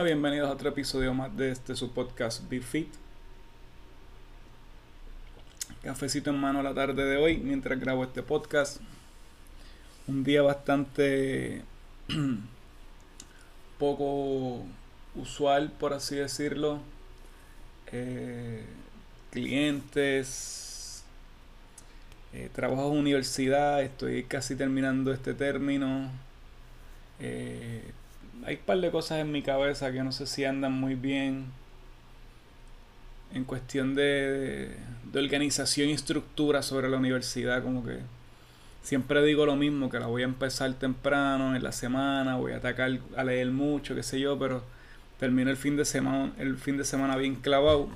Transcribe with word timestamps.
Bueno, 0.00 0.14
bienvenidos 0.14 0.48
a 0.48 0.54
otro 0.54 0.70
episodio 0.70 1.12
más 1.12 1.36
de 1.36 1.50
este 1.50 1.76
su 1.76 1.90
podcast 1.92 2.48
Be 2.48 2.62
Fit. 2.62 2.88
Cafecito 5.82 6.30
en 6.30 6.38
mano 6.40 6.62
la 6.62 6.72
tarde 6.72 7.04
de 7.04 7.18
hoy 7.18 7.36
mientras 7.36 7.78
grabo 7.78 8.04
este 8.04 8.22
podcast. 8.22 8.80
Un 10.08 10.24
día 10.24 10.40
bastante 10.40 11.64
poco 13.78 14.64
usual, 15.16 15.70
por 15.78 15.92
así 15.92 16.16
decirlo. 16.16 16.78
Eh, 17.92 18.64
clientes, 19.30 21.04
eh, 22.32 22.48
trabajo 22.54 22.90
en 22.90 23.00
universidad, 23.00 23.82
estoy 23.82 24.22
casi 24.22 24.56
terminando 24.56 25.12
este 25.12 25.34
término. 25.34 26.10
Eh, 27.18 27.84
hay 28.44 28.56
un 28.56 28.62
par 28.62 28.80
de 28.80 28.90
cosas 28.90 29.18
en 29.18 29.32
mi 29.32 29.42
cabeza 29.42 29.92
que 29.92 30.02
no 30.02 30.12
sé 30.12 30.26
si 30.26 30.44
andan 30.44 30.72
muy 30.72 30.94
bien 30.94 31.46
en 33.32 33.44
cuestión 33.44 33.94
de, 33.94 34.76
de 35.12 35.18
organización 35.20 35.88
y 35.88 35.92
estructura 35.92 36.62
sobre 36.62 36.88
la 36.88 36.96
universidad, 36.96 37.62
como 37.62 37.84
que 37.84 37.98
siempre 38.82 39.22
digo 39.24 39.46
lo 39.46 39.56
mismo, 39.56 39.90
que 39.90 40.00
la 40.00 40.06
voy 40.06 40.22
a 40.22 40.24
empezar 40.24 40.72
temprano 40.74 41.54
en 41.54 41.62
la 41.62 41.72
semana, 41.72 42.36
voy 42.36 42.52
a 42.52 42.56
atacar 42.56 42.98
a 43.16 43.24
leer 43.24 43.50
mucho, 43.50 43.94
qué 43.94 44.02
sé 44.02 44.18
yo, 44.18 44.38
pero 44.38 44.62
termino 45.18 45.50
el 45.50 45.56
fin 45.56 45.76
de 45.76 45.84
semana, 45.84 46.32
el 46.38 46.56
fin 46.56 46.76
de 46.76 46.84
semana 46.84 47.16
bien 47.16 47.36
clavado 47.36 47.88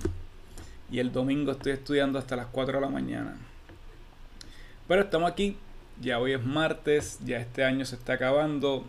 y 0.90 0.98
el 0.98 1.10
domingo 1.10 1.52
estoy 1.52 1.72
estudiando 1.72 2.18
hasta 2.18 2.36
las 2.36 2.46
4 2.46 2.74
de 2.74 2.80
la 2.80 2.88
mañana. 2.88 3.36
Pero 4.86 5.02
estamos 5.02 5.30
aquí, 5.30 5.56
ya 6.00 6.18
hoy 6.18 6.32
es 6.32 6.44
martes, 6.44 7.18
ya 7.24 7.38
este 7.38 7.64
año 7.64 7.84
se 7.86 7.96
está 7.96 8.14
acabando, 8.14 8.84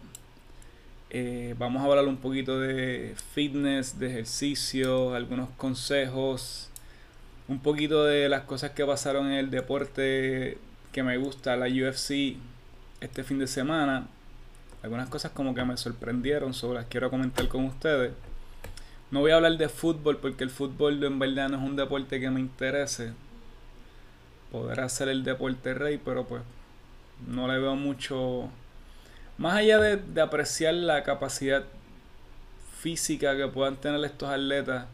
eh, 1.18 1.56
vamos 1.58 1.82
a 1.82 1.86
hablar 1.86 2.06
un 2.10 2.18
poquito 2.18 2.60
de 2.60 3.16
fitness, 3.34 3.98
de 3.98 4.08
ejercicio, 4.08 5.16
algunos 5.16 5.50
consejos, 5.52 6.70
un 7.48 7.60
poquito 7.60 8.04
de 8.04 8.28
las 8.28 8.42
cosas 8.42 8.72
que 8.72 8.86
pasaron 8.86 9.28
en 9.28 9.36
el 9.36 9.50
deporte 9.50 10.58
que 10.92 11.04
me 11.04 11.16
gusta, 11.16 11.56
la 11.56 11.68
UFC, 11.68 12.36
este 13.00 13.24
fin 13.24 13.40
de 13.40 13.48
semana. 13.48 14.08
Algunas 14.84 15.08
cosas 15.08 15.32
como 15.32 15.56
que 15.56 15.64
me 15.64 15.78
sorprendieron, 15.78 16.54
sobre 16.54 16.80
las 16.80 16.88
quiero 16.88 17.10
comentar 17.10 17.48
con 17.48 17.64
ustedes. 17.64 18.12
No 19.10 19.22
voy 19.22 19.32
a 19.32 19.38
hablar 19.38 19.56
de 19.58 19.70
fútbol 19.70 20.18
porque 20.18 20.44
el 20.44 20.50
fútbol 20.50 21.02
en 21.02 21.18
verdad 21.18 21.48
no 21.48 21.56
es 21.56 21.64
un 21.64 21.78
deporte 21.78 22.20
que 22.20 22.30
me 22.30 22.42
interese. 22.42 23.14
Podrá 24.52 24.90
ser 24.90 25.08
el 25.08 25.24
deporte 25.24 25.74
rey, 25.76 25.98
pero 26.04 26.26
pues 26.26 26.44
no 27.26 27.48
le 27.48 27.58
veo 27.58 27.78
mucho 27.78 28.50
más 29.38 29.56
allá 29.56 29.80
de, 29.80 30.22
apreciar 30.22 30.74
la 30.74 31.04
capacidad 31.04 31.64
física 32.80 33.36
que 33.36 33.48
puedan 33.48 33.76
tener 33.76 34.04
estos 34.06 34.30
atletas 34.30 34.86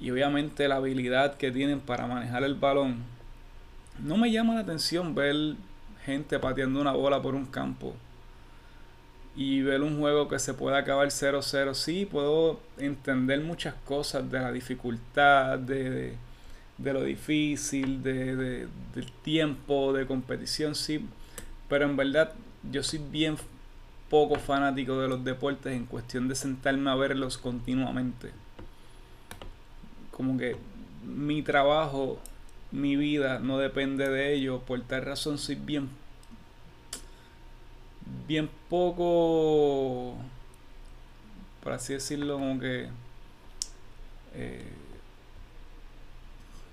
y 0.00 0.10
obviamente 0.10 0.68
la 0.68 0.76
habilidad 0.76 1.36
que 1.36 1.50
tienen 1.50 1.80
para 1.80 2.06
manejar 2.06 2.42
el 2.42 2.54
balón, 2.54 3.02
no 3.98 4.16
me 4.16 4.30
llama 4.30 4.54
la 4.54 4.60
atención 4.60 5.14
ver 5.14 5.54
gente 6.04 6.38
pateando 6.38 6.80
una 6.80 6.92
bola 6.92 7.20
por 7.20 7.34
un 7.34 7.46
campo 7.46 7.94
y 9.36 9.62
ver 9.62 9.82
un 9.82 9.98
juego 9.98 10.28
que 10.28 10.38
se 10.38 10.54
pueda 10.54 10.78
acabar 10.78 11.08
0-0. 11.08 11.74
Sí, 11.74 12.06
puedo 12.10 12.60
entender 12.78 13.40
muchas 13.40 13.74
cosas 13.84 14.30
de 14.30 14.40
la 14.40 14.52
dificultad, 14.52 15.58
de, 15.58 16.14
de, 16.78 16.92
lo 16.92 17.04
difícil, 17.04 18.02
de, 18.02 18.36
de, 18.36 18.68
del 18.94 19.12
tiempo 19.22 19.92
de 19.92 20.06
competición, 20.06 20.74
sí, 20.74 21.06
pero 21.68 21.84
en 21.84 21.96
verdad 21.96 22.32
yo 22.62 22.82
soy 22.82 22.98
bien 22.98 23.36
poco 24.08 24.36
fanático 24.36 25.00
de 25.00 25.08
los 25.08 25.24
deportes 25.24 25.72
en 25.72 25.86
cuestión 25.86 26.28
de 26.28 26.34
sentarme 26.34 26.90
a 26.90 26.96
verlos 26.96 27.38
continuamente. 27.38 28.32
Como 30.10 30.36
que 30.36 30.56
mi 31.04 31.42
trabajo, 31.42 32.18
mi 32.72 32.96
vida 32.96 33.38
no 33.38 33.58
depende 33.58 34.08
de 34.08 34.34
ello. 34.34 34.60
Por 34.60 34.80
tal 34.82 35.02
razón 35.02 35.38
soy 35.38 35.54
bien, 35.54 35.88
bien 38.26 38.50
poco, 38.68 40.16
por 41.62 41.72
así 41.72 41.94
decirlo, 41.94 42.34
como 42.34 42.58
que 42.58 42.88
eh, 44.34 44.68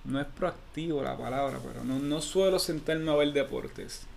no 0.06 0.19
es 0.19 0.28
proactivo 0.28 1.03
la 1.03 1.16
palabra, 1.17 1.59
pero 1.66 1.83
no, 1.83 2.00
no 2.00 2.22
suelo 2.22 2.57
sentarme 2.57 3.12
a 3.12 3.16
ver 3.16 3.31
deportes. 3.31 4.07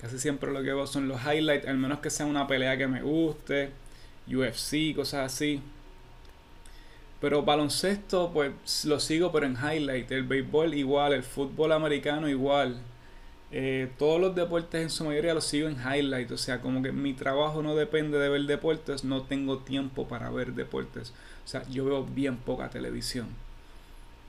Casi 0.00 0.18
siempre 0.18 0.52
lo 0.52 0.62
que 0.62 0.72
veo 0.72 0.86
son 0.86 1.08
los 1.08 1.20
highlights, 1.22 1.66
al 1.66 1.78
menos 1.78 2.00
que 2.00 2.10
sea 2.10 2.26
una 2.26 2.46
pelea 2.46 2.76
que 2.76 2.86
me 2.86 3.02
guste, 3.02 3.70
UFC, 4.28 4.94
cosas 4.94 5.32
así. 5.32 5.62
Pero 7.20 7.42
baloncesto, 7.42 8.30
pues 8.34 8.84
lo 8.84 9.00
sigo, 9.00 9.32
pero 9.32 9.46
en 9.46 9.56
highlight. 9.56 10.10
El 10.12 10.24
béisbol 10.24 10.74
igual, 10.74 11.14
el 11.14 11.22
fútbol 11.22 11.72
americano 11.72 12.28
igual. 12.28 12.78
Eh, 13.50 13.88
todos 13.98 14.20
los 14.20 14.34
deportes 14.34 14.82
en 14.82 14.90
su 14.90 15.04
mayoría 15.04 15.32
los 15.32 15.44
sigo 15.46 15.68
en 15.68 15.76
highlight. 15.78 16.30
O 16.32 16.36
sea, 16.36 16.60
como 16.60 16.82
que 16.82 16.92
mi 16.92 17.14
trabajo 17.14 17.62
no 17.62 17.76
depende 17.76 18.18
de 18.18 18.28
ver 18.28 18.42
deportes, 18.42 19.04
no 19.04 19.22
tengo 19.22 19.58
tiempo 19.60 20.06
para 20.06 20.28
ver 20.30 20.52
deportes. 20.52 21.14
O 21.44 21.48
sea, 21.48 21.62
yo 21.70 21.84
veo 21.86 22.04
bien 22.04 22.36
poca 22.36 22.68
televisión. 22.68 23.28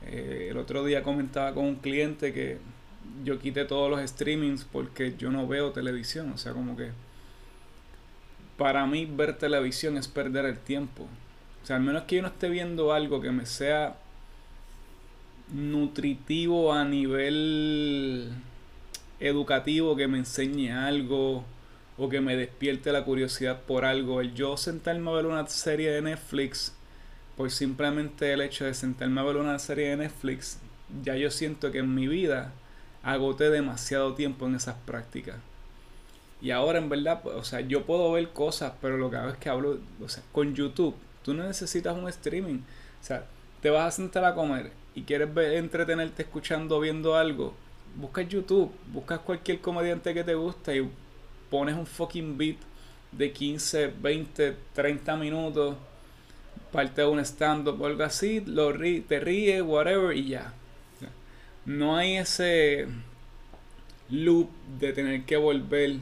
Eh, 0.05 0.47
el 0.51 0.57
otro 0.57 0.85
día 0.85 1.03
comentaba 1.03 1.53
con 1.53 1.65
un 1.65 1.75
cliente 1.75 2.33
que 2.33 2.59
yo 3.23 3.39
quité 3.39 3.65
todos 3.65 3.89
los 3.89 4.07
streamings 4.09 4.65
porque 4.65 5.15
yo 5.17 5.31
no 5.31 5.47
veo 5.47 5.71
televisión. 5.71 6.31
O 6.31 6.37
sea, 6.37 6.53
como 6.53 6.75
que 6.77 6.91
para 8.57 8.85
mí 8.85 9.05
ver 9.05 9.37
televisión 9.37 9.97
es 9.97 10.07
perder 10.07 10.45
el 10.45 10.59
tiempo. 10.59 11.07
O 11.63 11.65
sea, 11.65 11.77
al 11.77 11.81
menos 11.81 12.03
que 12.03 12.17
yo 12.17 12.21
no 12.21 12.27
esté 12.29 12.49
viendo 12.49 12.93
algo 12.93 13.21
que 13.21 13.31
me 13.31 13.45
sea 13.45 13.97
nutritivo 15.53 16.73
a 16.73 16.85
nivel 16.85 18.31
educativo, 19.19 19.95
que 19.95 20.07
me 20.07 20.19
enseñe 20.19 20.71
algo 20.71 21.43
o 21.97 22.09
que 22.09 22.21
me 22.21 22.35
despierte 22.35 22.91
la 22.91 23.03
curiosidad 23.03 23.61
por 23.61 23.85
algo. 23.85 24.21
El 24.21 24.33
yo 24.33 24.57
sentarme 24.57 25.09
a 25.09 25.13
ver 25.13 25.25
una 25.25 25.47
serie 25.47 25.91
de 25.91 26.01
Netflix, 26.01 26.75
por 27.37 27.51
simplemente 27.51 28.33
el 28.33 28.41
hecho 28.41 28.65
de 28.65 28.73
sentarme 28.73 29.21
a 29.21 29.23
ver 29.23 29.37
una 29.37 29.59
serie 29.59 29.89
de 29.89 29.97
Netflix, 29.97 30.59
ya 31.03 31.15
yo 31.15 31.31
siento 31.31 31.71
que 31.71 31.79
en 31.79 31.93
mi 31.93 32.07
vida 32.07 32.53
agoté 33.05 33.51
demasiado 33.51 34.15
tiempo 34.15 34.47
en 34.47 34.55
esas 34.55 34.75
prácticas. 34.85 35.35
Y 36.41 36.51
ahora 36.51 36.79
en 36.79 36.89
verdad, 36.89 37.25
o 37.27 37.43
sea, 37.43 37.61
yo 37.61 37.85
puedo 37.85 38.11
ver 38.11 38.29
cosas, 38.29 38.73
pero 38.81 38.97
lo 38.97 39.09
que 39.09 39.17
hago 39.17 39.29
es 39.29 39.37
que 39.37 39.47
hablo, 39.47 39.77
o 40.03 40.09
sea, 40.09 40.23
con 40.31 40.53
YouTube, 40.55 40.95
tú 41.23 41.33
no 41.33 41.43
necesitas 41.43 41.95
un 41.95 42.09
streaming. 42.09 42.57
O 43.01 43.05
sea, 43.05 43.25
te 43.61 43.69
vas 43.69 43.87
a 43.87 43.95
sentar 43.95 44.25
a 44.25 44.33
comer 44.33 44.71
y 44.95 45.03
quieres 45.03 45.29
entretenerte 45.37 46.23
escuchando, 46.23 46.79
viendo 46.79 47.15
algo, 47.15 47.53
buscas 47.95 48.27
YouTube, 48.27 48.71
buscas 48.91 49.19
cualquier 49.19 49.61
comediante 49.61 50.13
que 50.13 50.23
te 50.23 50.33
gusta 50.33 50.75
y 50.75 50.89
pones 51.51 51.75
un 51.75 51.85
fucking 51.85 52.37
beat 52.37 52.57
de 53.11 53.31
15, 53.31 53.93
20, 54.01 54.55
30 54.73 55.15
minutos, 55.15 55.75
parte 56.71 57.01
de 57.01 57.07
un 57.07 57.19
stand-up 57.19 57.79
o 57.79 57.85
algo 57.85 58.03
así, 58.03 58.41
lo 58.41 58.73
te 58.73 59.19
ríes, 59.19 59.61
whatever, 59.61 60.15
y 60.17 60.29
ya 60.29 60.53
no 61.65 61.97
hay 61.97 62.17
ese 62.17 62.87
loop 64.09 64.49
de 64.79 64.93
tener 64.93 65.23
que 65.25 65.37
volver 65.37 65.97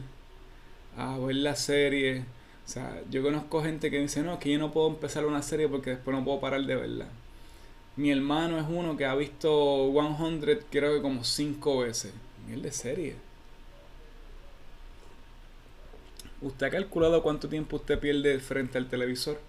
a 0.97 1.18
ver 1.18 1.35
la 1.38 1.56
serie. 1.56 2.25
O 2.66 2.69
sea, 2.69 3.01
yo 3.09 3.24
conozco 3.24 3.63
gente 3.63 3.90
que 3.90 4.00
dice, 4.00 4.22
no, 4.23 4.40
que 4.40 4.52
yo 4.52 4.59
no 4.59 4.72
puedo 4.72 4.90
empezar 4.90 5.25
una 5.25 5.41
serie 5.41 5.68
porque 5.68 5.91
después 5.91 6.16
no 6.16 6.23
puedo 6.23 6.40
parar 6.40 6.63
de 6.66 6.75
verla. 6.75 7.07
Mi 7.96 8.12
hermano 8.12 8.59
es 8.59 8.66
uno 8.68 8.97
que 8.97 9.06
ha 9.06 9.16
visto 9.16 9.91
100 9.91 10.66
creo 10.70 10.96
que 10.96 11.02
como 11.02 11.23
5 11.23 11.79
veces. 11.79 12.14
el 12.52 12.61
de 12.61 12.72
serie. 12.72 13.16
¿Usted 16.41 16.67
ha 16.67 16.72
calculado 16.72 17.23
cuánto 17.23 17.47
tiempo 17.47 17.78
usted 17.78 17.99
pierde 17.99 18.40
frente 18.40 18.78
al 18.78 18.90
televisor? 18.90 19.40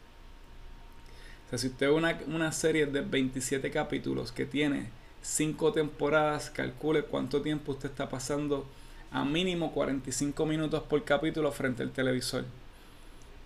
O 1.46 1.50
sea, 1.50 1.58
si 1.58 1.68
usted 1.68 1.88
ve 1.88 1.92
una, 1.92 2.20
una 2.28 2.52
serie 2.52 2.86
de 2.86 3.00
27 3.00 3.70
capítulos 3.70 4.30
que 4.30 4.46
tiene 4.46 4.86
cinco 5.24 5.72
temporadas, 5.72 6.50
calcule 6.50 7.02
cuánto 7.02 7.40
tiempo 7.40 7.72
usted 7.72 7.88
está 7.88 8.08
pasando 8.10 8.66
a 9.10 9.24
mínimo 9.24 9.72
45 9.72 10.44
minutos 10.44 10.82
por 10.82 11.02
capítulo 11.04 11.50
frente 11.50 11.82
al 11.82 11.92
televisor. 11.92 12.44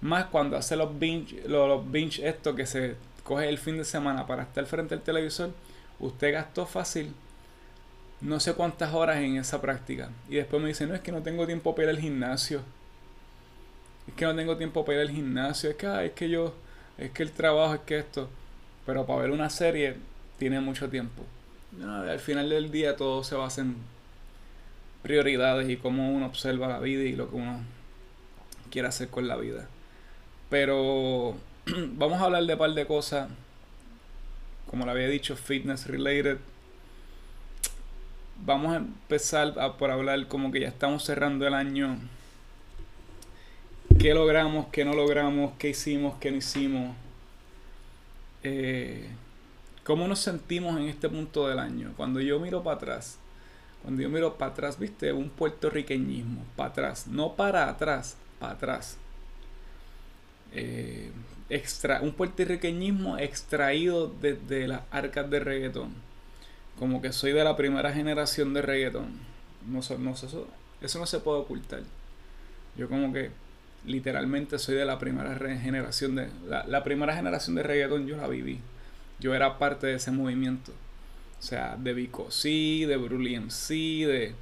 Más 0.00 0.26
cuando 0.26 0.56
hace 0.56 0.76
los 0.76 0.98
binge, 0.98 1.42
los, 1.46 1.90
binge 1.90 2.26
esto 2.26 2.54
que 2.54 2.66
se 2.66 2.96
coge 3.22 3.48
el 3.48 3.58
fin 3.58 3.76
de 3.78 3.84
semana 3.84 4.26
para 4.26 4.42
estar 4.42 4.66
frente 4.66 4.94
al 4.94 5.02
televisor, 5.02 5.50
usted 6.00 6.32
gastó 6.32 6.66
fácil 6.66 7.12
no 8.20 8.40
sé 8.40 8.54
cuántas 8.54 8.92
horas 8.92 9.18
en 9.18 9.36
esa 9.36 9.60
práctica. 9.60 10.10
Y 10.28 10.36
después 10.36 10.60
me 10.60 10.68
dice, 10.68 10.86
no, 10.86 10.94
es 10.94 11.00
que 11.00 11.12
no 11.12 11.22
tengo 11.22 11.46
tiempo 11.46 11.74
para 11.76 11.84
ir 11.84 11.90
al 11.90 12.00
gimnasio. 12.00 12.62
Es 14.08 14.14
que 14.14 14.24
no 14.24 14.34
tengo 14.34 14.56
tiempo 14.56 14.84
para 14.84 15.02
ir 15.02 15.08
al 15.08 15.14
gimnasio. 15.14 15.70
Es 15.70 15.76
que, 15.76 16.06
es 16.06 16.12
que 16.12 16.28
yo, 16.28 16.54
es 16.96 17.12
que 17.12 17.22
el 17.22 17.30
trabajo, 17.30 17.74
es 17.74 17.80
que 17.82 17.98
esto. 17.98 18.28
Pero 18.84 19.06
para 19.06 19.22
ver 19.22 19.30
una 19.30 19.48
serie 19.50 19.96
tiene 20.38 20.60
mucho 20.60 20.88
tiempo. 20.88 21.22
Al 21.82 22.18
final 22.18 22.48
del 22.48 22.70
día 22.70 22.96
todo 22.96 23.22
se 23.22 23.34
basa 23.34 23.60
en 23.60 23.76
prioridades 25.02 25.68
y 25.68 25.76
cómo 25.76 26.10
uno 26.10 26.26
observa 26.26 26.68
la 26.68 26.80
vida 26.80 27.02
y 27.02 27.14
lo 27.14 27.30
que 27.30 27.36
uno 27.36 27.60
quiere 28.70 28.88
hacer 28.88 29.08
con 29.08 29.28
la 29.28 29.36
vida. 29.36 29.68
Pero 30.50 31.36
vamos 31.66 32.20
a 32.20 32.24
hablar 32.24 32.44
de 32.44 32.54
un 32.54 32.58
par 32.58 32.72
de 32.72 32.86
cosas, 32.86 33.28
como 34.70 34.84
le 34.84 34.92
había 34.92 35.08
dicho, 35.08 35.36
fitness 35.36 35.86
related. 35.86 36.38
Vamos 38.44 38.72
a 38.72 38.76
empezar 38.76 39.54
por 39.78 39.90
hablar 39.90 40.26
como 40.28 40.52
que 40.52 40.60
ya 40.60 40.68
estamos 40.68 41.04
cerrando 41.04 41.46
el 41.46 41.54
año. 41.54 41.98
¿Qué 43.98 44.14
logramos? 44.14 44.68
¿Qué 44.68 44.84
no 44.84 44.94
logramos? 44.94 45.52
¿Qué 45.58 45.70
hicimos? 45.70 46.18
¿Qué 46.20 46.30
no 46.30 46.36
hicimos? 46.36 46.96
Eh, 48.44 49.08
¿Cómo 49.88 50.06
nos 50.06 50.18
sentimos 50.18 50.78
en 50.78 50.86
este 50.86 51.08
punto 51.08 51.48
del 51.48 51.58
año? 51.58 51.94
Cuando 51.96 52.20
yo 52.20 52.38
miro 52.38 52.62
para 52.62 52.76
atrás, 52.76 53.16
cuando 53.82 54.02
yo 54.02 54.10
miro 54.10 54.36
para 54.36 54.52
atrás, 54.52 54.78
viste, 54.78 55.14
un 55.14 55.30
puertorriqueñismo, 55.30 56.44
para 56.56 56.68
atrás, 56.68 57.06
no 57.06 57.32
para 57.36 57.70
atrás, 57.70 58.18
para 58.38 58.52
atrás. 58.52 58.98
Eh, 60.52 61.10
extra, 61.48 62.02
un 62.02 62.12
puertorriqueñismo 62.12 63.16
extraído 63.16 64.12
desde 64.20 64.68
las 64.68 64.82
arcas 64.90 65.30
de 65.30 65.40
reggaetón. 65.40 65.94
Como 66.78 67.00
que 67.00 67.10
soy 67.10 67.32
de 67.32 67.42
la 67.42 67.56
primera 67.56 67.90
generación 67.90 68.52
de 68.52 68.60
reggaetón. 68.60 69.18
No, 69.66 69.80
no, 70.00 70.10
eso, 70.10 70.48
eso 70.82 70.98
no 70.98 71.06
se 71.06 71.20
puede 71.20 71.38
ocultar. 71.38 71.80
Yo 72.76 72.90
como 72.90 73.10
que 73.14 73.30
literalmente 73.86 74.58
soy 74.58 74.74
de 74.74 74.84
la 74.84 74.98
primera 74.98 75.34
generación 75.34 76.14
de... 76.14 76.28
La, 76.46 76.66
la 76.66 76.84
primera 76.84 77.16
generación 77.16 77.56
de 77.56 77.62
reggaetón 77.62 78.06
yo 78.06 78.18
la 78.18 78.28
viví. 78.28 78.60
Yo 79.20 79.34
era 79.34 79.58
parte 79.58 79.86
de 79.88 79.94
ese 79.94 80.10
movimiento. 80.10 80.72
O 81.38 81.42
sea, 81.42 81.76
de 81.76 81.94
Vico 81.94 82.30
C, 82.30 82.48
de 82.48 82.96
Brully 82.96 83.36
MC, 83.36 83.74
de, 84.06 84.34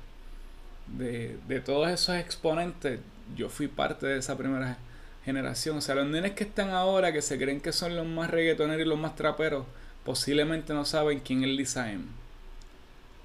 de, 0.99 1.39
de 1.47 1.61
todos 1.61 1.89
esos 1.91 2.17
exponentes, 2.17 3.01
yo 3.37 3.49
fui 3.49 3.69
parte 3.69 4.07
de 4.07 4.19
esa 4.19 4.37
primera 4.37 4.79
generación. 5.25 5.79
O 5.79 5.81
sea, 5.81 5.95
los 5.95 6.07
nenes 6.07 6.33
que 6.33 6.45
están 6.45 6.71
ahora, 6.71 7.13
que 7.13 7.23
se 7.23 7.39
creen 7.39 7.61
que 7.61 7.73
son 7.73 7.97
los 7.97 8.07
más 8.07 8.31
reggaetoneros 8.31 8.87
y 8.87 8.89
los 8.89 8.99
más 8.99 9.17
traperos, 9.17 9.67
posiblemente 10.05 10.73
no 10.73 10.85
saben 10.85 11.21
quién 11.21 11.43
es 11.45 11.51
Lisa 11.51 11.91
M. 11.93 12.05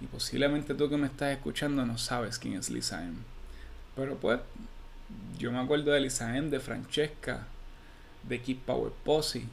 Y 0.01 0.07
posiblemente 0.07 0.73
tú 0.73 0.89
que 0.89 0.97
me 0.97 1.07
estás 1.07 1.31
escuchando 1.31 1.85
no 1.85 1.97
sabes 1.97 2.39
quién 2.39 2.55
es 2.55 2.69
Lisa 2.69 3.03
M. 3.03 3.17
Pero 3.95 4.15
pues, 4.17 4.39
yo 5.37 5.51
me 5.51 5.59
acuerdo 5.59 5.91
de 5.91 5.99
Lisa 5.99 6.35
M, 6.35 6.49
de 6.49 6.59
Francesca, 6.59 7.45
de 8.27 8.41
Keep 8.41 8.61
Power 8.65 8.91
Posse 9.03 9.45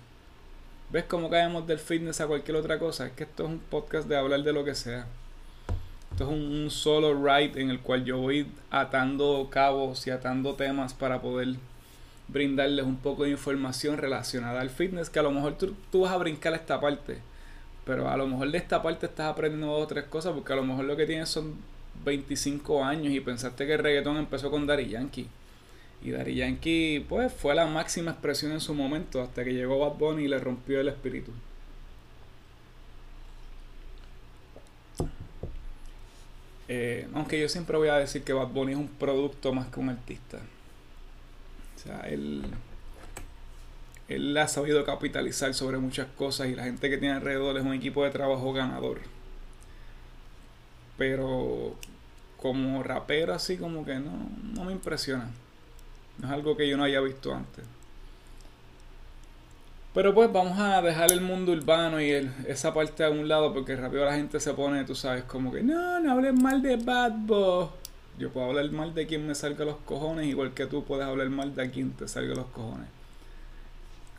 ¿Ves 0.91 1.05
cómo 1.05 1.29
caemos 1.29 1.67
del 1.67 1.79
fitness 1.79 2.23
a 2.23 2.27
cualquier 2.27 2.57
otra 2.57 2.79
cosa? 2.79 3.09
Es 3.09 3.13
que 3.13 3.25
esto 3.25 3.45
es 3.45 3.51
un 3.51 3.59
podcast 3.59 4.09
de 4.09 4.17
hablar 4.17 4.43
de 4.43 4.55
lo 4.55 4.65
que 4.65 4.75
sea. 4.75 5.07
Esto 6.13 6.25
es 6.25 6.31
un, 6.31 6.71
solo 6.71 7.13
ride 7.13 7.61
en 7.61 7.69
el 7.69 7.81
cual 7.81 8.07
yo 8.07 8.17
voy 8.17 8.47
atando 8.71 9.49
cabos 9.51 10.07
y 10.07 10.11
atando 10.11 10.55
temas 10.55 10.95
para 10.95 11.21
poder 11.21 11.57
brindarles 12.29 12.87
un 12.87 12.97
poco 12.97 13.25
de 13.25 13.31
información 13.31 13.99
relacionada 13.99 14.63
al 14.63 14.71
fitness, 14.71 15.11
que 15.11 15.19
a 15.19 15.23
lo 15.23 15.31
mejor 15.31 15.59
tú, 15.59 15.75
tú 15.93 16.01
vas 16.01 16.13
a 16.13 16.17
brincar 16.17 16.55
esta 16.55 16.81
parte, 16.81 17.19
pero 17.85 18.09
a 18.09 18.17
lo 18.17 18.27
mejor 18.27 18.51
de 18.51 18.57
esta 18.57 18.83
parte 18.83 19.05
estás 19.05 19.27
aprendiendo 19.27 19.67
dos 19.67 19.83
o 19.83 19.87
tres 19.87 20.05
cosas, 20.05 20.33
porque 20.33 20.55
a 20.55 20.57
lo 20.57 20.65
mejor 20.65 20.87
lo 20.87 20.97
que 20.97 21.05
tienes 21.05 21.29
son 21.29 21.55
25 22.03 22.83
años 22.83 23.13
y 23.13 23.21
pensaste 23.21 23.67
que 23.67 23.75
el 23.75 23.81
reggaetón 23.81 24.17
empezó 24.17 24.51
con 24.51 24.67
Daddy 24.67 24.89
Yankee. 24.89 25.29
Y 26.03 26.11
Daddy 26.13 26.35
Yankee, 26.35 27.05
pues, 27.09 27.33
fue 27.33 27.55
la 27.55 27.67
máxima 27.67 28.13
expresión 28.13 28.53
en 28.53 28.61
su 28.61 28.75
momento, 28.75 29.21
hasta 29.23 29.45
que 29.45 29.53
llegó 29.53 29.79
Bad 29.79 29.99
Bunny 29.99 30.25
y 30.25 30.29
le 30.29 30.39
rompió 30.39 30.81
el 30.81 30.89
espíritu. 30.89 31.33
Eh, 36.69 37.09
aunque 37.15 37.41
yo 37.41 37.49
siempre 37.49 37.77
voy 37.79 37.89
a 37.89 37.97
decir 37.97 38.23
que 38.23 38.33
Bad 38.33 38.49
Bunny 38.49 38.73
es 38.73 38.79
un 38.79 38.89
producto 38.89 39.53
más 39.53 39.69
que 39.69 39.81
un 39.81 39.89
artista. 39.89 40.39
O 41.77 41.81
sea, 41.81 42.01
él, 42.01 42.43
él 44.09 44.37
ha 44.37 44.49
sabido 44.49 44.85
capitalizar 44.85 45.55
sobre 45.55 45.79
muchas 45.79 46.07
cosas 46.09 46.49
y 46.49 46.55
la 46.55 46.65
gente 46.65 46.91
que 46.91 46.99
tiene 46.99 47.15
alrededor 47.15 47.57
es 47.57 47.65
un 47.65 47.73
equipo 47.73 48.05
de 48.05 48.11
trabajo 48.11 48.53
ganador. 48.53 49.01
Pero 50.99 51.77
como 52.37 52.83
rapero 52.83 53.35
así 53.35 53.57
como 53.57 53.85
que 53.85 53.95
no, 53.97 54.29
no 54.55 54.65
me 54.65 54.73
impresiona. 54.73 55.31
No 56.19 56.27
es 56.27 56.33
algo 56.33 56.57
que 56.57 56.69
yo 56.69 56.77
no 56.77 56.85
haya 56.85 57.01
visto 57.01 57.35
antes. 57.35 57.65
Pero 59.95 60.15
pues 60.15 60.33
vamos 60.33 60.59
a 60.59 60.81
dejar 60.83 61.11
el 61.11 61.21
mundo 61.21 61.53
urbano 61.53 62.01
y 62.01 62.11
esa 62.47 62.73
parte 62.75 63.05
a 63.05 63.11
un 63.11 63.27
lado 63.27 63.53
porque 63.53 63.75
rápido 63.75 64.05
la 64.05 64.15
gente 64.15 64.39
se 64.39 64.55
pone, 64.55 64.85
tú 64.85 64.95
sabes, 64.95 65.25
como 65.25 65.51
que 65.51 65.63
no, 65.63 65.99
no 66.01 66.13
hables 66.13 66.35
mal 66.35 66.63
de 66.63 66.77
Bad 66.77 67.13
Boy. 67.27 67.69
Yo 68.19 68.31
puedo 68.31 68.47
hablar 68.47 68.71
mal 68.71 68.95
de 68.95 69.07
quien 69.07 69.27
me 69.27 69.35
salga 69.35 69.65
los 69.65 69.77
cojones, 69.79 70.27
igual 70.27 70.53
que 70.53 70.67
tú 70.67 70.85
puedes 70.85 71.07
hablar 71.07 71.31
mal 71.31 71.55
de 71.55 71.71
quien 71.71 71.93
te 71.93 72.07
salga 72.07 72.35
los 72.35 72.47
cojones. 72.47 72.89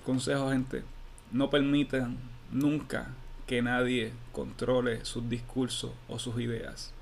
Consejo, 0.06 0.50
gente, 0.50 0.84
no 1.32 1.50
permitan 1.50 2.18
nunca 2.52 3.10
que 3.46 3.62
nadie 3.62 4.14
controle 4.32 5.06
sus 5.06 5.30
discursos 5.30 5.92
o 6.08 6.18
sus 6.18 6.40
ideas. 6.40 6.94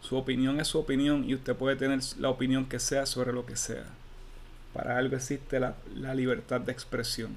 Su 0.00 0.16
opinión 0.16 0.60
es 0.60 0.68
su 0.68 0.78
opinión 0.78 1.28
y 1.28 1.34
usted 1.34 1.56
puede 1.56 1.76
tener 1.76 2.00
la 2.18 2.30
opinión 2.30 2.66
que 2.66 2.78
sea 2.78 3.06
sobre 3.06 3.32
lo 3.32 3.46
que 3.46 3.56
sea. 3.56 3.84
Para 4.76 4.98
algo 4.98 5.16
existe 5.16 5.58
la, 5.58 5.74
libertad 6.14 6.60
de 6.60 6.70
expresión. 6.70 7.34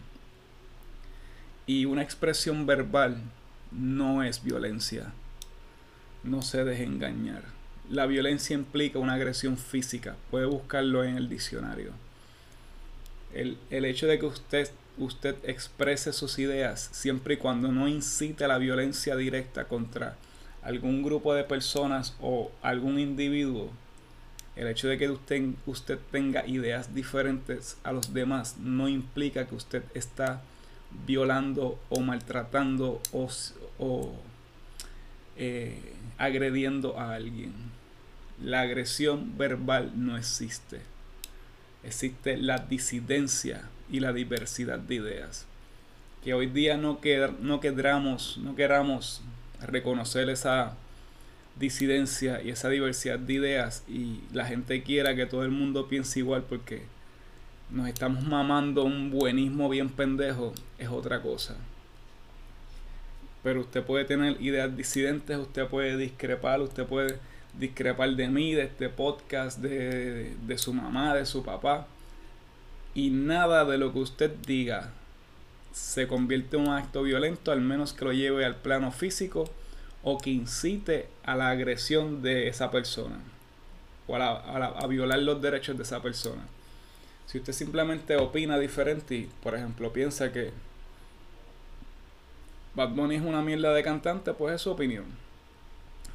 Y 1.65 1.85
una 1.85 2.01
expresión 2.01 2.65
verbal 2.65 3.21
no 3.71 4.23
es 4.23 4.43
violencia. 4.43 5.13
No 6.25 6.41
se 6.41 6.65
deje 6.65 6.83
engañar. 6.83 7.43
La 7.89 8.07
violencia 8.07 8.55
implica 8.55 8.99
una 8.99 9.13
agresión 9.13 9.57
física. 9.57 10.17
Puede 10.31 10.47
buscarlo 10.47 11.05
en 11.05 11.15
el 11.15 11.29
diccionario. 11.29 11.93
El, 13.33 13.57
el, 13.69 13.85
hecho 13.85 14.07
de 14.07 14.19
que 14.19 14.25
usted, 14.25 14.69
usted 14.97 15.37
exprese 15.43 16.11
sus 16.11 16.39
ideas 16.39 16.89
siempre 16.91 17.35
y 17.35 17.37
cuando 17.37 17.71
no 17.71 17.87
incite 17.87 18.43
a 18.43 18.49
la 18.49 18.57
violencia 18.57 19.15
directa 19.15 19.63
contra 19.63 20.17
algún 20.61 21.03
grupo 21.03 21.33
de 21.33 21.45
personas 21.45 22.17
o 22.19 22.51
algún 22.61 22.99
individuo 22.99 23.71
el 24.59 24.67
hecho 24.67 24.89
de 24.89 24.97
que 24.97 25.09
usted, 25.09 25.41
usted 25.65 25.97
tenga 26.11 26.45
ideas 26.45 26.93
diferentes 26.93 27.77
a 27.83 27.93
los 27.93 28.13
demás 28.13 28.57
no 28.57 28.89
implica 28.89 29.47
que 29.47 29.55
usted 29.55 29.83
está 29.93 30.41
violando 31.07 31.79
o 31.87 32.01
maltratando 32.01 33.01
o, 33.13 34.11
eh, 35.37 35.93
agrediendo 36.17 36.99
a 36.99 37.13
alguien. 37.13 37.53
La 38.43 38.61
agresión 38.61 39.37
verbal 39.37 39.93
no 39.95 40.17
existe. 40.17 40.81
Existe 41.83 42.35
la 42.35 42.57
disidencia 42.57 43.69
y 43.89 44.01
la 44.01 44.11
diversidad 44.11 44.79
de 44.79 44.95
ideas. 44.95 45.45
Que 46.21 46.33
hoy 46.33 46.47
día 46.47 46.75
no, 46.75 46.99
no, 47.39 47.59
queramos, 47.61 48.37
no 48.37 48.55
queramos 48.57 49.21
reconocer 49.61 50.29
esa 50.29 50.75
disidencia 51.59 52.41
y 52.41 52.49
esa 52.49 52.69
diversidad 52.69 53.19
de 53.19 53.33
ideas 53.33 53.83
y 53.87 54.21
la 54.31 54.45
gente 54.45 54.81
quiera 54.81 55.15
que 55.15 55.25
todo 55.25 55.43
el 55.43 55.51
mundo 55.51 55.87
piense 55.87 56.19
igual 56.19 56.43
porque 56.47 56.83
nos 57.69 57.87
estamos 57.87 58.23
mamando 58.23 58.83
un 58.83 59.11
buenismo 59.11 59.69
bien 59.69 59.89
pendejo 59.89 60.53
es 60.77 60.89
otra 60.89 61.21
cosa. 61.21 61.55
Pero 63.43 63.61
usted 63.61 63.83
puede 63.83 64.05
tener 64.05 64.41
ideas 64.41 64.75
disidentes, 64.75 65.37
usted 65.37 65.67
puede 65.67 65.97
discrepar, 65.97 66.61
usted 66.61 66.85
puede 66.85 67.19
discrepar 67.57 68.09
de 68.15 68.27
mí, 68.27 68.53
de 68.53 68.63
este 68.63 68.89
podcast, 68.89 69.59
de, 69.59 70.35
de 70.41 70.57
su 70.57 70.73
mamá, 70.73 71.15
de 71.15 71.25
su 71.25 71.43
papá. 71.43 71.87
Y 72.93 73.11
nada 73.11 73.63
de 73.65 73.77
lo 73.77 73.93
que 73.93 73.99
usted 73.99 74.31
diga 74.45 74.91
se 75.71 76.07
convierte 76.07 76.57
en 76.57 76.67
un 76.67 76.73
acto 76.73 77.03
violento, 77.03 77.51
al 77.51 77.61
menos 77.61 77.93
que 77.93 78.05
lo 78.05 78.11
lleve 78.11 78.43
al 78.43 78.55
plano 78.55 78.91
físico 78.91 79.49
o 80.03 80.17
que 80.17 80.29
incite 80.29 81.07
a 81.23 81.35
la 81.35 81.49
agresión 81.49 82.21
de 82.21 82.47
esa 82.47 82.71
persona 82.71 83.19
o 84.07 84.15
a, 84.15 84.87
violar 84.87 85.19
los 85.19 85.41
derechos 85.41 85.77
de 85.77 85.83
esa 85.83 86.01
persona. 86.01 86.41
Si 87.27 87.37
usted 87.37 87.53
simplemente 87.53 88.17
opina 88.17 88.57
diferente 88.57 89.15
y, 89.15 89.29
por 89.43 89.53
ejemplo, 89.53 89.93
piensa 89.93 90.31
que 90.31 90.51
Bad 92.73 92.89
Bunny 92.89 93.15
es 93.15 93.21
una 93.21 93.41
mierda 93.41 93.71
de 93.73 93.83
cantante, 93.83 94.33
pues 94.33 94.55
es 94.55 94.61
su 94.61 94.71
opinión. 94.71 95.05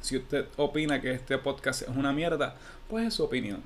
Si 0.01 0.17
usted 0.17 0.45
opina 0.57 1.01
que 1.01 1.11
este 1.11 1.37
podcast 1.37 1.83
es 1.83 1.87
una 1.87 2.11
mierda, 2.11 2.55
pues 2.89 3.07
es 3.07 3.13
su 3.13 3.23
opinión. 3.23 3.63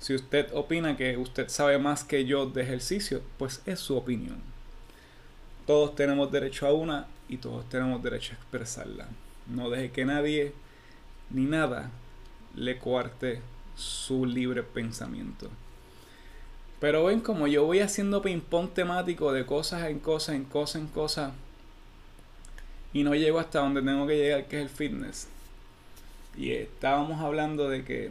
Si 0.00 0.14
usted 0.14 0.48
opina 0.54 0.96
que 0.96 1.16
usted 1.16 1.48
sabe 1.48 1.78
más 1.78 2.04
que 2.04 2.24
yo 2.24 2.46
de 2.46 2.62
ejercicio, 2.62 3.20
pues 3.36 3.60
es 3.66 3.78
su 3.78 3.96
opinión. 3.96 4.40
Todos 5.66 5.94
tenemos 5.96 6.32
derecho 6.32 6.66
a 6.66 6.72
una 6.72 7.06
y 7.28 7.36
todos 7.38 7.68
tenemos 7.68 8.02
derecho 8.02 8.32
a 8.32 8.36
expresarla. 8.36 9.08
No 9.46 9.70
deje 9.70 9.90
que 9.90 10.04
nadie 10.04 10.52
ni 11.30 11.44
nada 11.44 11.90
le 12.54 12.78
coarte 12.78 13.40
su 13.76 14.26
libre 14.26 14.62
pensamiento. 14.62 15.50
Pero 16.80 17.04
ven 17.04 17.20
como 17.20 17.46
yo 17.46 17.64
voy 17.64 17.80
haciendo 17.80 18.22
ping-pong 18.22 18.70
temático 18.72 19.32
de 19.32 19.44
cosas 19.44 19.88
en 19.88 19.98
cosas, 19.98 20.36
en 20.36 20.44
cosas, 20.44 20.82
en 20.82 20.88
cosas. 20.88 21.32
Y 22.92 23.02
no 23.02 23.14
llego 23.14 23.38
hasta 23.38 23.60
donde 23.60 23.82
tengo 23.82 24.06
que 24.06 24.16
llegar, 24.16 24.46
que 24.46 24.56
es 24.56 24.62
el 24.62 24.68
fitness. 24.68 25.28
Y 26.36 26.52
estábamos 26.52 27.20
hablando 27.20 27.68
de 27.68 27.84
que 27.84 28.10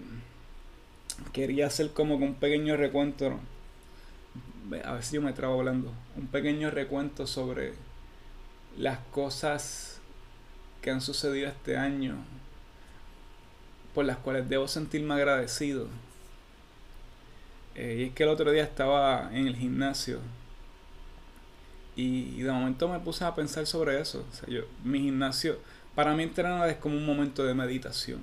quería 1.34 1.68
hacer 1.68 1.92
como 1.92 2.16
un 2.16 2.36
pequeño 2.36 2.78
recuento 2.78 3.40
a 4.84 4.94
ver 4.94 5.04
si 5.04 5.16
yo 5.16 5.22
me 5.22 5.34
trabo 5.34 5.60
hablando, 5.60 5.92
un 6.16 6.28
pequeño 6.28 6.70
recuento 6.72 7.26
sobre 7.26 7.74
las 8.78 9.00
cosas 9.12 10.00
que 10.82 10.92
han 10.92 11.02
sucedido 11.02 11.50
este 11.50 11.78
año 11.78 12.16
por 13.94 14.06
las 14.06 14.18
cuales 14.18 14.48
debo 14.48 14.68
sentirme 14.68 15.16
agradecido. 15.16 15.88
Eh, 17.76 17.98
y 18.00 18.04
es 18.06 18.14
que 18.14 18.24
el 18.24 18.30
otro 18.30 18.52
día 18.52 18.64
estaba 18.64 19.30
en 19.34 19.48
el 19.48 19.56
gimnasio 19.56 20.20
y, 21.96 22.42
de 22.44 22.52
momento 22.52 22.88
me 22.88 23.00
puse 23.00 23.26
a 23.26 23.34
pensar 23.34 23.66
sobre 23.66 24.00
eso. 24.00 24.24
Yo, 24.48 24.62
mi 24.84 25.00
gimnasio, 25.00 25.58
para 25.96 26.14
mí 26.16 26.24
entrenar 26.24 26.70
es 26.70 26.78
como 26.78 26.96
un 26.96 27.06
momento 27.06 27.44
de 27.44 27.56
meditación. 27.56 28.22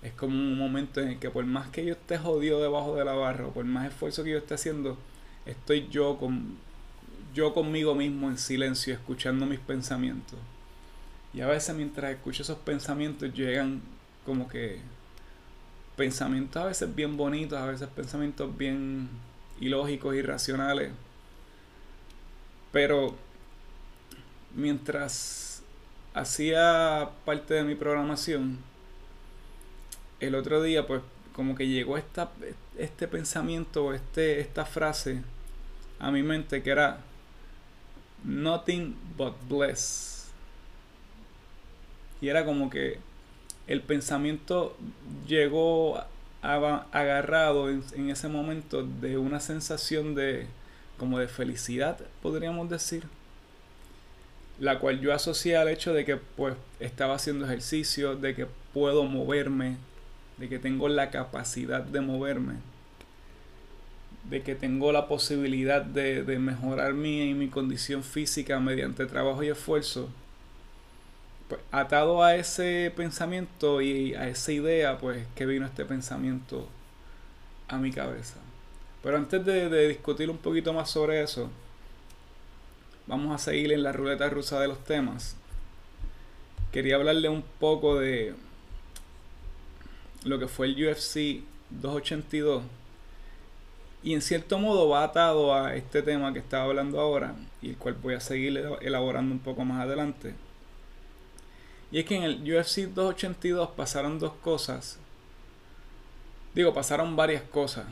Es 0.00 0.12
como 0.12 0.32
un 0.32 0.56
momento 0.56 1.00
en 1.00 1.08
el 1.08 1.18
que 1.18 1.28
por 1.28 1.44
más 1.44 1.68
que 1.70 1.84
yo 1.84 1.92
esté 1.94 2.18
jodido 2.18 2.62
debajo 2.62 2.94
de 2.94 3.04
la 3.04 3.14
barra, 3.14 3.48
o 3.48 3.50
por 3.50 3.64
más 3.64 3.88
esfuerzo 3.88 4.22
que 4.22 4.30
yo 4.30 4.38
esté 4.38 4.54
haciendo, 4.54 4.96
estoy 5.44 5.88
yo 5.88 6.18
con 6.18 6.56
yo 7.36 7.52
conmigo 7.52 7.94
mismo 7.94 8.30
en 8.30 8.38
silencio, 8.38 8.94
escuchando 8.94 9.44
mis 9.44 9.58
pensamientos. 9.58 10.38
Y 11.34 11.42
a 11.42 11.46
veces 11.46 11.76
mientras 11.76 12.10
escucho 12.10 12.42
esos 12.42 12.56
pensamientos 12.56 13.34
llegan 13.34 13.82
como 14.24 14.48
que 14.48 14.80
pensamientos 15.96 16.62
a 16.62 16.64
veces 16.64 16.94
bien 16.94 17.18
bonitos, 17.18 17.58
a 17.58 17.66
veces 17.66 17.88
pensamientos 17.88 18.56
bien 18.56 19.10
ilógicos, 19.60 20.16
irracionales. 20.16 20.92
Pero 22.72 23.14
mientras 24.54 25.62
hacía 26.14 27.10
parte 27.26 27.52
de 27.52 27.64
mi 27.64 27.74
programación, 27.74 28.56
el 30.20 30.34
otro 30.34 30.62
día 30.62 30.86
pues 30.86 31.02
como 31.34 31.54
que 31.54 31.68
llegó 31.68 31.98
esta, 31.98 32.30
este 32.78 33.06
pensamiento, 33.06 33.92
este, 33.92 34.40
esta 34.40 34.64
frase 34.64 35.22
a 35.98 36.10
mi 36.10 36.22
mente 36.22 36.62
que 36.62 36.70
era 36.70 37.00
nothing 38.24 38.94
but 39.16 39.34
bliss. 39.48 40.30
Y 42.20 42.28
era 42.28 42.44
como 42.44 42.70
que 42.70 42.98
el 43.66 43.82
pensamiento 43.82 44.76
llegó 45.26 46.02
agarrado 46.42 47.68
en, 47.70 48.10
ese 48.10 48.28
momento 48.28 48.84
de 48.84 49.18
una 49.18 49.40
sensación 49.40 50.14
de 50.14 50.46
como 50.98 51.18
de 51.18 51.28
felicidad, 51.28 51.98
podríamos 52.22 52.70
decir, 52.70 53.04
la 54.58 54.78
cual 54.78 55.00
yo 55.00 55.12
asocié 55.12 55.56
al 55.56 55.68
hecho 55.68 55.92
de 55.92 56.04
que 56.04 56.16
pues 56.16 56.54
estaba 56.80 57.16
haciendo 57.16 57.44
ejercicio, 57.44 58.16
de 58.16 58.34
que 58.34 58.46
puedo 58.72 59.04
moverme, 59.04 59.76
de 60.38 60.48
que 60.48 60.58
tengo 60.58 60.88
la 60.88 61.10
capacidad 61.10 61.82
de 61.82 62.00
moverme 62.00 62.54
de 64.28 64.42
que 64.42 64.54
tengo 64.54 64.92
la 64.92 65.06
posibilidad 65.06 65.82
de, 65.82 66.22
mejorar 66.38 66.94
mi, 66.94 67.32
mi 67.34 67.48
condición 67.48 68.02
física 68.02 68.58
mediante 68.58 69.06
trabajo 69.06 69.42
y 69.42 69.48
esfuerzo, 69.48 70.08
pues 71.48 71.60
atado 71.70 72.24
a 72.24 72.34
ese 72.34 72.92
pensamiento 72.96 73.80
y 73.80 74.14
a 74.14 74.28
esa 74.28 74.52
idea, 74.52 74.98
pues 74.98 75.26
que 75.36 75.46
vino 75.46 75.64
este 75.64 75.84
pensamiento 75.84 76.68
a 77.68 77.78
mi 77.78 77.92
cabeza. 77.92 78.36
Pero 79.02 79.16
antes 79.16 79.44
de, 79.44 79.68
de 79.68 79.88
discutir 79.88 80.28
un 80.28 80.38
poquito 80.38 80.72
más 80.72 80.90
sobre 80.90 81.22
eso, 81.22 81.48
vamos 83.06 83.32
a 83.32 83.38
seguir 83.38 83.72
en 83.72 83.84
la 83.84 83.92
ruleta 83.92 84.28
rusa 84.28 84.58
de 84.58 84.66
los 84.66 84.82
temas. 84.82 85.36
Quería 86.72 86.96
hablarle 86.96 87.28
un 87.28 87.44
poco 87.60 87.98
de 88.00 88.34
lo 90.24 90.40
que 90.40 90.48
fue 90.48 90.66
el 90.66 90.72
UFC 90.84 91.44
282 91.70 92.64
y 94.06 94.14
en 94.14 94.22
cierto 94.22 94.60
modo 94.60 94.88
va 94.88 95.02
atado 95.02 95.52
a 95.52 95.74
este 95.74 96.00
tema 96.00 96.32
que 96.32 96.38
estaba 96.38 96.62
hablando 96.62 97.00
ahora 97.00 97.34
y 97.60 97.70
el 97.70 97.76
cual 97.76 97.94
voy 98.00 98.14
a 98.14 98.20
seguir 98.20 98.56
elaborando 98.80 99.34
un 99.34 99.40
poco 99.40 99.64
más 99.64 99.82
adelante. 99.82 100.32
Y 101.90 101.98
es 101.98 102.04
que 102.04 102.14
en 102.14 102.22
el 102.22 102.34
UFC 102.40 102.82
282 102.82 103.70
pasaron 103.70 104.20
dos 104.20 104.34
cosas. 104.34 105.00
Digo, 106.54 106.72
pasaron 106.72 107.16
varias 107.16 107.42
cosas. 107.42 107.86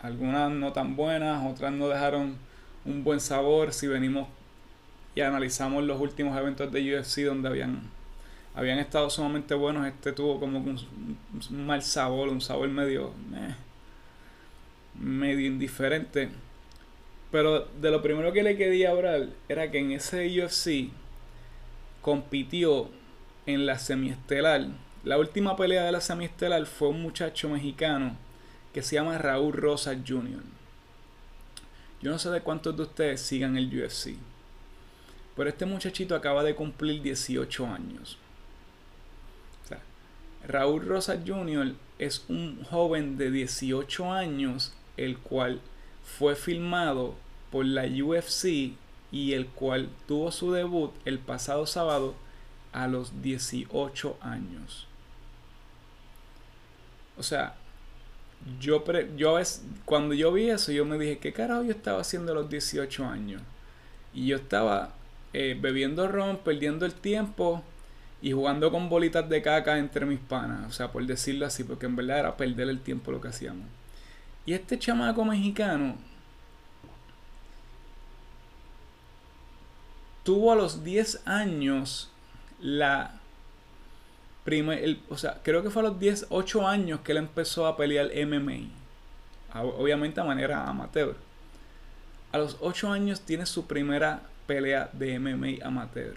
Algunas 0.00 0.50
no 0.52 0.72
tan 0.72 0.96
buenas, 0.96 1.46
otras 1.46 1.70
no 1.70 1.88
dejaron 1.88 2.38
un 2.86 3.04
buen 3.04 3.20
sabor. 3.20 3.74
Si 3.74 3.86
venimos 3.86 4.26
y 5.14 5.20
analizamos 5.20 5.84
los 5.84 6.00
últimos 6.00 6.34
eventos 6.38 6.72
de 6.72 6.96
UFC 6.96 7.26
donde 7.26 7.50
habían, 7.50 7.82
habían 8.54 8.78
estado 8.78 9.10
sumamente 9.10 9.52
buenos, 9.52 9.86
este 9.86 10.12
tuvo 10.12 10.40
como 10.40 10.60
un, 10.60 10.78
mal 11.66 11.82
sabor, 11.82 12.30
un 12.30 12.40
sabor 12.40 12.70
medio 12.70 13.12
medio 14.94 15.46
indiferente. 15.46 16.30
Pero 17.30 17.66
de 17.80 17.90
lo 17.90 18.02
primero 18.02 18.32
que 18.32 18.42
le 18.42 18.56
quería 18.56 18.90
hablar 18.90 19.28
era 19.48 19.70
que 19.70 19.78
en 19.78 19.92
ese 19.92 20.26
UFC 20.26 20.90
compitió 22.02 22.90
en 23.46 23.66
la 23.66 23.78
semiestelar. 23.78 24.66
La 25.04 25.18
última 25.18 25.56
pelea 25.56 25.84
de 25.84 25.92
la 25.92 26.00
semiestelar 26.00 26.66
fue 26.66 26.88
un 26.88 27.02
muchacho 27.02 27.48
mexicano 27.48 28.16
que 28.72 28.82
se 28.82 28.96
llama 28.96 29.18
Raúl 29.18 29.52
Rosa 29.52 29.94
Jr. 29.94 30.42
Yo 32.02 32.10
no 32.10 32.18
sé 32.18 32.30
de 32.30 32.40
cuántos 32.40 32.76
de 32.76 32.82
ustedes 32.82 33.20
sigan 33.20 33.56
el 33.56 33.66
UFC. 33.66 34.14
Pero 35.36 35.48
este 35.48 35.66
muchachito 35.66 36.14
acaba 36.14 36.42
de 36.42 36.54
cumplir 36.54 37.02
18 37.02 37.66
años. 37.66 38.18
Raúl 40.46 40.86
Rosa 40.86 41.20
Jr. 41.24 41.74
es 41.98 42.24
un 42.28 42.64
joven 42.64 43.18
de 43.18 43.30
18 43.30 44.10
años 44.12 44.72
el 45.04 45.18
cual 45.18 45.60
fue 46.04 46.36
filmado 46.36 47.14
por 47.50 47.64
la 47.64 47.84
UFC 47.84 48.74
y 49.12 49.32
el 49.32 49.46
cual 49.46 49.88
tuvo 50.06 50.30
su 50.30 50.52
debut 50.52 50.92
el 51.04 51.18
pasado 51.18 51.66
sábado 51.66 52.14
a 52.72 52.86
los 52.86 53.22
18 53.22 54.18
años. 54.20 54.86
O 57.18 57.22
sea, 57.22 57.54
yo, 58.60 58.84
yo 59.16 59.38
cuando 59.84 60.14
yo 60.14 60.32
vi 60.32 60.50
eso, 60.50 60.72
yo 60.72 60.84
me 60.84 60.98
dije, 60.98 61.18
¿qué 61.18 61.32
carajo 61.32 61.64
yo 61.64 61.72
estaba 61.72 62.00
haciendo 62.00 62.32
a 62.32 62.36
los 62.36 62.48
18 62.48 63.04
años? 63.04 63.42
Y 64.14 64.26
yo 64.26 64.36
estaba 64.36 64.94
eh, 65.32 65.56
bebiendo 65.60 66.08
ron, 66.08 66.38
perdiendo 66.38 66.86
el 66.86 66.94
tiempo 66.94 67.62
y 68.22 68.32
jugando 68.32 68.70
con 68.70 68.88
bolitas 68.88 69.28
de 69.28 69.42
caca 69.42 69.78
entre 69.78 70.06
mis 70.06 70.20
panas. 70.20 70.68
O 70.68 70.72
sea, 70.72 70.92
por 70.92 71.04
decirlo 71.06 71.46
así, 71.46 71.64
porque 71.64 71.86
en 71.86 71.96
verdad 71.96 72.20
era 72.20 72.36
perder 72.36 72.68
el 72.68 72.80
tiempo 72.80 73.12
lo 73.12 73.20
que 73.20 73.28
hacíamos. 73.28 73.66
Y 74.46 74.54
este 74.54 74.78
chamaco 74.78 75.24
mexicano 75.24 75.96
tuvo 80.22 80.52
a 80.52 80.56
los 80.56 80.82
10 80.84 81.26
años 81.26 82.10
la 82.60 83.20
primer, 84.44 84.98
o 85.08 85.16
sea, 85.16 85.40
creo 85.42 85.62
que 85.62 85.70
fue 85.70 85.82
a 85.82 85.86
los 85.86 86.00
10, 86.00 86.26
8 86.30 86.66
años 86.66 87.00
que 87.00 87.12
él 87.12 87.18
empezó 87.18 87.66
a 87.66 87.76
pelear 87.76 88.10
MMA. 88.26 88.68
Obviamente 89.54 90.20
a 90.20 90.24
manera 90.24 90.68
amateur. 90.68 91.16
A 92.32 92.38
los 92.38 92.56
8 92.60 92.92
años 92.92 93.20
tiene 93.20 93.46
su 93.46 93.66
primera 93.66 94.22
pelea 94.46 94.90
de 94.92 95.18
MMA 95.18 95.64
amateur. 95.64 96.16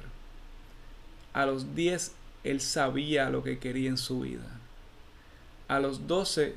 A 1.34 1.46
los 1.46 1.75
10 1.75 2.13
él 2.44 2.62
sabía 2.62 3.30
lo 3.30 3.44
que 3.44 3.60
quería 3.60 3.89
en 3.89 3.98
su 3.98 4.22
vida. 4.22 4.48
A 5.68 5.80
los 5.80 6.08
12 6.08 6.56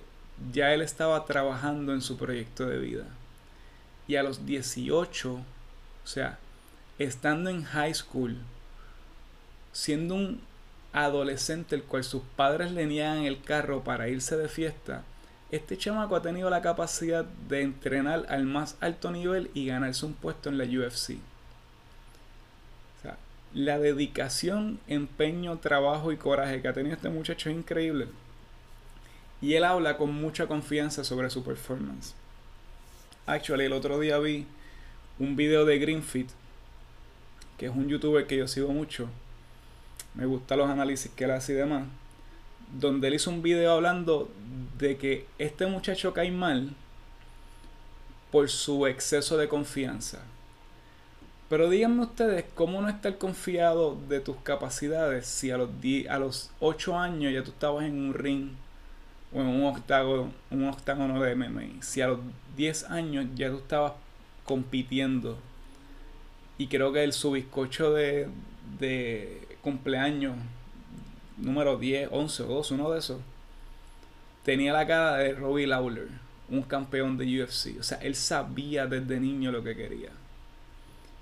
ya 0.52 0.72
él 0.74 0.82
estaba 0.82 1.24
trabajando 1.24 1.92
en 1.92 2.00
su 2.00 2.16
proyecto 2.16 2.66
de 2.66 2.78
vida. 2.78 3.04
Y 4.08 4.16
a 4.16 4.22
los 4.22 4.46
18, 4.46 5.32
o 5.32 5.42
sea, 6.04 6.38
estando 6.98 7.50
en 7.50 7.64
high 7.64 7.94
school, 7.94 8.36
siendo 9.72 10.14
un 10.14 10.40
adolescente 10.92 11.74
el 11.74 11.82
cual 11.82 12.04
sus 12.04 12.22
padres 12.36 12.72
le 12.72 12.86
niegan 12.86 13.24
el 13.24 13.42
carro 13.42 13.82
para 13.84 14.08
irse 14.08 14.36
de 14.36 14.48
fiesta, 14.48 15.02
este 15.50 15.76
chamaco 15.76 16.16
ha 16.16 16.22
tenido 16.22 16.50
la 16.50 16.62
capacidad 16.62 17.24
de 17.24 17.62
entrenar 17.62 18.26
al 18.28 18.44
más 18.46 18.76
alto 18.80 19.10
nivel 19.10 19.50
y 19.54 19.66
ganarse 19.66 20.06
un 20.06 20.14
puesto 20.14 20.48
en 20.48 20.58
la 20.58 20.64
UFC. 20.64 21.18
O 22.98 23.02
sea, 23.02 23.16
la 23.54 23.78
dedicación, 23.78 24.80
empeño, 24.88 25.58
trabajo 25.58 26.10
y 26.12 26.16
coraje 26.16 26.60
que 26.62 26.68
ha 26.68 26.72
tenido 26.72 26.96
este 26.96 27.10
muchacho 27.10 27.50
es 27.50 27.56
increíble. 27.56 28.08
Y 29.40 29.54
él 29.54 29.64
habla 29.64 29.96
con 29.96 30.14
mucha 30.14 30.46
confianza 30.46 31.04
sobre 31.04 31.30
su 31.30 31.44
performance. 31.44 32.14
Actually, 33.26 33.66
el 33.66 33.72
otro 33.72 33.98
día 33.98 34.18
vi 34.18 34.46
un 35.18 35.36
video 35.36 35.64
de 35.64 35.78
Greenfit, 35.78 36.30
que 37.58 37.66
es 37.66 37.72
un 37.72 37.88
youtuber 37.88 38.26
que 38.26 38.36
yo 38.36 38.48
sigo 38.48 38.72
mucho. 38.72 39.08
Me 40.14 40.26
gustan 40.26 40.58
los 40.58 40.70
análisis 40.70 41.10
que 41.12 41.24
él 41.24 41.32
hace 41.32 41.52
y 41.52 41.56
demás. 41.56 41.86
Donde 42.72 43.08
él 43.08 43.14
hizo 43.14 43.30
un 43.30 43.42
video 43.42 43.72
hablando 43.72 44.30
de 44.78 44.96
que 44.96 45.26
este 45.38 45.66
muchacho 45.66 46.12
cae 46.14 46.30
mal 46.30 46.74
por 48.30 48.48
su 48.48 48.86
exceso 48.86 49.36
de 49.36 49.48
confianza. 49.48 50.22
Pero 51.48 51.70
díganme 51.70 52.02
ustedes, 52.02 52.44
¿cómo 52.54 52.82
no 52.82 52.88
estar 52.88 53.18
confiado 53.18 53.96
de 54.08 54.20
tus 54.20 54.36
capacidades 54.38 55.26
si 55.26 55.50
a 55.50 55.56
los, 55.56 55.70
a 56.08 56.18
los 56.18 56.50
8 56.60 56.98
años 56.98 57.32
ya 57.32 57.44
tú 57.44 57.52
estabas 57.52 57.84
en 57.84 57.94
un 57.94 58.14
ring 58.14 58.50
o 59.36 59.48
un 59.48 59.64
octágono, 59.64 60.32
un 60.50 60.68
octágono 60.68 61.20
de 61.22 61.34
MMA. 61.34 61.82
Si 61.82 62.00
a 62.00 62.08
los 62.08 62.20
10 62.56 62.90
años 62.90 63.26
ya 63.34 63.50
tú 63.50 63.58
estabas 63.58 63.92
compitiendo 64.44 65.38
y 66.58 66.68
creo 66.68 66.92
que 66.92 67.04
el 67.04 67.12
subizcocho 67.12 67.92
de, 67.92 68.28
de 68.78 69.46
cumpleaños 69.60 70.36
número 71.36 71.76
10, 71.76 72.08
11 72.12 72.42
o 72.44 72.46
12, 72.46 72.74
uno 72.74 72.90
de 72.90 72.98
esos, 72.98 73.20
tenía 74.42 74.72
la 74.72 74.86
cara 74.86 75.16
de 75.16 75.34
Robbie 75.34 75.66
Lawler, 75.66 76.08
un 76.48 76.62
campeón 76.62 77.18
de 77.18 77.42
UFC. 77.42 77.78
O 77.78 77.82
sea, 77.82 77.98
él 77.98 78.14
sabía 78.14 78.86
desde 78.86 79.20
niño 79.20 79.52
lo 79.52 79.62
que 79.62 79.76
quería. 79.76 80.10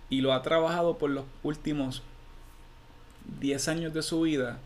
Y 0.08 0.20
lo 0.20 0.32
ha 0.32 0.42
trabajado 0.42 0.98
por 0.98 1.10
los 1.10 1.24
últimos 1.42 2.02
10 3.40 3.68
años 3.68 3.94
de 3.94 4.02
su 4.02 4.20
vida 4.20 4.58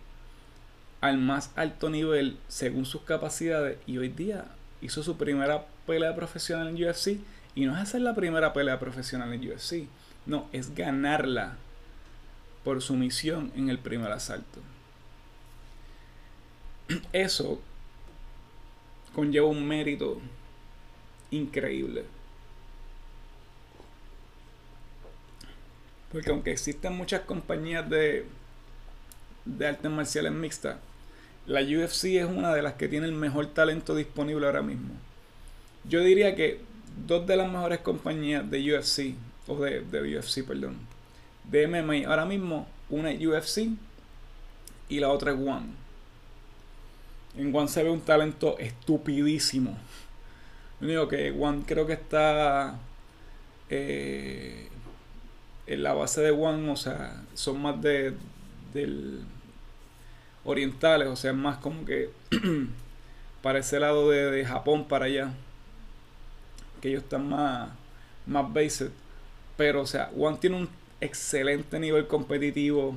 al 1.01 1.19
más 1.19 1.51
alto 1.57 1.91
nivel 1.91 2.39
según 2.49 2.85
sus 2.85 3.03
capacidades 3.03 3.79
y 3.87 3.99
hoy 3.99 4.09
día 4.09 4.47
hizo 4.81 5.03
su 5.03 5.17
primera 5.17 5.67
pelea 5.87 6.15
profesional 6.15 6.69
en 6.69 6.85
UFC 6.85 7.19
y 7.55 7.67
no 7.67 7.75
es 7.75 7.83
hacer 7.83 8.03
la 8.03 8.15
primera 8.15 8.53
pelea 8.53 8.79
profesional 8.79 9.33
en 9.33 9.51
UFC, 9.51 9.89
no, 10.27 10.49
es 10.53 10.75
ganarla 10.75 11.57
por 12.63 12.83
su 12.83 12.95
misión 12.95 13.51
en 13.57 13.69
el 13.69 13.79
primer 13.79 14.13
asalto. 14.13 14.61
Eso 17.13 17.61
conlleva 19.13 19.49
un 19.49 19.67
mérito 19.67 20.21
increíble. 21.31 22.05
Porque 26.13 26.31
aunque 26.31 26.53
existen 26.53 26.97
muchas 26.97 27.23
compañías 27.23 27.91
de, 27.91 28.27
de 29.45 29.67
artes 29.67 29.91
marciales 29.91 30.33
mixtas, 30.33 30.77
la 31.49 31.63
UFC 31.63 32.05
es 32.17 32.27
una 32.27 32.55
de 32.55 32.61
las 32.61 32.75
que 32.75 32.89
tiene 32.89 33.07
el 33.07 33.13
mejor 33.13 33.47
talento 33.47 33.95
disponible 33.95 34.47
ahora 34.47 34.61
mismo. 34.61 34.95
Yo 35.89 36.03
diría 36.03 36.37
que 36.37 36.61
dos 37.07 37.27
de 37.27 37.37
las 37.37 37.51
mejores 37.51 37.79
compañías 37.79 38.49
de 38.51 38.75
UFC, 38.75 39.15
o 39.47 39.57
de, 39.57 39.81
de 39.81 40.19
UFC, 40.19 40.45
perdón, 40.47 40.77
de 41.45 41.67
MMA 41.67 42.07
ahora 42.07 42.27
mismo, 42.27 42.69
una 42.91 43.11
es 43.11 43.27
UFC 43.27 43.71
y 44.91 45.01
la 45.01 45.09
otra 45.09 45.33
es 45.33 45.39
One. 45.39 45.69
En 47.39 47.55
One 47.55 47.69
se 47.69 47.83
ve 47.83 47.91
un 47.91 48.03
talento 48.03 48.59
estupidísimo. 48.59 49.79
Lo 50.81 50.87
único 50.87 51.09
que 51.09 51.31
One 51.31 51.63
creo 51.67 51.87
que 51.87 51.95
está 51.95 52.79
eh, 53.71 54.69
en 55.67 55.83
la 55.83 55.95
base 55.95 56.21
de 56.21 56.31
One, 56.31 56.71
o 56.71 56.77
sea, 56.77 57.23
son 57.33 57.63
más 57.63 57.81
de 57.81 58.13
del 58.75 59.23
orientales, 60.49 61.09
o 61.09 61.17
sea, 61.17 61.35
más 61.35 61.59
como 61.59 61.85
que 61.85 62.11
para 63.43 63.59
ese 63.59 63.79
lado 63.79 64.09
de, 64.09 64.45
Japón 64.47 64.89
para 64.89 65.05
allá, 65.05 65.35
que 66.81 66.89
ellos 66.89 67.03
están 67.03 67.29
más, 67.29 67.69
más. 68.27 68.47
Pero, 69.59 69.83
o 69.83 69.87
sea, 69.87 70.11
One 70.17 70.39
tiene 70.39 70.57
un 70.57 70.69
excelente 71.03 71.79
nivel 71.79 72.07
competitivo, 72.07 72.97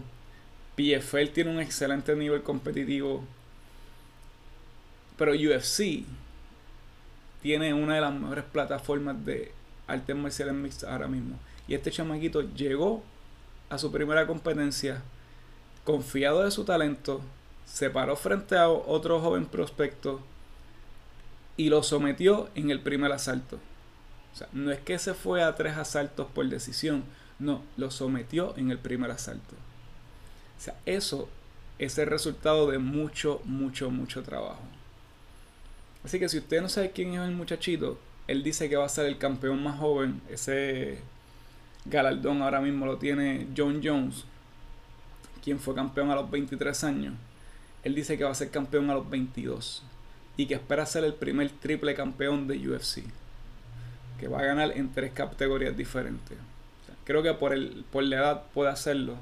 PFL 0.77 1.27
tiene 1.34 1.51
un 1.51 1.60
excelente 1.60 2.15
nivel 2.15 2.41
competitivo, 2.41 3.22
pero 5.17 5.34
UFC 5.34 6.05
tiene 7.41 7.74
una 7.74 7.96
de 7.96 8.01
las 8.01 8.13
mejores 8.13 8.46
plataformas 8.46 9.25
de 9.25 9.51
artes 9.88 10.15
marciales 10.15 10.53
mixtas 10.55 10.89
ahora 10.89 11.10
mismo. 11.10 11.38
Y 11.67 11.74
este 11.74 11.91
chamaquito 11.91 12.43
llegó 12.53 13.03
a 13.70 13.77
su 13.77 13.91
primera 13.91 14.25
competencia 14.25 15.01
confiado 15.84 16.43
de 16.43 16.51
su 16.51 16.63
talento, 16.63 17.22
se 17.72 17.90
paró 17.90 18.16
frente 18.18 18.58
a 18.58 18.68
otro 18.68 19.22
joven 19.22 19.46
prospecto 19.46 20.19
y 21.56 21.69
lo 21.69 21.84
sometió 21.84 22.50
en 22.54 22.69
el 22.69 22.82
primer 22.82 23.12
asalto. 23.12 23.60
O 24.34 24.38
sea, 24.38 24.48
no 24.52 24.72
es 24.72 24.80
que 24.80 25.00
se 25.00 25.13
fue 25.13 25.41
a 25.41 25.56
tres 25.56 25.78
asaltos 25.78 26.28
por 26.28 26.48
decisión, 26.48 27.04
no, 27.39 27.62
lo 27.78 27.89
sometió 27.89 28.56
en 28.58 28.72
el 28.72 28.78
primer 28.78 29.10
asalto. 29.12 29.56
O 30.58 30.62
sea, 30.62 30.76
eso 30.86 31.30
es 31.80 31.98
el 31.98 32.08
resultado 32.08 32.69
de 32.69 32.78
mucho, 32.78 33.41
mucho, 33.45 33.89
mucho 33.89 34.22
trabajo. 34.22 34.62
Así 36.04 36.19
que 36.19 36.30
si 36.30 36.39
usted 36.39 36.62
no 36.62 36.69
sabe 36.69 36.91
quién 36.91 37.13
es 37.13 37.22
el 37.22 37.32
muchachito, 37.32 37.98
él 38.28 38.43
dice 38.43 38.69
que 38.69 38.76
va 38.76 38.86
a 38.86 38.89
ser 38.89 39.06
el 39.06 39.17
campeón 39.17 39.63
más 39.63 39.80
joven. 39.80 40.22
Ese 40.30 41.00
galardón 41.86 42.41
ahora 42.41 42.60
mismo 42.60 42.86
lo 42.86 42.98
tiene 42.98 43.48
John 43.56 43.82
Jones, 43.84 44.26
quien 45.43 45.60
fue 45.60 45.74
campeón 45.74 46.12
a 46.12 46.15
los 46.15 46.30
23 46.30 46.84
años. 46.84 47.13
Él 47.84 47.96
dice 47.96 48.17
que 48.17 48.24
va 48.24 48.32
a 48.32 48.36
ser 48.36 48.50
campeón 48.52 48.89
a 48.89 48.96
los 48.96 49.10
22 49.10 49.84
y 50.38 50.46
que 50.46 50.54
espera 50.54 50.86
ser 50.86 51.04
el 51.04 51.13
primer 51.13 51.50
triple 51.50 51.96
campeón 51.96 52.48
de 52.48 52.58
UFC, 52.67 53.04
que 54.20 54.28
va 54.28 54.39
a 54.39 54.46
ganar 54.46 54.72
en 54.78 54.91
tres 54.91 55.12
categorías 55.13 55.76
diferentes. 55.76 56.38
creo 57.04 57.24
que 57.24 57.34
por, 57.34 57.54
el, 57.54 57.84
por 57.91 58.04
la 58.04 58.17
edad 58.17 58.44
puede 58.54 58.70
hacerlo, 58.70 59.15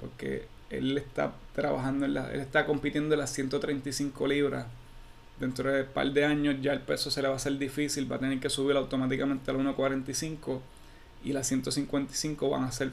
porque 0.00 0.46
él 0.70 0.98
está 0.98 1.32
trabajando 1.54 2.06
en 2.06 2.14
la, 2.14 2.32
él 2.32 2.40
está 2.40 2.66
compitiendo 2.66 3.14
en 3.14 3.20
las 3.20 3.32
135 3.32 4.26
libras. 4.26 4.66
Dentro 5.38 5.70
de 5.70 5.82
un 5.82 5.88
par 5.88 6.10
de 6.10 6.24
años 6.24 6.56
ya 6.62 6.72
el 6.72 6.80
peso 6.80 7.10
se 7.10 7.20
le 7.20 7.28
va 7.28 7.34
a 7.34 7.36
hacer 7.36 7.58
difícil, 7.58 8.10
va 8.10 8.16
a 8.16 8.20
tener 8.20 8.40
que 8.40 8.48
subir 8.48 8.74
automáticamente 8.74 9.50
al 9.50 9.58
1.45 9.58 10.60
y 11.24 11.32
las 11.32 11.46
155 11.46 12.48
van 12.48 12.64
a 12.64 12.72
ser 12.72 12.90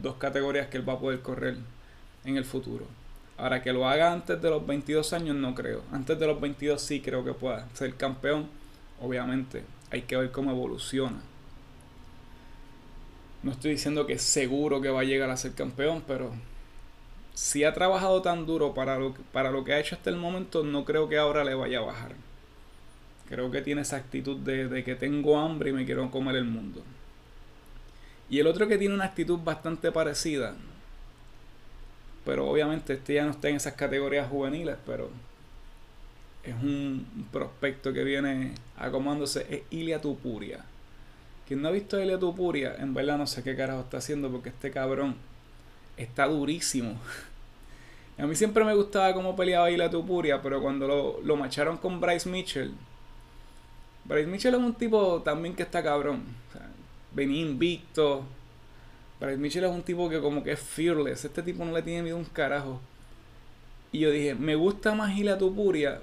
dos 0.00 0.16
categorías 0.16 0.68
que 0.68 0.76
él 0.76 0.88
va 0.88 0.92
a 0.92 1.00
poder 1.00 1.20
correr 1.20 1.56
en 2.24 2.36
el 2.36 2.44
futuro. 2.44 2.86
Ahora 3.38 3.62
que 3.62 3.72
lo 3.72 3.88
haga 3.88 4.12
antes 4.12 4.42
de 4.42 4.50
los 4.50 4.66
22 4.66 5.12
años 5.12 5.36
no 5.36 5.54
creo. 5.54 5.82
Antes 5.92 6.18
de 6.18 6.26
los 6.26 6.40
22 6.40 6.82
sí 6.82 7.00
creo 7.00 7.24
que 7.24 7.32
pueda 7.32 7.68
ser 7.72 7.94
campeón. 7.94 8.48
Obviamente 9.00 9.62
hay 9.90 10.02
que 10.02 10.16
ver 10.16 10.32
cómo 10.32 10.50
evoluciona. 10.50 11.20
No 13.44 13.52
estoy 13.52 13.72
diciendo 13.72 14.06
que 14.06 14.18
seguro 14.18 14.80
que 14.80 14.90
va 14.90 15.02
a 15.02 15.04
llegar 15.04 15.30
a 15.30 15.36
ser 15.36 15.52
campeón, 15.52 16.02
pero 16.04 16.32
si 17.32 17.62
ha 17.62 17.72
trabajado 17.72 18.20
tan 18.20 18.44
duro 18.44 18.74
para 18.74 18.98
lo, 18.98 19.14
para 19.32 19.52
lo 19.52 19.62
que 19.62 19.72
ha 19.72 19.78
hecho 19.78 19.94
hasta 19.94 20.10
el 20.10 20.16
momento, 20.16 20.64
no 20.64 20.84
creo 20.84 21.08
que 21.08 21.18
ahora 21.18 21.44
le 21.44 21.54
vaya 21.54 21.78
a 21.78 21.82
bajar. 21.82 22.16
Creo 23.28 23.52
que 23.52 23.62
tiene 23.62 23.82
esa 23.82 23.96
actitud 23.96 24.38
de, 24.38 24.66
de 24.66 24.82
que 24.82 24.96
tengo 24.96 25.38
hambre 25.38 25.70
y 25.70 25.72
me 25.72 25.86
quiero 25.86 26.10
comer 26.10 26.34
el 26.34 26.44
mundo. 26.46 26.82
Y 28.28 28.40
el 28.40 28.48
otro 28.48 28.66
que 28.66 28.78
tiene 28.78 28.94
una 28.94 29.04
actitud 29.04 29.38
bastante 29.38 29.92
parecida 29.92 30.56
pero 32.24 32.48
obviamente 32.48 32.94
este 32.94 33.14
ya 33.14 33.24
no 33.24 33.30
está 33.30 33.48
en 33.48 33.56
esas 33.56 33.74
categorías 33.74 34.28
juveniles, 34.28 34.76
pero 34.86 35.10
es 36.42 36.54
un 36.54 37.28
prospecto 37.32 37.92
que 37.92 38.04
viene 38.04 38.54
acomodándose, 38.76 39.46
es 39.48 39.62
Ilia 39.70 40.00
Tupuria. 40.00 40.64
Quien 41.46 41.62
no 41.62 41.68
ha 41.68 41.72
visto 41.72 41.96
a 41.96 42.02
Ilia 42.02 42.18
Tupuria, 42.18 42.76
en 42.78 42.94
verdad 42.94 43.18
no 43.18 43.26
sé 43.26 43.42
qué 43.42 43.56
carajo 43.56 43.80
está 43.80 43.98
haciendo 43.98 44.30
porque 44.30 44.50
este 44.50 44.70
cabrón 44.70 45.16
está 45.96 46.26
durísimo. 46.26 46.96
a 48.18 48.26
mí 48.26 48.34
siempre 48.34 48.64
me 48.64 48.74
gustaba 48.74 49.14
cómo 49.14 49.34
peleaba 49.34 49.70
Ilia 49.70 49.90
Tupuria, 49.90 50.42
pero 50.42 50.60
cuando 50.60 50.86
lo, 50.86 51.20
lo 51.22 51.36
macharon 51.36 51.78
con 51.78 52.00
Bryce 52.00 52.28
Mitchell, 52.28 52.72
Bryce 54.08 54.26
Mitchell 54.26 54.54
es 54.54 54.60
un 54.60 54.74
tipo 54.74 55.20
también 55.22 55.54
que 55.54 55.62
está 55.62 55.82
cabrón. 55.82 56.22
venía 57.12 57.42
invicto, 57.42 58.24
Bryce 59.20 59.38
Mitchell 59.38 59.64
es 59.64 59.70
un 59.70 59.82
tipo 59.82 60.08
que 60.08 60.20
como 60.20 60.42
que 60.42 60.52
es 60.52 60.60
fearless. 60.60 61.24
Este 61.24 61.42
tipo 61.42 61.64
no 61.64 61.72
le 61.72 61.82
tiene 61.82 62.02
miedo 62.02 62.16
un 62.16 62.24
carajo. 62.24 62.80
Y 63.90 64.00
yo 64.00 64.10
dije, 64.10 64.34
me 64.34 64.54
gusta 64.54 64.94
más 64.94 65.16
Hila 65.16 65.38
Tupuria 65.38 66.00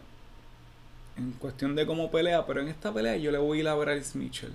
en 1.18 1.32
cuestión 1.34 1.76
de 1.76 1.86
cómo 1.86 2.12
pelea, 2.12 2.46
pero 2.46 2.62
en 2.62 2.68
esta 2.68 2.94
pelea 2.94 3.16
yo 3.16 3.32
le 3.32 3.38
voy 3.38 3.60
a 3.60 3.62
ir 3.62 3.68
a 3.68 3.76
Bryce 3.76 4.18
Mitchell. 4.18 4.54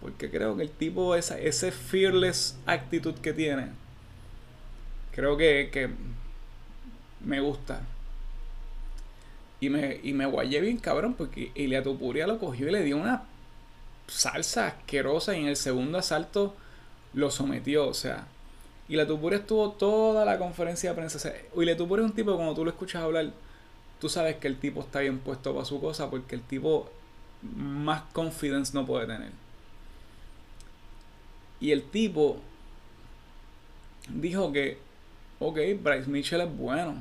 Porque 0.00 0.30
creo 0.30 0.56
que 0.56 0.62
el 0.64 0.70
tipo, 0.70 1.14
esa, 1.14 1.38
ese 1.38 1.72
fearless 1.72 2.58
actitud 2.66 3.14
que 3.14 3.32
tiene, 3.32 3.68
creo 5.12 5.36
que, 5.36 5.70
que 5.72 5.88
me 7.24 7.40
gusta. 7.40 7.80
Y 9.60 9.70
me, 9.70 9.98
y 10.02 10.12
me 10.12 10.26
guayé 10.26 10.60
bien 10.60 10.76
cabrón 10.76 11.14
porque 11.14 11.52
Ilia 11.54 11.82
Tupuria 11.82 12.26
lo 12.26 12.38
cogió 12.38 12.68
y 12.68 12.72
le 12.72 12.82
dio 12.82 12.98
una 12.98 13.22
salsa 14.08 14.66
asquerosa 14.66 15.34
y 15.34 15.40
en 15.40 15.46
el 15.46 15.56
segundo 15.56 15.96
asalto 15.96 16.54
lo 17.14 17.30
sometió, 17.30 17.88
o 17.88 17.94
sea. 17.94 18.26
Y 18.88 18.96
la 18.96 19.06
Tupuria 19.06 19.38
estuvo 19.38 19.70
toda 19.72 20.24
la 20.24 20.38
conferencia 20.38 20.90
de 20.90 20.96
prensa. 20.96 21.16
O 21.16 21.20
sea, 21.20 21.32
y 21.32 21.68
es 21.68 21.80
un 21.80 22.12
tipo 22.12 22.34
cuando 22.36 22.54
tú 22.54 22.64
lo 22.64 22.70
escuchas 22.70 23.02
hablar, 23.02 23.30
tú 24.00 24.08
sabes 24.08 24.36
que 24.36 24.48
el 24.48 24.58
tipo 24.58 24.80
está 24.80 25.00
bien 25.00 25.18
puesto 25.18 25.54
para 25.54 25.64
su 25.64 25.80
cosa 25.80 26.10
porque 26.10 26.34
el 26.34 26.42
tipo 26.42 26.90
más 27.56 28.02
confidence 28.12 28.74
no 28.74 28.84
puede 28.84 29.06
tener. 29.06 29.30
Y 31.60 31.70
el 31.72 31.82
tipo 31.82 32.38
dijo 34.08 34.52
que, 34.52 34.78
ok, 35.38 35.58
Bryce 35.82 36.10
Mitchell 36.10 36.42
es 36.42 36.56
bueno. 36.56 36.96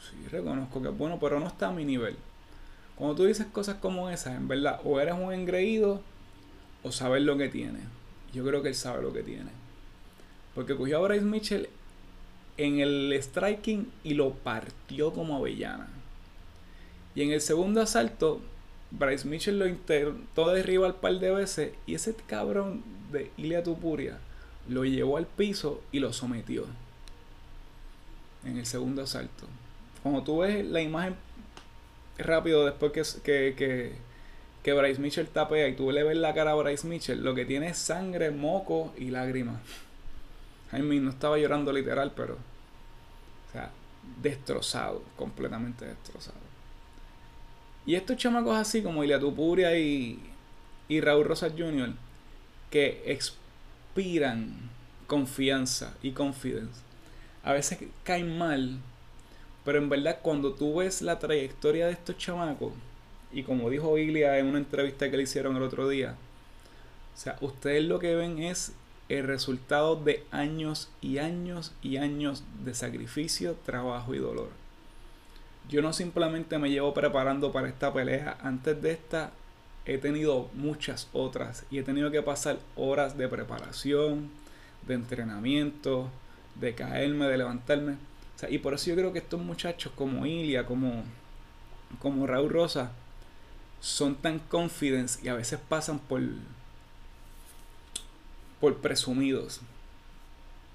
Sí, 0.00 0.28
reconozco 0.28 0.82
que 0.82 0.88
es 0.88 0.96
bueno, 0.96 1.18
pero 1.18 1.40
no 1.40 1.48
está 1.48 1.68
a 1.68 1.72
mi 1.72 1.84
nivel. 1.84 2.16
Cuando 2.94 3.16
tú 3.16 3.24
dices 3.24 3.46
cosas 3.46 3.76
como 3.76 4.10
esas, 4.10 4.36
en 4.36 4.46
verdad, 4.46 4.80
o 4.84 5.00
eres 5.00 5.14
un 5.14 5.32
engreído 5.32 6.02
o 6.84 6.92
sabes 6.92 7.22
lo 7.22 7.36
que 7.36 7.48
tienes. 7.48 7.82
Yo 8.34 8.44
creo 8.44 8.62
que 8.62 8.68
él 8.68 8.74
sabe 8.74 9.02
lo 9.02 9.12
que 9.12 9.22
tiene. 9.22 9.50
Porque 10.54 10.76
cogió 10.76 10.98
a 10.98 11.08
Bryce 11.08 11.24
Mitchell 11.24 11.68
en 12.56 12.80
el 12.80 13.16
striking 13.22 13.90
y 14.02 14.14
lo 14.14 14.34
partió 14.34 15.12
como 15.12 15.36
avellana. 15.36 15.88
Y 17.14 17.22
en 17.22 17.30
el 17.30 17.40
segundo 17.40 17.80
asalto, 17.80 18.40
Bryce 18.90 19.26
Mitchell 19.26 19.58
lo 19.58 19.66
intentó 19.66 20.50
derribar 20.50 20.92
un 20.92 21.00
par 21.00 21.18
de 21.18 21.30
veces 21.30 21.72
y 21.86 21.94
ese 21.94 22.14
cabrón 22.26 22.82
de 23.12 23.30
Ilia 23.36 23.62
Tupuria 23.62 24.18
lo 24.68 24.84
llevó 24.84 25.16
al 25.16 25.26
piso 25.26 25.82
y 25.92 26.00
lo 26.00 26.12
sometió 26.12 26.66
en 28.44 28.58
el 28.58 28.66
segundo 28.66 29.02
asalto. 29.02 29.46
Cuando 30.02 30.22
tú 30.22 30.38
ves 30.38 30.64
la 30.64 30.80
imagen 30.80 31.16
rápido 32.18 32.64
después 32.64 32.92
que, 32.92 33.02
que, 33.22 33.54
que, 33.56 33.92
Bryce 34.72 35.00
Mitchell 35.00 35.28
tapea 35.28 35.68
y 35.68 35.76
tú 35.76 35.90
le 35.90 36.02
ves 36.02 36.16
la 36.16 36.32
cara 36.32 36.52
a 36.52 36.54
Bryce 36.54 36.86
Mitchell, 36.86 37.22
lo 37.22 37.34
que 37.34 37.44
tiene 37.44 37.68
es 37.68 37.78
sangre, 37.78 38.30
moco 38.30 38.94
y 38.96 39.10
lágrimas. 39.10 39.60
Mean, 40.72 41.04
no 41.04 41.10
estaba 41.10 41.38
llorando 41.38 41.72
literal, 41.72 42.12
pero. 42.16 42.34
O 42.34 43.52
sea, 43.52 43.70
destrozado, 44.22 45.02
completamente 45.16 45.84
destrozado. 45.84 46.38
Y 47.86 47.94
estos 47.94 48.16
chamacos 48.16 48.56
así 48.56 48.82
como 48.82 49.04
Ilia 49.04 49.20
Tupuria 49.20 49.78
y, 49.78 50.18
y 50.88 51.00
Raúl 51.00 51.26
Rosas 51.26 51.52
Jr., 51.56 51.92
que 52.70 53.02
expiran 53.06 54.70
confianza 55.06 55.94
y 56.02 56.12
confidence, 56.12 56.80
a 57.44 57.52
veces 57.52 57.78
caen 58.02 58.36
mal, 58.38 58.78
pero 59.64 59.78
en 59.78 59.90
verdad 59.90 60.20
cuando 60.22 60.54
tú 60.54 60.76
ves 60.76 61.02
la 61.02 61.18
trayectoria 61.18 61.86
de 61.86 61.92
estos 61.92 62.16
chamacos, 62.16 62.72
y 63.34 63.42
como 63.42 63.68
dijo 63.68 63.98
Ilia 63.98 64.38
en 64.38 64.46
una 64.46 64.58
entrevista 64.58 65.10
que 65.10 65.16
le 65.16 65.24
hicieron 65.24 65.56
el 65.56 65.62
otro 65.62 65.88
día, 65.88 66.14
o 67.14 67.18
sea, 67.18 67.36
ustedes 67.40 67.84
lo 67.84 67.98
que 67.98 68.14
ven 68.14 68.38
es 68.38 68.72
el 69.08 69.26
resultado 69.26 69.96
de 69.96 70.24
años 70.30 70.88
y 71.00 71.18
años 71.18 71.72
y 71.82 71.98
años 71.98 72.44
de 72.64 72.74
sacrificio, 72.74 73.56
trabajo 73.66 74.14
y 74.14 74.18
dolor. 74.18 74.48
Yo 75.68 75.82
no 75.82 75.92
simplemente 75.92 76.58
me 76.58 76.70
llevo 76.70 76.94
preparando 76.94 77.52
para 77.52 77.68
esta 77.68 77.92
pelea. 77.92 78.36
Antes 78.42 78.80
de 78.80 78.92
esta 78.92 79.32
he 79.86 79.98
tenido 79.98 80.48
muchas 80.54 81.08
otras 81.12 81.64
y 81.70 81.78
he 81.78 81.82
tenido 81.82 82.10
que 82.10 82.22
pasar 82.22 82.58
horas 82.76 83.16
de 83.18 83.28
preparación, 83.28 84.30
de 84.86 84.94
entrenamiento, 84.94 86.08
de 86.54 86.74
caerme, 86.74 87.26
de 87.26 87.38
levantarme. 87.38 87.96
y 88.48 88.58
por 88.58 88.74
eso 88.74 88.90
yo 88.90 88.96
creo 88.96 89.12
que 89.12 89.18
estos 89.20 89.40
muchachos 89.40 89.92
como 89.94 90.26
Ilia, 90.26 90.66
como, 90.66 91.04
como 91.98 92.26
Raúl 92.26 92.50
Rosa, 92.50 92.92
son 93.84 94.14
tan 94.14 94.38
confident 94.38 95.10
y 95.22 95.28
a 95.28 95.34
veces 95.34 95.60
pasan 95.68 95.98
por, 95.98 96.22
por 98.58 98.78
presumidos. 98.78 99.60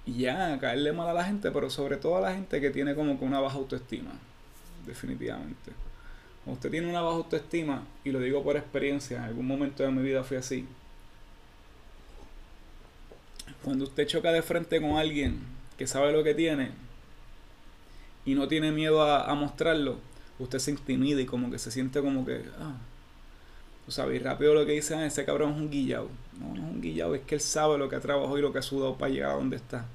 Y 0.06 0.20
ya, 0.20 0.60
caerle 0.60 0.94
mal 0.94 1.10
a 1.10 1.14
la 1.14 1.24
gente, 1.24 1.50
pero 1.50 1.72
sobre 1.72 1.98
todo 1.98 2.18
a 2.18 2.22
la 2.22 2.34
gente 2.34 2.62
que 2.62 2.70
tiene 2.70 2.94
como 2.94 3.18
que 3.18 3.26
una 3.26 3.40
baja 3.40 3.58
autoestima. 3.58 4.12
Definitivamente. 4.86 5.72
Cuando 6.46 6.60
usted 6.60 6.70
tiene 6.70 6.88
una 6.88 7.02
baja 7.02 7.16
autoestima, 7.16 7.84
y 8.04 8.12
lo 8.12 8.20
digo 8.20 8.44
por 8.44 8.56
experiencia, 8.56 9.18
en 9.18 9.24
algún 9.24 9.48
momento 9.48 9.82
de 9.82 9.90
mi 9.90 10.04
vida 10.04 10.24
fui 10.24 10.38
así. 10.38 10.68
Cuando 13.64 13.86
usted 13.86 14.06
choca 14.06 14.32
de 14.32 14.44
frente 14.44 14.80
con 14.80 14.98
alguien 14.98 15.40
que 15.80 15.88
sabe 15.88 16.12
lo 16.12 16.24
que 16.24 16.36
tiene 16.36 16.70
y 18.24 18.36
no 18.36 18.48
tiene 18.48 18.72
miedo 18.72 19.02
a, 19.02 19.34
mostrarlo, 19.34 19.98
usted 20.38 20.60
se 20.60 20.70
intimida 20.70 21.20
y 21.22 21.26
como 21.26 21.50
que 21.50 21.58
se 21.58 21.72
siente 21.72 22.02
como 22.02 22.24
que, 22.24 22.46
ah, 22.60 22.76
sabes, 23.92 24.20
y 24.20 24.24
rápido 24.24 24.54
lo 24.54 24.66
que 24.66 24.74
dicen, 24.74 25.00
ese 25.02 25.26
cabrón 25.26 25.52
es 25.52 25.58
un 25.58 25.70
guillado. 25.70 26.10
No, 26.40 26.48
no 26.54 26.68
es 26.68 26.74
un 26.74 26.82
guillado, 26.82 27.16
es 27.16 27.22
que 27.22 27.36
él 27.36 27.42
sabe 27.42 27.78
lo 27.78 27.90
que 27.90 27.96
ha 27.96 28.00
trabajado 28.00 28.38
y 28.38 28.42
lo 28.42 28.52
que 28.52 28.60
ha 28.60 28.64
sudado 28.64 28.96
para 28.96 29.12
llegar 29.12 29.32
a 29.32 29.36
donde 29.36 29.58
está. 29.58 29.86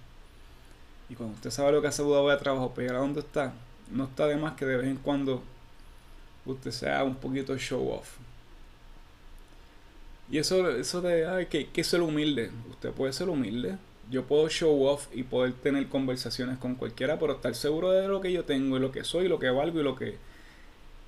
Y 1.08 1.14
cuando 1.14 1.34
usted 1.34 1.50
sabe 1.50 1.72
lo 1.72 1.82
que 1.82 1.88
ha 1.88 1.92
sudado 1.92 2.28
y 2.28 2.32
ha 2.32 2.38
trabajado 2.38 2.70
para 2.70 2.82
llegar 2.82 2.96
a 2.96 3.00
donde 3.00 3.20
está, 3.20 3.52
no 3.90 4.04
está 4.04 4.26
de 4.26 4.36
más 4.36 4.54
que 4.54 4.64
de 4.64 4.76
vez 4.76 4.86
en 4.86 4.96
cuando 4.96 5.42
usted 6.46 6.70
sea 6.70 7.04
un 7.04 7.14
poquito 7.14 7.56
show 7.58 7.90
off. 7.90 8.16
Y 10.30 10.38
eso, 10.38 10.70
eso 10.70 11.00
de 11.02 11.26
ay, 11.26 11.46
que, 11.46 11.68
que 11.68 11.84
ser 11.84 12.00
humilde. 12.00 12.50
Usted 12.70 12.90
puede 12.90 13.12
ser 13.12 13.28
humilde, 13.28 13.76
yo 14.10 14.24
puedo 14.24 14.48
show 14.48 14.86
off 14.86 15.08
y 15.12 15.22
poder 15.22 15.52
tener 15.54 15.88
conversaciones 15.88 16.58
con 16.58 16.74
cualquiera, 16.74 17.18
pero 17.18 17.34
estar 17.34 17.54
seguro 17.54 17.90
de 17.90 18.08
lo 18.08 18.20
que 18.20 18.32
yo 18.32 18.44
tengo 18.44 18.76
y 18.76 18.80
lo 18.80 18.92
que 18.92 19.04
soy, 19.04 19.28
lo 19.28 19.38
que 19.38 19.50
valgo 19.50 19.80
y 19.80 19.82
lo 19.82 19.96
que, 19.96 20.16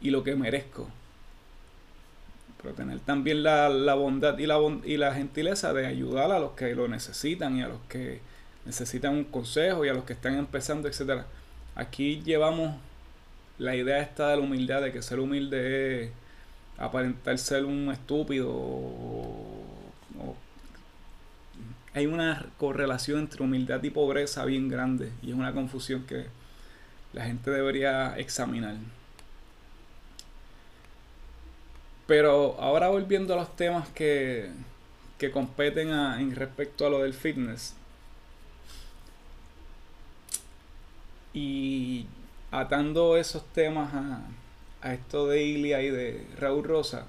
y 0.00 0.10
lo 0.10 0.22
que 0.22 0.36
merezco. 0.36 0.88
Pero 2.62 2.74
tener 2.74 3.00
también 3.00 3.42
la, 3.42 3.68
la 3.68 3.94
bondad 3.94 4.38
y 4.38 4.46
la, 4.46 4.58
y 4.84 4.96
la 4.96 5.14
gentileza 5.14 5.72
de 5.72 5.86
ayudar 5.86 6.32
a 6.32 6.38
los 6.38 6.52
que 6.52 6.74
lo 6.74 6.88
necesitan 6.88 7.56
y 7.56 7.62
a 7.62 7.68
los 7.68 7.80
que 7.88 8.20
necesitan 8.64 9.12
un 9.14 9.24
consejo 9.24 9.84
y 9.84 9.88
a 9.88 9.94
los 9.94 10.04
que 10.04 10.14
están 10.14 10.34
empezando, 10.36 10.88
etcétera. 10.88 11.26
Aquí 11.74 12.22
llevamos 12.24 12.76
la 13.58 13.76
idea 13.76 14.00
esta 14.00 14.30
de 14.30 14.36
la 14.36 14.42
humildad, 14.42 14.82
de 14.82 14.92
que 14.92 15.02
ser 15.02 15.20
humilde 15.20 16.04
es 16.04 16.10
aparentar 16.78 17.38
ser 17.38 17.64
un 17.64 17.90
estúpido 17.90 18.50
o 18.50 19.66
hay 21.96 22.04
una 22.04 22.44
correlación 22.58 23.20
entre 23.20 23.42
humildad 23.42 23.82
y 23.82 23.88
pobreza 23.88 24.44
bien 24.44 24.68
grande 24.68 25.12
y 25.22 25.30
es 25.30 25.34
una 25.34 25.54
confusión 25.54 26.04
que 26.04 26.26
la 27.14 27.24
gente 27.24 27.50
debería 27.50 28.18
examinar. 28.18 28.74
Pero 32.06 32.56
ahora 32.60 32.88
volviendo 32.88 33.34
a 33.34 33.36
los 33.36 33.56
temas 33.56 33.88
que, 33.88 34.50
que 35.18 35.30
competen 35.30 35.90
en 35.90 36.34
respecto 36.34 36.86
a 36.86 36.90
lo 36.90 37.02
del 37.02 37.14
fitness. 37.14 37.74
Y 41.34 42.06
atando 42.50 43.16
esos 43.16 43.44
temas 43.52 43.92
a, 43.92 44.20
a 44.82 44.94
esto 44.94 45.26
de 45.26 45.42
Ilia 45.42 45.82
y 45.82 45.90
de 45.90 46.26
Raúl 46.38 46.64
Rosa, 46.64 47.06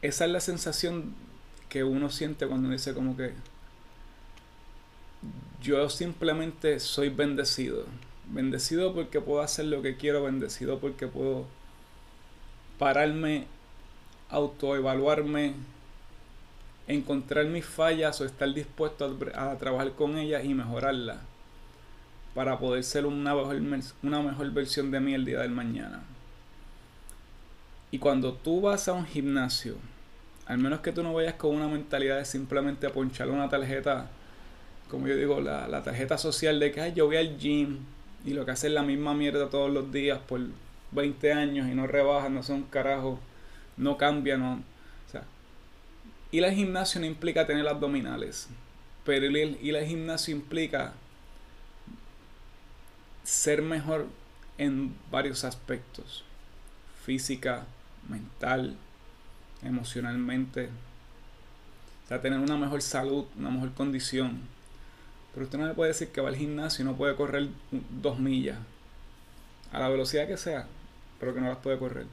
esa 0.00 0.24
es 0.24 0.30
la 0.30 0.40
sensación 0.40 1.14
que 1.68 1.84
uno 1.84 2.10
siente 2.10 2.46
cuando 2.46 2.70
dice 2.70 2.94
como 2.94 3.16
que 3.16 3.32
yo 5.62 5.88
simplemente 5.90 6.80
soy 6.80 7.08
bendecido. 7.08 7.84
Bendecido 8.26 8.94
porque 8.94 9.20
puedo 9.20 9.40
hacer 9.40 9.66
lo 9.66 9.82
que 9.82 9.96
quiero, 9.96 10.22
bendecido 10.22 10.78
porque 10.78 11.06
puedo 11.06 11.46
pararme, 12.78 13.46
autoevaluarme, 14.30 15.54
encontrar 16.86 17.46
mis 17.46 17.66
fallas 17.66 18.20
o 18.20 18.24
estar 18.24 18.52
dispuesto 18.52 19.18
a, 19.34 19.56
trabajar 19.56 19.92
con 19.92 20.16
ellas 20.16 20.44
y 20.44 20.54
mejorarlas 20.54 21.18
para 22.34 22.58
poder 22.58 22.84
ser 22.84 23.04
una 23.04 23.34
mejor, 23.34 23.60
una 24.02 24.22
mejor 24.22 24.50
versión 24.52 24.90
de 24.90 25.00
mí 25.00 25.14
el 25.14 25.24
día 25.24 25.40
del 25.40 25.50
mañana. 25.50 26.02
Y 27.90 27.98
cuando 27.98 28.34
tú 28.34 28.60
vas 28.60 28.88
a 28.88 28.92
un 28.92 29.06
gimnasio, 29.06 29.76
al 30.46 30.58
menos 30.58 30.80
que 30.80 30.92
tú 30.92 31.02
no 31.02 31.12
vayas 31.12 31.34
con 31.34 31.54
una 31.54 31.68
mentalidad 31.68 32.18
de 32.18 32.24
simplemente 32.24 32.88
ponchar 32.90 33.28
una 33.30 33.48
tarjeta, 33.48 34.08
como 34.90 35.08
yo 35.08 35.16
digo, 35.16 35.40
la, 35.40 35.68
la 35.68 35.82
tarjeta 35.82 36.16
social 36.16 36.60
de 36.60 36.70
que 36.72 36.80
Ay, 36.80 36.92
yo 36.94 37.06
voy 37.06 37.16
al 37.16 37.38
gym 37.38 37.78
y 38.24 38.34
lo 38.34 38.44
que 38.44 38.52
hace 38.52 38.68
es 38.68 38.72
la 38.72 38.82
misma 38.82 39.14
mierda 39.14 39.48
todos 39.48 39.70
los 39.70 39.90
días 39.90 40.18
por 40.18 40.40
20 40.92 41.32
años 41.32 41.68
y 41.68 41.74
no 41.74 41.86
rebaja, 41.86 42.28
no 42.28 42.42
son 42.42 42.62
carajo, 42.64 43.18
no 43.76 43.96
cambia, 43.96 44.36
no. 44.36 44.54
O 44.54 45.10
sea, 45.10 45.24
ir 46.32 46.44
al 46.44 46.52
gimnasio 46.52 47.00
no 47.00 47.06
implica 47.06 47.46
tener 47.46 47.66
abdominales, 47.66 48.48
pero 49.04 49.26
ir, 49.26 49.58
ir 49.62 49.76
al 49.76 49.86
gimnasio 49.86 50.34
implica 50.34 50.92
ser 53.22 53.62
mejor 53.62 54.06
en 54.56 54.94
varios 55.10 55.44
aspectos, 55.44 56.24
física, 57.04 57.66
mental, 58.08 58.76
emocionalmente. 59.62 60.70
O 62.04 62.08
sea, 62.08 62.20
tener 62.20 62.38
una 62.38 62.56
mejor 62.56 62.80
salud, 62.80 63.26
una 63.38 63.50
mejor 63.50 63.74
condición. 63.74 64.40
Pero 65.34 65.44
usted 65.44 65.58
no 65.58 65.68
le 65.68 65.74
puede 65.74 65.92
decir 65.92 66.08
que 66.08 66.20
va 66.20 66.30
al 66.30 66.36
gimnasio 66.36 66.82
y 66.82 66.88
no 66.88 66.96
puede 66.96 67.14
correr 67.16 67.48
dos 67.70 68.18
millas. 68.18 68.58
A 69.72 69.78
la 69.78 69.88
velocidad 69.88 70.26
que 70.26 70.38
sea, 70.38 70.66
pero 71.18 71.34
que 71.34 71.40
no 71.40 71.48
las 71.48 71.58
puede 71.58 71.78
correr. 71.78 72.06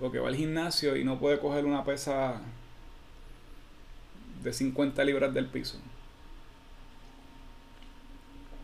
O 0.00 0.10
que 0.10 0.18
va 0.18 0.28
al 0.28 0.36
gimnasio 0.36 0.96
y 0.96 1.04
no 1.04 1.18
puede 1.18 1.38
coger 1.38 1.64
una 1.64 1.84
pesa 1.84 2.40
de 4.42 4.52
50 4.52 5.04
libras 5.04 5.32
del 5.32 5.46
piso. 5.46 5.78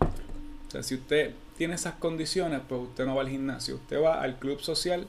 O 0.01 0.71
sea, 0.71 0.83
si 0.83 0.97
usted 0.97 1.35
tiene 1.57 1.75
esas 1.75 1.95
condiciones, 1.95 2.61
pues 2.69 2.83
usted 2.83 3.07
no 3.07 3.15
va 3.15 3.23
al 3.23 3.29
gimnasio. 3.29 3.77
Usted 3.77 4.03
va 4.03 4.21
al 4.21 4.39
club 4.39 4.61
social 4.61 5.07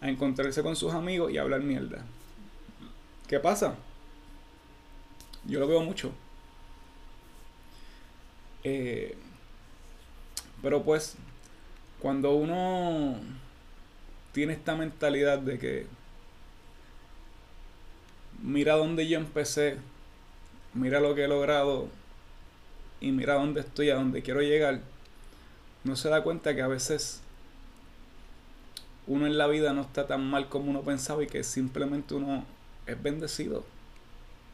a 0.00 0.08
encontrarse 0.08 0.62
con 0.62 0.76
sus 0.76 0.92
amigos 0.92 1.32
y 1.32 1.38
hablar 1.38 1.60
mierda. 1.62 2.04
¿Qué 3.26 3.38
pasa? 3.40 3.76
Yo 5.44 5.58
lo 5.60 5.66
veo 5.66 5.80
mucho. 5.82 6.12
Eh, 8.64 9.16
pero 10.62 10.82
pues, 10.82 11.16
cuando 12.00 12.34
uno 12.34 13.16
tiene 14.32 14.52
esta 14.54 14.74
mentalidad 14.74 15.38
de 15.38 15.58
que 15.58 15.86
mira 18.42 18.74
dónde 18.74 19.06
yo 19.08 19.18
empecé, 19.18 19.76
mira 20.74 21.00
lo 21.00 21.14
que 21.14 21.24
he 21.24 21.28
logrado 21.28 21.88
y 23.00 23.12
mira 23.12 23.34
dónde 23.34 23.60
estoy, 23.60 23.90
a 23.90 23.96
dónde 23.96 24.22
quiero 24.22 24.40
llegar, 24.40 24.80
no 25.84 25.96
se 25.96 26.08
da 26.08 26.22
cuenta 26.22 26.54
que 26.54 26.62
a 26.62 26.68
veces 26.68 27.20
uno 29.06 29.26
en 29.26 29.38
la 29.38 29.46
vida 29.46 29.72
no 29.72 29.82
está 29.82 30.06
tan 30.06 30.24
mal 30.28 30.48
como 30.48 30.70
uno 30.70 30.82
pensaba 30.82 31.22
y 31.22 31.26
que 31.26 31.42
simplemente 31.42 32.14
uno 32.14 32.44
es 32.86 33.02
bendecido. 33.02 33.64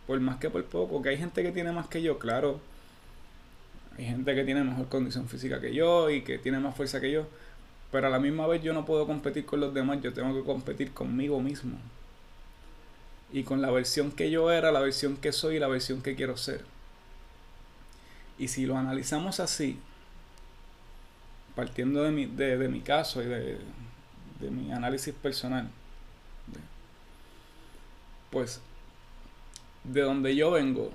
Por 0.06 0.20
más 0.20 0.36
que 0.38 0.50
por 0.50 0.64
poco. 0.64 1.02
Que 1.02 1.10
hay 1.10 1.18
gente 1.18 1.42
que 1.42 1.52
tiene 1.52 1.72
más 1.72 1.88
que 1.88 2.00
yo, 2.00 2.18
claro. 2.18 2.60
Hay 3.98 4.04
gente 4.04 4.34
que 4.34 4.44
tiene 4.44 4.62
mejor 4.62 4.88
condición 4.88 5.28
física 5.28 5.60
que 5.60 5.72
yo 5.74 6.10
y 6.10 6.22
que 6.22 6.38
tiene 6.38 6.58
más 6.58 6.76
fuerza 6.76 7.00
que 7.00 7.10
yo. 7.10 7.26
Pero 7.90 8.08
a 8.08 8.10
la 8.10 8.18
misma 8.18 8.46
vez 8.46 8.62
yo 8.62 8.72
no 8.72 8.84
puedo 8.84 9.06
competir 9.06 9.46
con 9.46 9.60
los 9.60 9.72
demás, 9.72 10.02
yo 10.02 10.12
tengo 10.12 10.34
que 10.34 10.44
competir 10.44 10.92
conmigo 10.92 11.40
mismo. 11.40 11.78
Y 13.32 13.42
con 13.42 13.62
la 13.62 13.70
versión 13.70 14.12
que 14.12 14.30
yo 14.30 14.50
era, 14.52 14.72
la 14.72 14.80
versión 14.80 15.16
que 15.16 15.32
soy 15.32 15.56
y 15.56 15.58
la 15.58 15.68
versión 15.68 16.02
que 16.02 16.14
quiero 16.14 16.36
ser. 16.36 16.64
Y 18.38 18.48
si 18.48 18.66
lo 18.66 18.76
analizamos 18.76 19.40
así, 19.40 19.78
partiendo 21.54 22.02
de 22.02 22.10
mi, 22.10 22.26
de, 22.26 22.68
mi 22.68 22.80
caso 22.82 23.22
y 23.22 23.26
de, 23.26 23.58
de 24.40 24.50
mi 24.50 24.70
análisis 24.72 25.14
personal, 25.14 25.70
pues 28.30 28.60
de 29.84 30.02
donde 30.02 30.36
yo 30.36 30.50
vengo, 30.50 30.90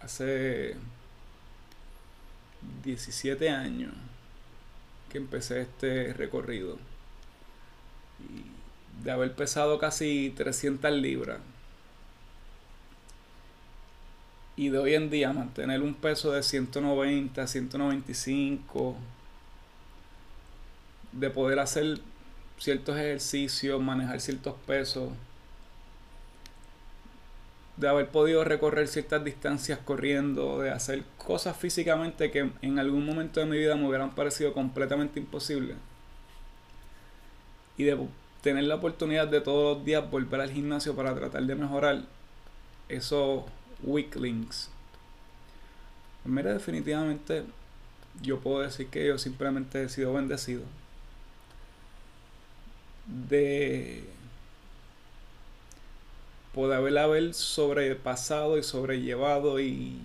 hace 0.00 0.76
17 2.82 3.50
años 3.50 3.92
que 5.10 5.18
empecé 5.18 5.62
este 5.62 6.12
recorrido, 6.12 6.78
y 8.20 9.02
de 9.04 9.10
haber 9.10 9.34
pesado 9.34 9.78
casi 9.78 10.32
300 10.36 10.92
libras, 10.92 11.40
y 14.56 14.68
de 14.68 14.78
hoy 14.78 14.94
en 14.94 15.10
día 15.10 15.32
mantener 15.32 15.82
un 15.82 15.94
peso 15.94 16.32
de 16.32 16.42
190, 16.42 17.46
195, 17.46 18.96
de 21.12 21.30
poder 21.30 21.58
hacer 21.58 22.00
ciertos 22.58 22.96
ejercicios, 22.96 23.82
manejar 23.82 24.20
ciertos 24.20 24.54
pesos, 24.66 25.10
de 27.76 27.88
haber 27.88 28.08
podido 28.08 28.44
recorrer 28.44 28.86
ciertas 28.88 29.24
distancias 29.24 29.78
corriendo, 29.84 30.60
de 30.60 30.70
hacer 30.70 31.02
cosas 31.18 31.56
físicamente 31.56 32.30
que 32.30 32.50
en 32.62 32.78
algún 32.78 33.04
momento 33.04 33.40
de 33.40 33.46
mi 33.46 33.58
vida 33.58 33.74
me 33.74 33.88
hubieran 33.88 34.14
parecido 34.14 34.52
completamente 34.52 35.18
imposibles. 35.18 35.76
Y 37.76 37.84
de 37.84 37.98
tener 38.42 38.64
la 38.64 38.76
oportunidad 38.76 39.26
de 39.26 39.40
todos 39.40 39.76
los 39.78 39.84
días 39.84 40.08
volver 40.08 40.40
al 40.40 40.50
gimnasio 40.50 40.94
para 40.94 41.14
tratar 41.14 41.42
de 41.42 41.54
mejorar 41.56 42.02
eso 42.88 43.46
weaklings. 43.82 44.70
Pues 46.22 46.32
mira, 46.34 46.52
definitivamente 46.52 47.44
yo 48.22 48.38
puedo 48.38 48.60
decir 48.60 48.86
que 48.86 49.06
yo 49.06 49.18
simplemente 49.18 49.82
he 49.82 49.88
sido 49.88 50.12
bendecido 50.12 50.62
de 53.06 54.04
poder 56.54 56.96
haber 56.98 57.34
sobrepasado 57.34 58.58
y 58.58 58.62
sobrellevado 58.62 59.60
y 59.60 59.98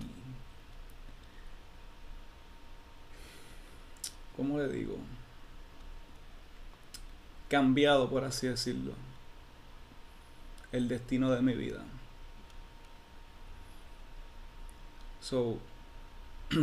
¿cómo 4.36 4.58
le 4.58 4.68
digo? 4.68 4.96
cambiado 7.48 8.08
por 8.08 8.24
así 8.24 8.46
decirlo 8.46 8.92
el 10.72 10.86
destino 10.88 11.30
de 11.32 11.42
mi 11.42 11.54
vida. 11.54 11.82
So, 15.20 15.58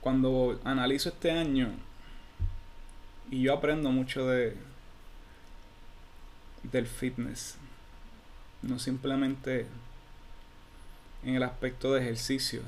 cuando 0.00 0.60
analizo 0.64 1.08
este 1.08 1.30
año 1.30 1.70
y 3.30 3.42
yo 3.42 3.54
aprendo 3.54 3.90
mucho 3.90 4.26
de 4.26 4.56
del 6.64 6.86
fitness, 6.86 7.56
no 8.64 8.78
simplemente 8.78 9.66
en 11.22 11.36
el 11.36 11.42
aspecto 11.42 11.92
de 11.92 12.02
ejercicio, 12.02 12.62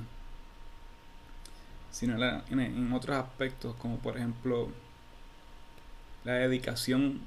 sino 1.91 2.17
en, 2.51 2.93
otros 2.93 3.17
aspectos 3.17 3.75
como 3.77 3.99
por 3.99 4.17
ejemplo 4.17 4.69
la 6.25 6.35
dedicación 6.35 7.21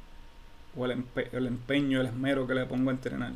o 0.76 0.86
el, 0.86 1.06
el 1.32 1.48
empeño, 1.48 2.02
el 2.02 2.08
esmero 2.08 2.46
que 2.48 2.54
le 2.54 2.66
pongo 2.66 2.90
a 2.90 2.94
entrenar 2.94 3.34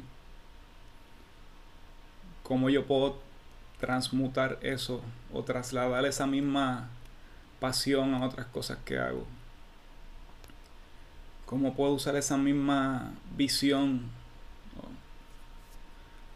cómo 2.43 2.69
yo 2.69 2.85
puedo 2.85 3.19
transmutar 3.79 4.59
eso 4.61 5.01
o 5.33 5.43
trasladar 5.43 6.05
esa 6.05 6.27
misma 6.27 6.89
pasión 7.59 8.13
a 8.13 8.25
otras 8.25 8.45
cosas 8.47 8.77
que 8.85 8.99
hago. 8.99 9.25
Cómo 11.45 11.73
puedo 11.73 11.93
usar 11.93 12.15
esa 12.15 12.37
misma 12.37 13.13
visión 13.35 14.03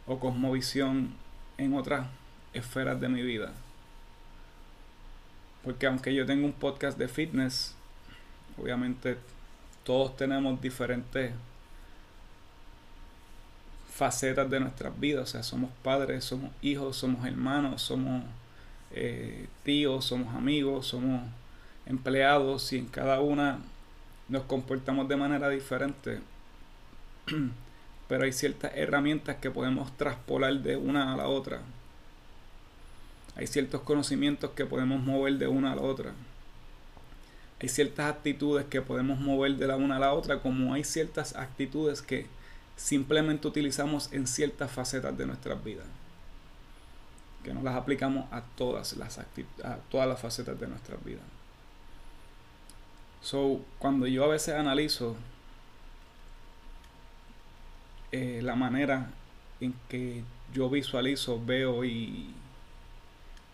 o, 0.08 0.20
cosmovisión 0.20 1.14
en 1.58 1.74
otras 1.74 2.08
esferas 2.54 3.00
de 3.00 3.10
mi 3.10 3.22
vida. 3.22 3.52
Porque 5.64 5.86
aunque 5.86 6.14
yo 6.14 6.26
tengo 6.26 6.46
un 6.46 6.54
podcast 6.54 6.98
de 6.98 7.08
fitness, 7.08 7.76
obviamente 8.58 9.18
todos 9.84 10.16
tenemos 10.16 10.60
diferentes 10.62 11.34
facetas 13.94 14.50
de 14.50 14.60
nuestras 14.60 14.98
vidas. 15.00 15.24
O 15.24 15.32
sea, 15.32 15.44
somos 15.44 15.72
padres, 15.84 16.24
somos 16.24 16.52
hijos, 16.62 16.96
somos 16.96 17.26
hermanos, 17.26 17.82
somos 17.82 18.24
eh, 18.92 19.48
tíos, 19.64 20.06
somos 20.06 20.34
amigos, 20.36 20.88
somos 20.88 21.22
empleados 21.86 22.72
y 22.74 22.78
en 22.78 22.88
cada 22.88 23.20
una 23.20 23.60
nos 24.30 24.44
comportamos 24.44 25.08
de 25.08 25.16
manera 25.16 25.50
diferente. 25.50 26.20
Pero 28.08 28.24
hay 28.24 28.32
ciertas 28.32 28.72
herramientas 28.76 29.38
que 29.38 29.52
podemos 29.52 29.96
traspolar 29.98 30.54
de 30.60 30.78
una 30.78 31.14
a 31.14 31.18
la 31.18 31.28
otra. 31.28 31.62
Hay 33.36 33.48
ciertos 33.48 33.82
conocimientos 33.82 34.52
que 34.52 34.66
podemos 34.66 35.02
mover 35.02 35.38
de 35.38 35.48
una 35.48 35.74
a 35.74 35.76
la 35.76 35.82
otra. 35.82 36.14
Hay 37.62 37.70
ciertas 37.70 38.08
actitudes 38.16 38.66
que 38.66 38.82
podemos 38.82 39.20
mover 39.20 39.56
de 39.56 39.68
la 39.68 39.76
una 39.76 39.98
a 39.98 40.00
la 40.00 40.14
otra, 40.14 40.40
como 40.42 40.74
hay 40.74 40.84
ciertas 40.84 41.36
actitudes 41.36 42.02
que 42.02 42.28
simplemente 42.76 43.48
utilizamos 43.48 44.12
en 44.14 44.28
ciertas 44.28 44.72
facetas 44.72 45.18
de 45.18 45.26
nuestras 45.26 45.64
vidas. 45.64 45.86
Que 47.44 47.54
no 47.54 47.62
las 47.62 47.76
aplicamos 47.76 48.32
a 48.32 48.42
todas 48.42 48.96
las, 48.98 49.18
a 49.18 49.26
todas 49.90 50.08
las 50.08 50.20
facetas 50.20 50.60
de 50.60 50.68
nuestras 50.68 51.04
vidas. 51.04 51.24
So, 53.22 53.62
cuando 53.80 54.08
yo 54.08 54.24
a 54.24 54.28
veces 54.28 54.54
analizo 54.56 55.16
eh, 58.18 58.42
la 58.42 58.56
manera 58.56 59.12
en 59.60 59.76
que 59.90 60.24
yo 60.54 60.70
visualizo, 60.70 61.44
veo 61.44 61.86
y, 61.86 62.34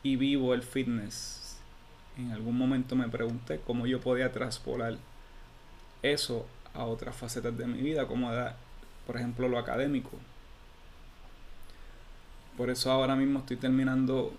y 0.03 0.15
vivo 0.15 0.53
el 0.53 0.63
fitness, 0.63 1.57
en 2.17 2.31
algún 2.31 2.57
momento 2.57 2.95
me 2.95 3.09
pregunté 3.09 3.59
cómo 3.65 3.87
yo 3.87 3.99
podía 3.99 4.31
traspolar 4.31 4.97
eso 6.01 6.45
a 6.73 6.85
otras 6.85 7.15
facetas 7.15 7.57
de 7.57 7.67
mi 7.67 7.81
vida, 7.81 8.07
como 8.07 8.31
por 9.05 9.17
ejemplo, 9.17 9.49
lo 9.49 9.57
académico. 9.57 10.11
Por 12.57 12.69
eso 12.69 12.91
ahora 12.91 13.15
mismo 13.15 13.39
estoy 13.39 13.57
terminando, 13.57 14.33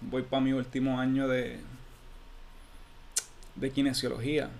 voy 0.00 0.22
para 0.22 0.42
mi 0.42 0.52
último 0.52 1.00
año 1.00 1.28
de, 1.28 1.60
de 3.54 3.70
kinesiología 3.70 4.50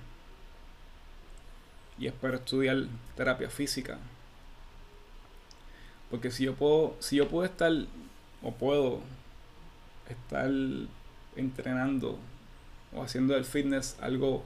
y 1.98 2.06
espero 2.06 2.36
estudiar 2.36 2.84
terapia 3.16 3.50
física. 3.50 3.98
Porque 6.10 6.30
si 6.30 6.44
yo 6.44 6.54
puedo, 6.54 6.96
si 6.98 7.16
yo 7.16 7.28
puedo 7.28 7.44
estar 7.44 7.72
o 8.42 8.52
puedo 8.52 9.00
estar 10.08 10.50
entrenando 11.36 12.18
o 12.94 13.02
haciendo 13.02 13.34
del 13.34 13.44
fitness 13.44 13.96
algo 14.00 14.44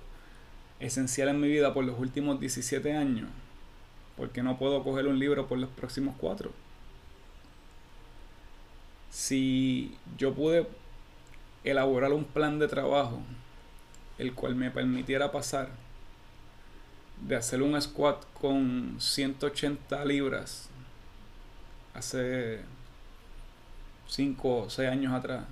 esencial 0.79 1.29
en 1.29 1.41
mi 1.41 1.49
vida 1.49 1.73
por 1.73 1.85
los 1.85 1.99
últimos 1.99 2.39
17 2.39 2.95
años, 2.95 3.29
porque 4.17 4.43
no 4.43 4.59
puedo 4.59 4.85
coger 4.85 5.07
un 5.07 5.19
libro 5.19 5.47
por 5.47 5.59
los 5.59 5.71
próximos 5.71 6.15
cuatro. 6.19 6.53
Si 9.11 9.97
yo 10.19 10.35
pude 10.35 10.67
elaborar 11.63 12.13
un 12.13 12.25
plan 12.25 12.59
de 12.59 12.69
trabajo, 12.69 13.21
el 14.19 14.35
cual 14.35 14.55
me 14.55 14.71
permitiera 14.71 15.33
pasar 15.33 15.71
de 17.27 17.37
hacer 17.37 17.63
un 17.63 17.81
squat 17.81 18.23
con 18.35 18.97
180 18.99 20.05
libras 20.05 20.69
hace 21.95 22.61
5 24.09 24.57
o 24.65 24.71
6 24.71 24.91
años 24.91 25.13
atrás, 25.13 25.45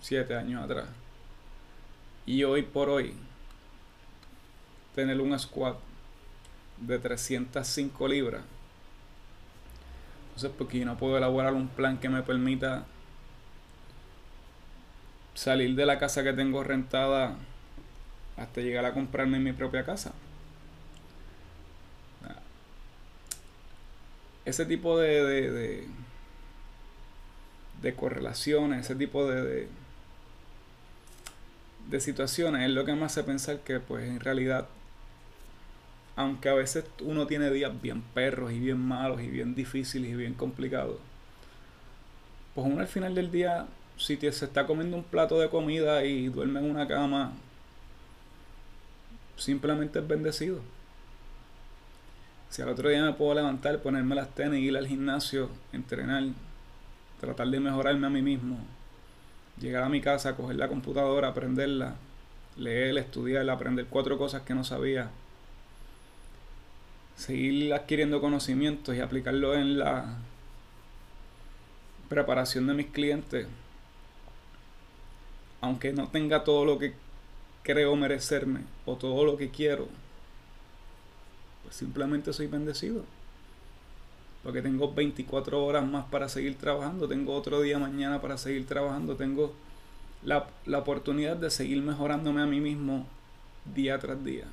7 0.00 0.36
años 0.36 0.62
atrás, 0.62 0.86
y 2.26 2.44
hoy 2.44 2.62
por 2.62 2.88
hoy 2.88 3.14
tener 4.94 5.20
un 5.20 5.38
squat 5.38 5.76
de 6.78 6.98
305 6.98 8.08
libras. 8.08 8.42
Entonces, 10.26 10.50
porque 10.56 10.80
yo 10.80 10.86
no 10.86 10.96
puedo 10.96 11.16
elaborar 11.16 11.54
un 11.54 11.68
plan 11.68 11.98
que 11.98 12.08
me 12.08 12.22
permita 12.22 12.84
salir 15.34 15.74
de 15.74 15.86
la 15.86 15.98
casa 15.98 16.22
que 16.22 16.32
tengo 16.32 16.64
rentada 16.64 17.36
hasta 18.36 18.60
llegar 18.60 18.84
a 18.84 18.94
comprarme 18.94 19.38
mi 19.38 19.52
propia 19.52 19.84
casa. 19.84 20.12
Ese 24.44 24.66
tipo 24.66 24.98
de, 24.98 25.24
de, 25.24 25.86
de, 27.82 27.94
correlaciones, 27.94 28.84
ese 28.84 28.94
tipo 28.94 29.26
de, 29.26 29.68
de, 31.88 32.00
situaciones 32.00 32.62
es 32.62 32.70
lo 32.70 32.84
que 32.84 32.94
me 32.94 33.04
hace 33.04 33.22
pensar 33.24 33.60
que 33.60 33.80
pues 33.80 34.04
en 34.04 34.20
realidad, 34.20 34.68
aunque 36.16 36.48
a 36.48 36.54
veces 36.54 36.84
uno 37.00 37.26
tiene 37.26 37.50
días 37.50 37.72
bien 37.80 38.02
perros 38.14 38.52
y 38.52 38.58
bien 38.58 38.78
malos 38.78 39.22
y 39.22 39.28
bien 39.28 39.54
difíciles 39.54 40.10
y 40.10 40.14
bien 40.14 40.34
complicados, 40.34 40.98
pues 42.54 42.66
uno 42.66 42.80
al 42.80 42.88
final 42.88 43.14
del 43.14 43.30
día, 43.30 43.66
si 43.96 44.16
se 44.16 44.28
está 44.28 44.66
comiendo 44.66 44.96
un 44.96 45.04
plato 45.04 45.38
de 45.40 45.48
comida 45.48 46.04
y 46.04 46.28
duerme 46.28 46.60
en 46.60 46.70
una 46.70 46.86
cama 46.86 47.32
simplemente 49.36 49.98
es 49.98 50.06
bendecido. 50.06 50.60
Si 52.54 52.62
al 52.62 52.68
otro 52.68 52.88
día 52.88 53.02
me 53.02 53.14
puedo 53.14 53.34
levantar, 53.34 53.82
ponerme 53.82 54.14
las 54.14 54.32
tenis, 54.32 54.60
ir 54.60 54.76
al 54.76 54.86
gimnasio, 54.86 55.50
entrenar, 55.72 56.22
tratar 57.20 57.48
de 57.48 57.58
mejorarme 57.58 58.06
a 58.06 58.10
mí 58.10 58.22
mismo, 58.22 58.58
llegar 59.60 59.82
a 59.82 59.88
mi 59.88 60.00
casa, 60.00 60.36
coger 60.36 60.54
la 60.54 60.68
computadora, 60.68 61.26
aprenderla, 61.26 61.96
leer, 62.56 62.96
estudiar, 62.96 63.50
aprender 63.50 63.86
cuatro 63.86 64.18
cosas 64.18 64.42
que 64.42 64.54
no 64.54 64.62
sabía, 64.62 65.10
seguir 67.16 67.74
adquiriendo 67.74 68.20
conocimientos 68.20 68.94
y 68.94 69.00
aplicarlo 69.00 69.56
en 69.56 69.80
la 69.80 70.18
preparación 72.08 72.68
de 72.68 72.74
mis 72.74 72.86
clientes, 72.86 73.48
aunque 75.60 75.92
no 75.92 76.06
tenga 76.06 76.44
todo 76.44 76.64
lo 76.64 76.78
que 76.78 76.94
creo 77.64 77.96
merecerme 77.96 78.60
o 78.86 78.94
todo 78.94 79.24
lo 79.24 79.36
que 79.36 79.50
quiero, 79.50 79.88
simplemente 81.74 82.32
soy 82.32 82.46
bendecido. 82.46 83.04
Porque 84.42 84.62
tengo 84.62 84.92
24 84.92 85.64
horas 85.64 85.86
más 85.86 86.04
para 86.06 86.28
seguir 86.28 86.56
trabajando, 86.56 87.08
tengo 87.08 87.34
otro 87.34 87.60
día 87.62 87.78
mañana 87.78 88.20
para 88.20 88.38
seguir 88.38 88.66
trabajando, 88.66 89.16
tengo 89.16 89.52
la, 90.22 90.46
la 90.66 90.78
oportunidad 90.78 91.36
de 91.36 91.50
seguir 91.50 91.82
mejorándome 91.82 92.42
a 92.42 92.46
mí 92.46 92.60
mismo 92.60 93.06
día 93.74 93.98
tras 93.98 94.22
día. 94.22 94.44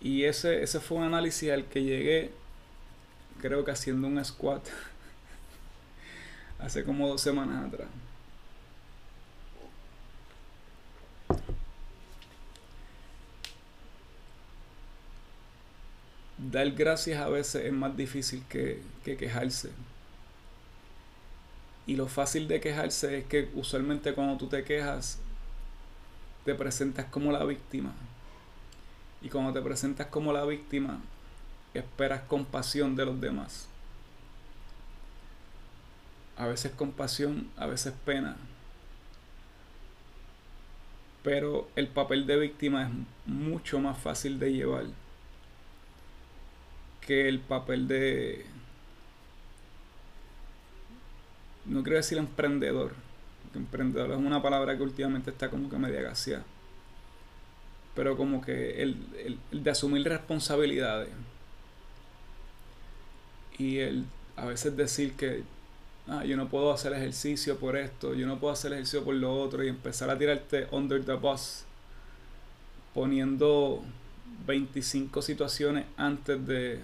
Y 0.00 0.24
ese, 0.24 0.62
ese 0.62 0.80
fue 0.80 0.98
un 0.98 1.04
análisis 1.04 1.50
al 1.50 1.66
que 1.66 1.82
llegué, 1.82 2.32
creo 3.40 3.64
que 3.64 3.70
haciendo 3.70 4.08
un 4.08 4.24
squat, 4.24 4.66
hace 6.58 6.84
como 6.84 7.08
dos 7.08 7.20
semanas 7.20 7.66
atrás. 7.66 7.88
Dar 16.38 16.70
gracias 16.72 17.20
a 17.20 17.28
veces 17.28 17.64
es 17.64 17.72
más 17.72 17.96
difícil 17.96 18.42
que, 18.48 18.82
quejarse. 19.04 19.70
Y 21.86 21.96
lo 21.96 22.08
fácil 22.08 22.48
de 22.48 22.60
quejarse 22.60 23.18
es 23.18 23.24
que 23.26 23.48
usualmente 23.54 24.12
cuando 24.12 24.36
tú 24.36 24.48
te 24.48 24.64
quejas, 24.64 25.18
te 26.44 26.54
presentas 26.54 27.06
como 27.06 27.32
la 27.32 27.44
víctima. 27.44 27.92
Y 29.22 29.28
cuando 29.28 29.52
te 29.52 29.62
presentas 29.62 30.08
como 30.08 30.32
la 30.32 30.44
víctima, 30.44 31.00
esperas 31.74 32.22
compasión 32.22 32.96
de 32.96 33.06
los 33.06 33.20
demás. 33.20 33.68
A 36.36 36.46
veces 36.46 36.72
compasión, 36.72 37.48
a 37.56 37.66
veces 37.66 37.94
pena. 38.04 38.36
Pero 41.22 41.68
el 41.76 41.88
papel 41.88 42.26
de 42.26 42.36
víctima 42.36 42.82
es 42.82 42.90
mucho 43.26 43.80
más 43.80 43.98
fácil 43.98 44.38
de 44.38 44.52
llevar 44.52 44.86
que 47.06 47.28
el 47.28 47.40
papel 47.40 47.88
de... 47.88 48.44
No 51.64 51.82
quiero 51.82 51.96
decir 51.96 52.18
emprendedor, 52.18 52.92
porque 53.42 53.58
emprendedor 53.58 54.12
es 54.12 54.18
una 54.18 54.42
palabra 54.42 54.76
que 54.76 54.82
últimamente 54.82 55.30
está 55.30 55.50
como 55.50 55.68
que 55.68 55.76
media 55.76 56.02
gaseada. 56.02 56.44
Pero 57.94 58.16
como 58.16 58.40
que 58.40 58.82
el, 58.82 59.38
el, 59.50 59.64
de 59.64 59.70
asumir 59.70 60.04
responsabilidades. 60.04 61.08
Y 63.58 63.78
el 63.78 64.04
a 64.36 64.44
veces 64.44 64.76
decir 64.76 65.14
que 65.14 65.42
ah, 66.08 66.24
yo 66.24 66.36
no 66.36 66.48
puedo 66.48 66.70
hacer 66.72 66.92
ejercicio 66.92 67.58
por 67.58 67.76
esto, 67.76 68.14
yo 68.14 68.26
no 68.26 68.38
puedo 68.38 68.52
hacer 68.52 68.72
ejercicio 68.72 69.02
por 69.02 69.14
lo 69.14 69.34
otro 69.34 69.64
y 69.64 69.68
empezar 69.68 70.10
a 70.10 70.18
tirarte 70.18 70.68
under 70.70 71.04
the 71.04 71.14
bus 71.14 71.64
poniendo 72.94 73.82
25 74.46 75.22
situaciones 75.22 75.86
antes 75.96 76.46
de, 76.46 76.80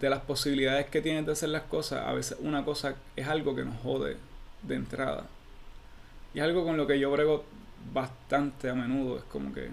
de 0.00 0.10
las 0.10 0.20
posibilidades 0.20 0.86
que 0.86 1.00
tienes 1.00 1.26
de 1.26 1.32
hacer 1.32 1.48
las 1.48 1.62
cosas, 1.62 2.06
a 2.06 2.12
veces 2.12 2.38
una 2.40 2.64
cosa 2.64 2.94
es 3.16 3.26
algo 3.26 3.54
que 3.54 3.64
nos 3.64 3.76
jode 3.82 4.16
de 4.62 4.74
entrada. 4.74 5.26
Y 6.34 6.38
es 6.38 6.44
algo 6.44 6.64
con 6.64 6.76
lo 6.76 6.86
que 6.86 6.98
yo 6.98 7.10
brego 7.10 7.44
bastante 7.92 8.68
a 8.70 8.74
menudo. 8.74 9.18
Es 9.18 9.24
como 9.24 9.52
que 9.52 9.70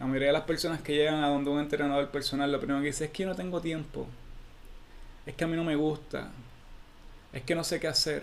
la 0.00 0.06
mayoría 0.06 0.28
de 0.28 0.32
las 0.32 0.42
personas 0.42 0.80
que 0.80 0.94
llegan 0.94 1.22
a 1.22 1.28
donde 1.28 1.50
un 1.50 1.60
entrenador 1.60 2.10
personal, 2.10 2.50
lo 2.50 2.58
primero 2.58 2.80
que 2.80 2.86
dice 2.86 3.06
es 3.06 3.10
que 3.10 3.22
yo 3.22 3.28
no 3.28 3.34
tengo 3.34 3.60
tiempo. 3.60 4.06
Es 5.26 5.34
que 5.34 5.44
a 5.44 5.46
mí 5.46 5.56
no 5.56 5.64
me 5.64 5.76
gusta. 5.76 6.30
Es 7.32 7.42
que 7.42 7.54
no 7.54 7.64
sé 7.64 7.80
qué 7.80 7.88
hacer. 7.88 8.22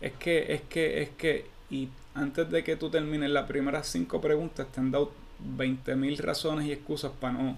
Es 0.00 0.12
que, 0.12 0.52
es 0.52 0.62
que, 0.62 1.02
es 1.02 1.10
que, 1.10 1.46
y 1.70 1.88
antes 2.14 2.50
de 2.50 2.62
que 2.62 2.76
tú 2.76 2.90
termines 2.90 3.30
las 3.30 3.46
primeras 3.46 3.86
cinco 3.86 4.20
preguntas, 4.20 4.66
te 4.72 4.80
han 4.80 4.90
dado 4.90 5.12
20.000 5.56 6.18
razones 6.18 6.66
y 6.66 6.72
excusas 6.72 7.12
para 7.12 7.34
no, 7.34 7.56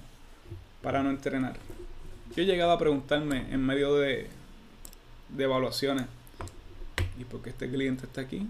para 0.89 1.03
no 1.03 1.11
entrenar. 1.11 1.55
Yo 2.35 2.43
he 2.43 2.47
llegado 2.47 2.73
a 2.73 2.79
preguntarme 2.79 3.53
en 3.53 3.61
medio 3.61 3.97
de, 3.97 4.27
de 5.29 5.45
evaluaciones, 5.45 6.07
¿y 7.19 7.25
por 7.25 7.43
qué 7.43 7.51
este 7.51 7.69
cliente 7.69 8.07
está 8.07 8.23
aquí? 8.23 8.49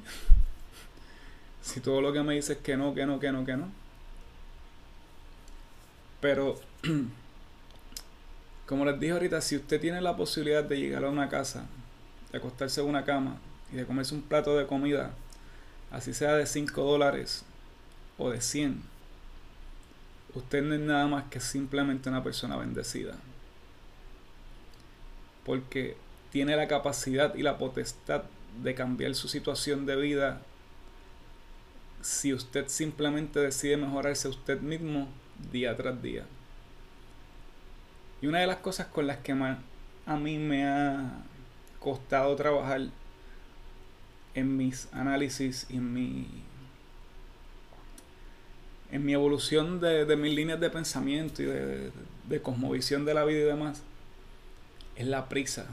si 1.63 1.81
todo 1.81 2.01
lo 2.01 2.13
que 2.13 2.23
me 2.23 2.35
dice 2.35 2.53
es 2.53 2.59
que 2.61 2.77
no, 2.77 2.95
que 2.95 3.07
no, 3.07 3.19
que 3.19 3.33
no, 3.33 3.45
que 3.45 3.57
no. 3.57 3.69
Pero, 6.21 6.61
como 8.67 8.85
les 8.85 9.01
dije 9.01 9.15
ahorita, 9.15 9.41
si 9.41 9.57
usted 9.57 9.81
tiene 9.81 10.01
la 10.01 10.17
posibilidad 10.17 10.63
de 10.63 10.79
llegar 10.79 11.07
a 11.07 11.11
una 11.11 11.29
casa, 11.29 11.67
de 12.31 12.39
acostarse 12.39 12.81
en 12.81 12.87
una 12.87 13.05
cama 13.05 13.39
y 13.73 13.75
de 13.75 13.85
comerse 13.85 14.15
un 14.15 14.23
plato 14.23 14.57
de 14.57 14.69
comida, 14.69 15.11
así 15.91 16.15
sea 16.15 16.35
de 16.35 16.47
5 16.47 16.85
dólares 16.85 17.43
o 18.17 18.31
de 18.31 18.41
100, 18.41 18.81
usted 20.35 20.63
no 20.63 20.75
es 20.75 20.81
nada 20.81 21.07
más 21.07 21.25
que 21.25 21.41
simplemente 21.41 22.09
una 22.09 22.23
persona 22.23 22.57
bendecida. 22.57 23.15
Porque 25.45 25.97
tiene 26.31 26.57
la 26.57 26.69
capacidad 26.69 27.35
y 27.35 27.43
la 27.43 27.59
potestad 27.59 28.25
de 28.63 28.75
cambiar 28.75 29.15
su 29.15 29.29
situación 29.29 29.87
de 29.87 29.97
vida 29.97 30.43
si 32.01 32.33
usted 32.33 32.69
simplemente 32.69 33.41
decide 33.41 33.77
mejorarse 33.77 34.29
usted 34.29 34.61
mismo 34.61 35.09
día 35.53 35.77
tras 35.77 36.01
día. 36.03 36.25
Y 38.21 38.27
una 38.27 38.41
de 38.41 38.47
las 38.47 38.59
cosas 38.59 38.87
con 38.87 39.07
las 39.07 39.19
que 39.19 39.33
a 39.33 40.17
mí 40.17 40.39
me 40.39 40.67
ha 40.67 41.23
costado 41.81 42.35
trabajar 42.37 42.89
en 44.35 44.57
mis 44.57 44.89
análisis 44.93 45.67
y 45.69 45.77
en 45.77 45.93
mi 45.93 46.27
en 48.91 49.05
mi 49.05 49.13
evolución 49.13 49.81
de, 49.81 50.17
mis 50.17 50.35
líneas 50.35 50.61
de 50.61 50.71
pensamiento 50.71 51.43
y 51.43 51.47
de, 51.47 51.91
de, 52.29 52.43
cosmovisión 52.43 53.05
de 53.05 53.15
la 53.15 53.25
vida 53.25 53.41
y 53.41 53.45
demás, 53.45 53.83
es 54.97 55.07
la 55.07 55.29
prisa 55.29 55.67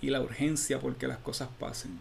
y 0.00 0.10
la 0.10 0.20
urgencia 0.20 0.80
porque 0.80 1.06
las 1.06 1.18
cosas 1.18 1.48
pasen. 1.58 1.98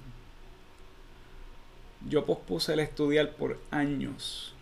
Yo 2.10 2.26
pospuse 2.26 2.74
el 2.74 2.80
estudiar 2.80 3.36
por 3.36 3.60
años, 3.70 4.54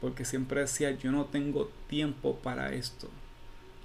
porque 0.00 0.24
siempre 0.24 0.60
decía, 0.60 0.90
yo 0.92 1.10
no 1.10 1.24
tengo 1.24 1.70
tiempo 1.88 2.36
para 2.36 2.74
esto, 2.74 3.08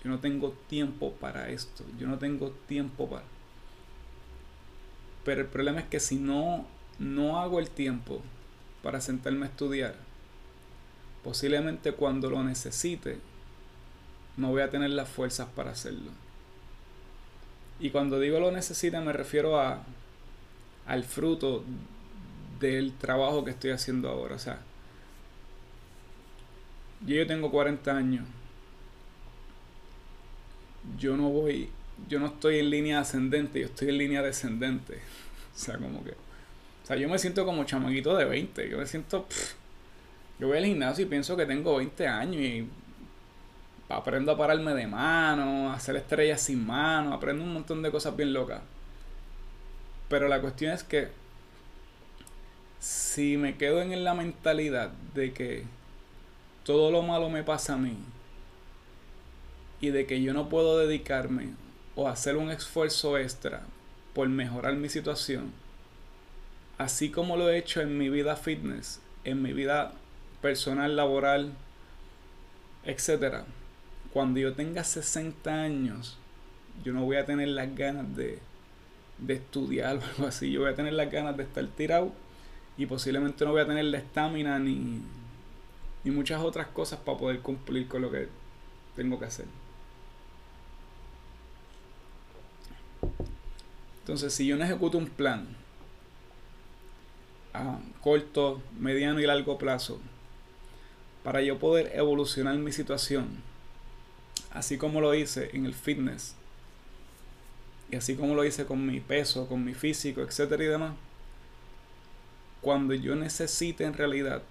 yo 0.04 0.10
no 0.12 0.20
tengo 0.20 0.52
tiempo 0.68 1.14
para 1.14 1.50
esto, 1.50 1.84
yo 1.98 2.08
no 2.08 2.18
tengo 2.18 2.52
tiempo 2.68 3.10
para... 3.10 3.24
Pero 5.24 5.42
el 5.42 5.48
problema 5.48 5.80
es 5.80 5.88
que 5.88 6.00
si 6.00 6.18
no, 6.18 6.68
no 7.00 7.40
hago 7.40 7.60
el 7.60 7.70
tiempo, 7.70 8.22
para 8.88 9.02
sentarme 9.02 9.46
a 9.46 9.50
estudiar, 9.50 9.96
posiblemente 11.22 11.92
cuando 11.92 12.30
lo 12.30 12.42
necesite, 12.42 13.18
no 14.38 14.52
voy 14.52 14.62
a 14.62 14.70
tener 14.70 14.92
las 14.92 15.10
fuerzas 15.10 15.50
para 15.54 15.72
hacerlo. 15.72 16.10
Y 17.82 17.90
cuando 17.90 18.18
digo 18.18 18.40
lo 18.40 18.50
necesita 18.50 19.02
me 19.02 19.12
refiero 19.12 19.60
a 19.60 19.84
al 20.86 21.04
fruto 21.04 21.66
del 22.62 22.94
trabajo 22.94 23.44
que 23.44 23.52
estoy 23.52 23.72
haciendo 23.72 24.08
ahora. 24.08 24.36
O 24.36 24.40
sea, 24.40 24.62
yo 27.06 27.28
tengo 27.28 27.52
40 27.52 27.94
años. 27.94 28.26
Yo 30.98 31.18
no 31.18 31.28
voy 31.28 31.70
yo 32.08 32.22
no 32.22 32.28
estoy 32.28 32.60
en 32.60 32.70
línea 32.70 33.02
ascendente, 33.02 33.60
yo 33.60 33.66
estoy 33.66 33.90
en 33.90 33.98
línea 33.98 34.22
descendente. 34.22 35.02
O 35.54 35.60
sea, 35.60 35.78
como 35.78 36.06
que... 36.06 36.27
O 36.88 36.90
sea, 36.90 36.96
yo 36.96 37.10
me 37.10 37.20
siento 37.20 37.44
como 37.46 37.66
chamaquito 37.66 38.16
de 38.16 38.24
20. 38.24 38.70
Yo 38.70 38.78
me 38.78 38.88
siento... 38.88 39.28
yo 40.40 40.48
voy 40.48 40.58
al 40.58 40.66
gimnasio 40.66 41.04
y 41.04 41.10
pienso 41.10 41.36
que 41.36 41.46
tengo 41.46 41.76
20 41.76 42.08
años 42.08 42.42
y 42.42 42.66
aprendo 43.90 44.32
a 44.32 44.38
pararme 44.38 44.74
de 44.74 44.88
mano, 44.88 45.70
a 45.70 45.74
hacer 45.74 45.98
estrellas 45.98 46.40
sin 46.40 46.66
mano, 46.66 47.14
aprendo 47.14 47.44
un 47.44 47.52
montón 47.52 47.82
de 47.82 47.92
cosas 47.92 48.16
bien 48.16 48.32
locas. 48.32 48.62
Pero 50.08 50.30
la 50.30 50.40
cuestión 50.40 50.72
es 50.72 50.86
que 50.86 51.10
si 52.80 53.36
me 53.36 53.58
quedo 53.58 53.82
en 53.82 54.06
la 54.06 54.14
mentalidad 54.14 54.92
de 55.14 55.34
que 55.34 55.66
todo 56.64 56.90
lo 56.90 57.02
malo 57.02 57.30
me 57.30 57.44
pasa 57.44 57.74
a 57.74 57.78
mí 57.78 57.98
y 59.82 59.90
de 59.90 60.06
que 60.06 60.22
yo 60.22 60.34
no 60.34 60.48
puedo 60.48 60.78
dedicarme 60.78 61.50
o 61.98 62.08
hacer 62.08 62.38
un 62.38 62.50
esfuerzo 62.50 63.18
extra 63.18 63.64
por 64.14 64.30
mejorar 64.30 64.76
mi 64.76 64.88
situación, 64.88 65.52
así 66.78 67.10
como 67.10 67.38
lo 67.38 67.50
he 67.50 67.58
hecho 67.58 67.82
en 67.82 67.98
mi 67.98 68.10
vida 68.10 68.36
fitness, 68.36 69.00
en 69.24 69.42
mi 69.42 69.54
vida 69.54 69.94
personal, 70.42 70.96
laboral, 70.96 71.54
etcétera, 72.86 73.46
cuando 74.14 74.40
yo 74.40 74.54
tenga 74.54 74.84
60 74.84 75.52
años, 75.52 76.18
yo 76.84 76.94
no 76.94 77.04
voy 77.04 77.18
a 77.18 77.26
tener 77.26 77.50
las 77.50 77.76
ganas 77.76 78.16
de, 78.16 78.40
de 79.18 79.34
estudiar 79.34 79.98
o 79.98 80.02
algo 80.04 80.28
así. 80.28 80.52
Yo 80.52 80.62
voy 80.62 80.72
a 80.72 80.76
tener 80.76 80.94
las 80.94 81.12
ganas 81.12 81.36
de 81.36 81.44
estar 81.44 81.66
tirado 81.68 82.12
y 82.78 82.86
posiblemente 82.86 83.44
no 83.46 83.52
voy 83.52 83.62
a 83.62 83.68
tener 83.68 83.86
la 83.86 83.98
estamina 83.98 84.60
ni, 84.60 85.02
ni 86.04 86.12
muchas 86.12 86.42
otras 86.42 86.68
cosas 86.68 87.00
para 87.00 87.18
poder 87.18 87.40
cumplir 87.40 87.88
con 87.88 88.02
lo 88.02 88.12
que 88.12 88.28
tengo 88.96 89.20
que 89.20 89.26
hacer. 89.26 89.46
Entonces, 94.00 94.34
si 94.34 94.48
yo 94.48 94.56
no 94.56 94.64
ejecuto 94.64 94.98
un 94.98 95.08
plan 95.08 95.48
corto, 98.02 98.62
mediano 98.80 99.20
y 99.20 99.26
largo 99.26 99.58
plazo, 99.58 100.00
para 101.24 101.42
yo 101.42 101.60
poder 101.60 101.92
evolucionar 101.94 102.58
mi 102.58 102.72
situación, 102.72 103.42
así 104.52 104.78
como 104.78 105.02
lo 105.02 105.14
hice 105.14 105.50
en 105.54 105.66
el 105.66 105.74
fitness, 105.74 106.36
y 107.92 107.96
así 107.96 108.16
como 108.16 108.36
lo 108.36 108.44
hice 108.44 108.66
con 108.66 108.86
mi 108.86 109.00
peso, 109.00 109.48
con 109.48 109.64
mi 109.64 109.74
físico, 109.74 110.22
etcétera 110.22 110.64
y 110.64 110.68
demás, 110.68 110.94
cuando 112.62 112.94
yo 112.94 113.16
necesite 113.16 113.86
en 113.86 113.94
realidad 113.94 114.42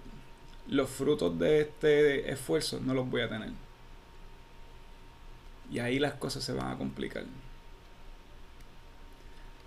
los 0.67 0.89
frutos 0.89 1.37
de 1.37 1.61
este 1.61 2.31
esfuerzo, 2.31 2.79
no 2.79 2.93
los 2.93 3.09
voy 3.09 3.21
a 3.21 3.29
tener. 3.29 3.51
Y 5.71 5.79
ahí 5.79 5.99
las 5.99 6.13
cosas 6.13 6.43
se 6.43 6.53
van 6.53 6.71
a 6.71 6.77
complicar. 6.77 7.25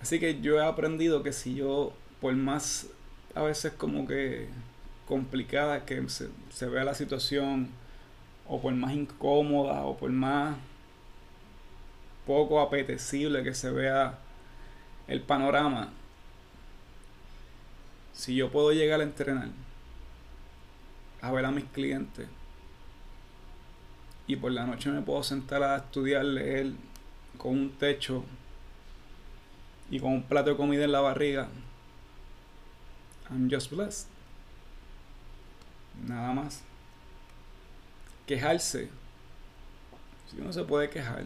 Así 0.00 0.18
que 0.18 0.40
yo 0.40 0.58
he 0.58 0.64
aprendido 0.64 1.22
que 1.22 1.32
si 1.32 1.54
yo, 1.54 1.92
por 2.20 2.34
más 2.34 2.88
a 3.34 3.42
veces 3.42 3.72
como 3.72 4.06
que 4.06 4.48
complicada 5.06 5.84
que 5.84 6.08
se, 6.08 6.28
se 6.50 6.66
vea 6.66 6.84
la 6.84 6.94
situación, 6.94 7.68
o 8.46 8.60
por 8.60 8.74
más 8.74 8.92
incómoda, 8.92 9.82
o 9.82 9.96
por 9.96 10.10
más 10.10 10.56
poco 12.26 12.60
apetecible 12.60 13.42
que 13.42 13.54
se 13.54 13.70
vea 13.70 14.18
el 15.08 15.20
panorama, 15.20 15.90
si 18.12 18.34
yo 18.34 18.50
puedo 18.50 18.72
llegar 18.72 19.00
a 19.00 19.04
entrenar, 19.04 19.48
a 21.20 21.32
ver 21.32 21.44
a 21.44 21.50
mis 21.50 21.64
clientes, 21.64 22.28
y 24.26 24.36
por 24.36 24.52
la 24.52 24.66
noche 24.66 24.90
me 24.90 25.02
puedo 25.02 25.22
sentar 25.22 25.62
a 25.62 25.76
estudiar, 25.76 26.24
leer 26.24 26.72
con 27.36 27.52
un 27.52 27.70
techo 27.70 28.24
y 29.90 29.98
con 29.98 30.12
un 30.12 30.22
plato 30.22 30.50
de 30.50 30.56
comida 30.56 30.84
en 30.84 30.92
la 30.92 31.00
barriga, 31.00 31.48
I'm 33.30 33.50
just 33.50 33.70
blessed. 33.70 34.06
Nada 36.06 36.32
más. 36.32 36.62
Quejarse. 38.26 38.88
Si 40.30 40.40
uno 40.40 40.52
se 40.52 40.64
puede 40.64 40.88
quejar 40.88 41.24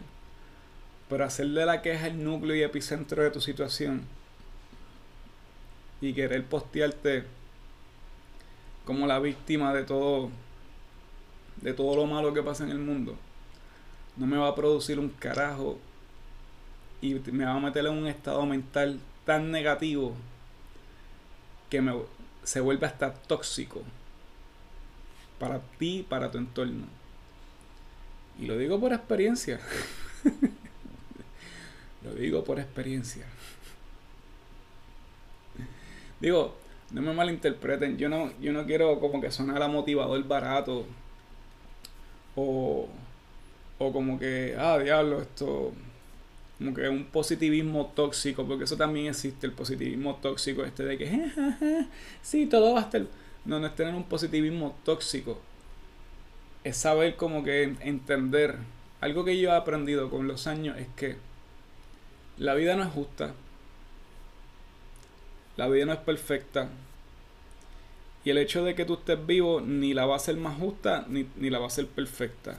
pero 1.09 1.23
hacer 1.23 1.47
de 1.47 1.65
la 1.65 1.81
queja 1.81 2.07
el 2.07 2.23
núcleo 2.23 2.55
y 2.55 2.63
epicentro 2.63 3.23
de 3.23 3.31
tu 3.31 3.39
situación 3.39 4.03
y 6.01 6.13
querer 6.13 6.43
postearte 6.45 7.25
como 8.85 9.07
la 9.07 9.19
víctima 9.19 9.73
de 9.73 9.83
todo 9.83 10.29
de 11.61 11.73
todo 11.73 11.95
lo 11.95 12.05
malo 12.05 12.33
que 12.33 12.43
pasa 12.43 12.63
en 12.63 12.71
el 12.71 12.79
mundo 12.79 13.15
no 14.17 14.25
me 14.25 14.37
va 14.37 14.49
a 14.49 14.55
producir 14.55 14.99
un 14.99 15.09
carajo 15.09 15.77
y 17.01 17.13
me 17.31 17.45
va 17.45 17.53
a 17.53 17.59
meter 17.59 17.85
en 17.85 17.93
un 17.93 18.07
estado 18.07 18.45
mental 18.45 18.99
tan 19.25 19.51
negativo 19.51 20.15
que 21.75 21.81
me, 21.81 21.93
se 22.43 22.61
vuelve 22.61 22.87
hasta 22.87 23.13
tóxico 23.13 23.81
para 25.37 25.59
ti, 25.77 26.05
para 26.07 26.31
tu 26.31 26.37
entorno. 26.37 26.85
Y 28.39 28.45
lo 28.45 28.57
digo 28.57 28.79
por 28.79 28.93
experiencia. 28.93 29.59
Lo 32.03 32.13
digo 32.13 32.43
por 32.43 32.59
experiencia. 32.59 33.25
Digo, 36.19 36.55
no 36.91 37.01
me 37.01 37.13
malinterpreten, 37.13 37.97
yo 37.97 38.09
no, 38.09 38.31
yo 38.39 38.53
no 38.53 38.63
quiero 38.67 38.99
como 38.99 39.19
que 39.19 39.31
sonar 39.31 39.63
a 39.63 39.67
motivador 39.67 40.23
barato. 40.27 40.85
O, 42.35 42.87
o 43.79 43.91
como 43.91 44.19
que, 44.19 44.55
ah, 44.57 44.77
diablo, 44.77 45.21
esto. 45.23 45.73
Como 46.57 46.73
que 46.73 46.87
un 46.87 47.05
positivismo 47.05 47.91
tóxico, 47.95 48.45
porque 48.45 48.63
eso 48.63 48.77
también 48.77 49.07
existe, 49.07 49.45
el 49.45 49.53
positivismo 49.53 50.15
tóxico, 50.15 50.63
este 50.63 50.85
de 50.85 50.97
que, 50.97 51.31
sí, 52.21 52.45
todo 52.45 52.73
va 52.73 52.79
a 52.79 52.83
estar. 52.83 53.05
No, 53.43 53.59
no 53.59 53.67
es 53.67 53.75
tener 53.75 53.93
un 53.93 54.05
positivismo 54.05 54.75
tóxico. 54.83 55.39
Es 56.63 56.77
saber 56.77 57.15
como 57.15 57.43
que 57.43 57.63
entender. 57.81 58.57
Algo 59.01 59.25
que 59.25 59.39
yo 59.39 59.49
he 59.49 59.55
aprendido 59.55 60.09
con 60.09 60.27
los 60.27 60.47
años 60.47 60.77
es 60.77 60.87
que 60.95 61.17
la 62.37 62.53
vida 62.53 62.75
no 62.75 62.83
es 62.83 62.89
justa. 62.89 63.33
La 65.57 65.67
vida 65.67 65.85
no 65.85 65.93
es 65.93 65.99
perfecta. 65.99 66.69
Y 68.23 68.31
el 68.31 68.37
hecho 68.39 68.63
de 68.63 68.73
que 68.75 68.85
tú 68.85 68.95
estés 68.95 69.23
vivo 69.25 69.61
ni 69.61 69.93
la 69.93 70.05
va 70.05 70.15
a 70.15 70.19
ser 70.19 70.37
más 70.37 70.57
justa 70.57 71.05
ni, 71.07 71.27
ni 71.35 71.49
la 71.49 71.59
va 71.59 71.67
a 71.67 71.69
ser 71.69 71.85
perfecta. 71.85 72.57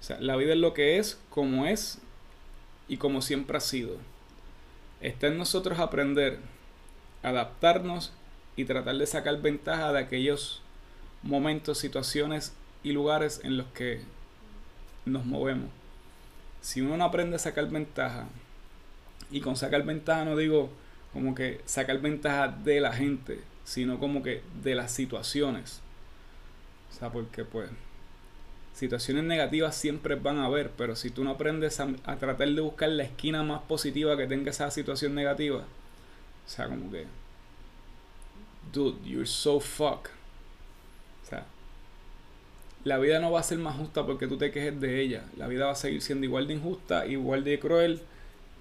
O 0.00 0.02
sea, 0.02 0.18
la 0.20 0.36
vida 0.36 0.52
es 0.52 0.58
lo 0.58 0.72
que 0.72 0.98
es, 0.98 1.20
como 1.28 1.66
es 1.66 1.98
y 2.88 2.96
como 2.96 3.22
siempre 3.22 3.56
ha 3.56 3.60
sido. 3.60 3.96
Está 5.00 5.28
en 5.28 5.38
nosotros 5.38 5.78
aprender, 5.78 6.40
adaptarnos 7.22 8.12
y 8.56 8.64
tratar 8.64 8.96
de 8.96 9.06
sacar 9.06 9.40
ventaja 9.40 9.92
de 9.92 10.00
aquellos 10.00 10.62
momentos, 11.22 11.78
situaciones 11.78 12.52
y 12.82 12.92
lugares 12.92 13.40
en 13.44 13.56
los 13.56 13.66
que 13.68 14.00
nos 15.04 15.24
movemos. 15.24 15.70
Si 16.60 16.80
uno 16.80 16.96
no 16.96 17.04
aprende 17.04 17.36
a 17.36 17.38
sacar 17.38 17.68
ventaja 17.68 18.26
y 19.30 19.40
con 19.40 19.56
sacar 19.56 19.84
ventaja 19.84 20.24
no 20.24 20.36
digo 20.36 20.70
como 21.12 21.34
que 21.34 21.60
sacar 21.64 22.00
ventaja 22.00 22.48
de 22.48 22.80
la 22.80 22.92
gente, 22.92 23.40
sino 23.64 23.98
como 23.98 24.22
que 24.22 24.42
de 24.62 24.74
las 24.74 24.92
situaciones. 24.92 25.80
O 26.90 26.94
sea, 26.94 27.10
porque 27.10 27.44
pues 27.44 27.70
situaciones 28.78 29.24
negativas 29.24 29.74
siempre 29.74 30.14
van 30.14 30.38
a 30.38 30.46
haber, 30.46 30.70
pero 30.70 30.94
si 30.94 31.10
tú 31.10 31.24
no 31.24 31.30
aprendes 31.30 31.80
a, 31.80 31.88
tratar 32.18 32.48
de 32.48 32.60
buscar 32.60 32.88
la 32.90 33.02
esquina 33.02 33.42
más 33.42 33.62
positiva 33.62 34.16
que 34.16 34.28
tenga 34.28 34.50
esa 34.50 34.70
situación 34.70 35.16
negativa, 35.16 35.58
o 35.58 36.48
sea, 36.48 36.68
como 36.68 36.88
que, 36.90 37.04
dude, 38.72 38.96
you're 39.04 39.26
so 39.26 39.58
fuck. 39.58 40.08
O 41.24 41.26
sea, 41.28 41.44
la 42.84 42.98
vida 42.98 43.18
no 43.18 43.32
va 43.32 43.40
a 43.40 43.42
ser 43.42 43.58
más 43.58 43.76
justa 43.76 44.06
porque 44.06 44.28
tú 44.28 44.38
te 44.38 44.52
quejes 44.52 44.80
de 44.80 45.00
ella. 45.00 45.24
La 45.36 45.48
vida 45.48 45.66
va 45.66 45.72
a 45.72 45.74
seguir 45.74 46.00
siendo 46.00 46.24
igual 46.24 46.46
de 46.46 46.54
injusta, 46.54 47.04
igual 47.06 47.42
de 47.42 47.58
cruel 47.58 48.00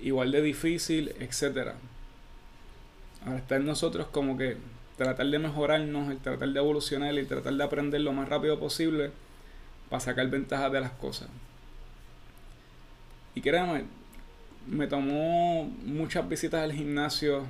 igual 0.01 0.31
de 0.31 0.41
difícil, 0.41 1.13
etcétera. 1.19 1.75
Ahora 3.25 3.39
está 3.39 3.55
en 3.55 3.65
nosotros 3.65 4.07
como 4.07 4.37
que 4.37 4.57
tratar 4.97 5.27
de 5.27 5.39
mejorarnos, 5.39 6.09
el 6.09 6.17
tratar 6.17 6.49
de 6.49 6.59
evolucionar 6.59 7.13
y 7.15 7.25
tratar 7.25 7.53
de 7.53 7.63
aprender 7.63 8.01
lo 8.01 8.13
más 8.13 8.29
rápido 8.29 8.59
posible 8.59 9.11
para 9.89 9.99
sacar 9.99 10.27
ventajas 10.29 10.71
de 10.71 10.81
las 10.81 10.91
cosas. 10.91 11.29
Y 13.35 13.41
créanme, 13.41 13.85
me 14.67 14.87
tomó 14.87 15.65
muchas 15.85 16.27
visitas 16.27 16.61
al 16.63 16.73
gimnasio. 16.73 17.45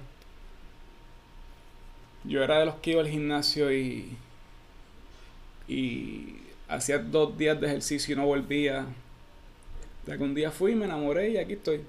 Yo 2.23 2.43
era 2.43 2.59
de 2.59 2.65
los 2.65 2.75
que 2.75 2.91
iba 2.91 3.01
al 3.01 3.07
gimnasio 3.07 3.71
y, 3.71 4.17
y 5.67 6.37
hacía 6.67 6.99
dos 6.99 7.37
días 7.37 7.59
de 7.59 7.67
ejercicio 7.67 8.13
y 8.13 8.17
no 8.17 8.25
volvía. 8.25 8.85
De 10.05 10.17
que 10.17 10.23
un 10.23 10.35
día 10.35 10.51
fui, 10.51 10.75
me 10.75 10.85
enamoré 10.85 11.31
y 11.31 11.37
aquí 11.37 11.53
estoy. 11.53 11.81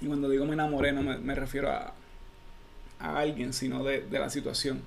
Y 0.00 0.06
cuando 0.06 0.28
digo 0.28 0.44
me 0.44 0.54
enamoré 0.54 0.92
no 0.92 1.02
me, 1.02 1.34
refiero 1.34 1.70
a, 1.70 1.92
a 3.00 3.18
alguien, 3.18 3.52
sino 3.52 3.82
de, 3.84 4.02
de 4.02 4.18
la 4.18 4.30
situación. 4.30 4.82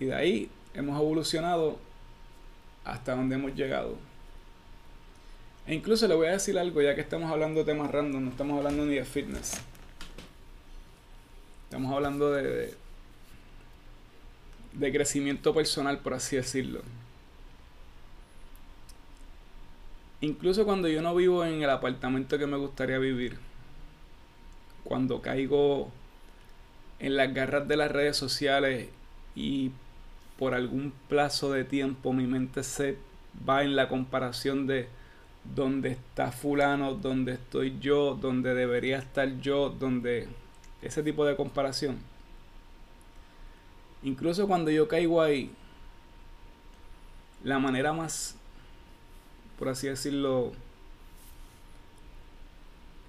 Y 0.00 0.06
de 0.06 0.14
ahí 0.14 0.50
hemos 0.74 0.98
evolucionado 0.98 1.78
hasta 2.84 3.14
donde 3.14 3.36
hemos 3.36 3.54
llegado. 3.54 3.96
E 5.66 5.74
incluso 5.74 6.08
le 6.08 6.14
voy 6.14 6.26
a 6.28 6.32
decir 6.32 6.58
algo, 6.58 6.80
ya 6.80 6.94
que 6.94 7.02
estamos 7.02 7.30
hablando 7.30 7.60
de 7.60 7.72
temas 7.72 7.90
random, 7.90 8.24
no 8.24 8.30
estamos 8.30 8.56
hablando 8.56 8.86
ni 8.86 8.94
de 8.94 9.04
fitness. 9.04 9.60
Estamos 11.64 11.92
hablando 11.92 12.32
de, 12.32 12.74
de 14.72 14.92
crecimiento 14.92 15.54
personal, 15.54 15.98
por 15.98 16.14
así 16.14 16.36
decirlo. 16.36 16.80
Incluso 20.22 20.64
cuando 20.64 20.88
yo 20.88 21.02
no 21.02 21.14
vivo 21.14 21.44
en 21.44 21.62
el 21.62 21.70
apartamento 21.70 22.38
que 22.38 22.46
me 22.46 22.56
gustaría 22.56 22.98
vivir, 22.98 23.38
cuando 24.84 25.22
caigo 25.22 25.90
en 26.98 27.16
las 27.16 27.32
garras 27.32 27.68
de 27.68 27.76
las 27.76 27.90
redes 27.90 28.16
sociales 28.16 28.88
y 29.34 29.70
por 30.40 30.54
algún 30.54 30.90
plazo 31.06 31.52
de 31.52 31.64
tiempo 31.64 32.14
mi 32.14 32.26
mente 32.26 32.64
se 32.64 32.96
va 33.46 33.62
en 33.62 33.76
la 33.76 33.90
comparación 33.90 34.66
de 34.66 34.88
dónde 35.54 35.90
está 35.90 36.32
fulano, 36.32 36.94
dónde 36.94 37.34
estoy 37.34 37.78
yo, 37.78 38.16
dónde 38.18 38.54
debería 38.54 38.96
estar 38.96 39.38
yo, 39.42 39.68
donde 39.68 40.28
ese 40.80 41.02
tipo 41.02 41.26
de 41.26 41.36
comparación. 41.36 41.98
Incluso 44.02 44.48
cuando 44.48 44.70
yo 44.70 44.88
caigo 44.88 45.20
ahí, 45.20 45.50
la 47.44 47.58
manera 47.58 47.92
más, 47.92 48.34
por 49.58 49.68
así 49.68 49.88
decirlo, 49.88 50.52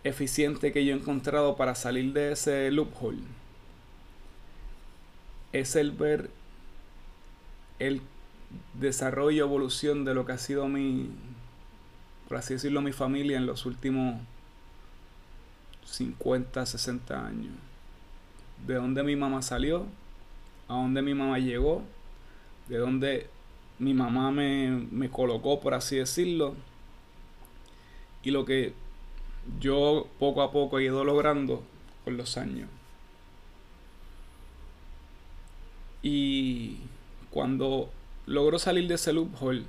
eficiente 0.04 0.74
que 0.74 0.84
yo 0.84 0.94
he 0.94 0.98
encontrado 0.98 1.56
para 1.56 1.76
salir 1.76 2.12
de 2.12 2.34
ese 2.34 2.72
loophole 2.72 3.22
es 5.54 5.78
el 5.78 5.92
ver 5.92 6.30
el 7.88 8.02
desarrollo, 8.80 9.46
evolución 9.46 10.06
de 10.06 10.14
lo 10.14 10.26
que 10.26 10.34
ha 10.34 10.38
sido 10.38 10.68
mi, 10.68 11.10
por 12.28 12.38
así 12.38 12.54
decirlo, 12.54 12.82
mi 12.82 12.92
familia 12.92 13.38
en 13.38 13.46
los 13.46 13.66
últimos 13.66 14.22
50, 15.86 16.66
60 16.66 17.26
años. 17.26 17.54
De 18.68 18.76
dónde 18.76 19.04
mi 19.04 19.16
mamá 19.16 19.42
salió, 19.42 19.86
a 20.68 20.76
dónde 20.76 21.02
mi 21.02 21.14
mamá 21.14 21.40
llegó, 21.40 21.84
de 22.68 22.78
dónde 22.78 23.28
mi 23.80 23.94
mamá 23.94 24.32
me, 24.32 24.88
me 24.92 25.10
colocó, 25.10 25.60
por 25.60 25.74
así 25.74 25.96
decirlo, 25.96 26.56
y 28.24 28.30
lo 28.30 28.46
que 28.46 28.74
yo 29.60 30.08
poco 30.20 30.44
a 30.44 30.52
poco 30.52 30.78
he 30.78 30.84
ido 30.84 31.04
logrando 31.04 31.64
con 32.04 32.16
los 32.18 32.38
años. 32.38 32.70
Y 36.04 36.78
cuando 37.32 37.90
logro 38.26 38.60
salir 38.60 38.88
de 38.88 38.96
ese 38.96 39.14
loophole 39.14 39.64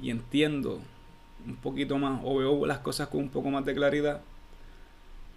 y 0.00 0.10
entiendo 0.10 0.80
un 1.46 1.56
poquito 1.56 1.98
más 1.98 2.20
o 2.24 2.38
veo 2.38 2.66
las 2.66 2.78
cosas 2.78 3.08
con 3.08 3.20
un 3.20 3.28
poco 3.28 3.50
más 3.50 3.64
de 3.64 3.74
claridad, 3.74 4.20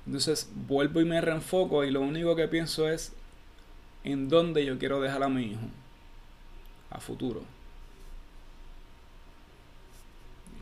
entonces 0.06 0.50
vuelvo 0.68 1.02
y 1.02 1.06
me 1.06 1.22
reenfoco 1.22 1.84
y 1.84 1.92
lo 1.92 2.02
único 2.02 2.36
que 2.36 2.48
pienso 2.48 2.90
es 2.90 3.14
en 4.04 4.30
dónde 4.30 4.66
yo 4.66 4.80
quiero 4.80 5.02
dejar 5.02 5.24
a 5.24 5.30
mi 5.30 5.52
hijo 5.52 5.62
a 6.90 7.00
futuro. 7.00 7.42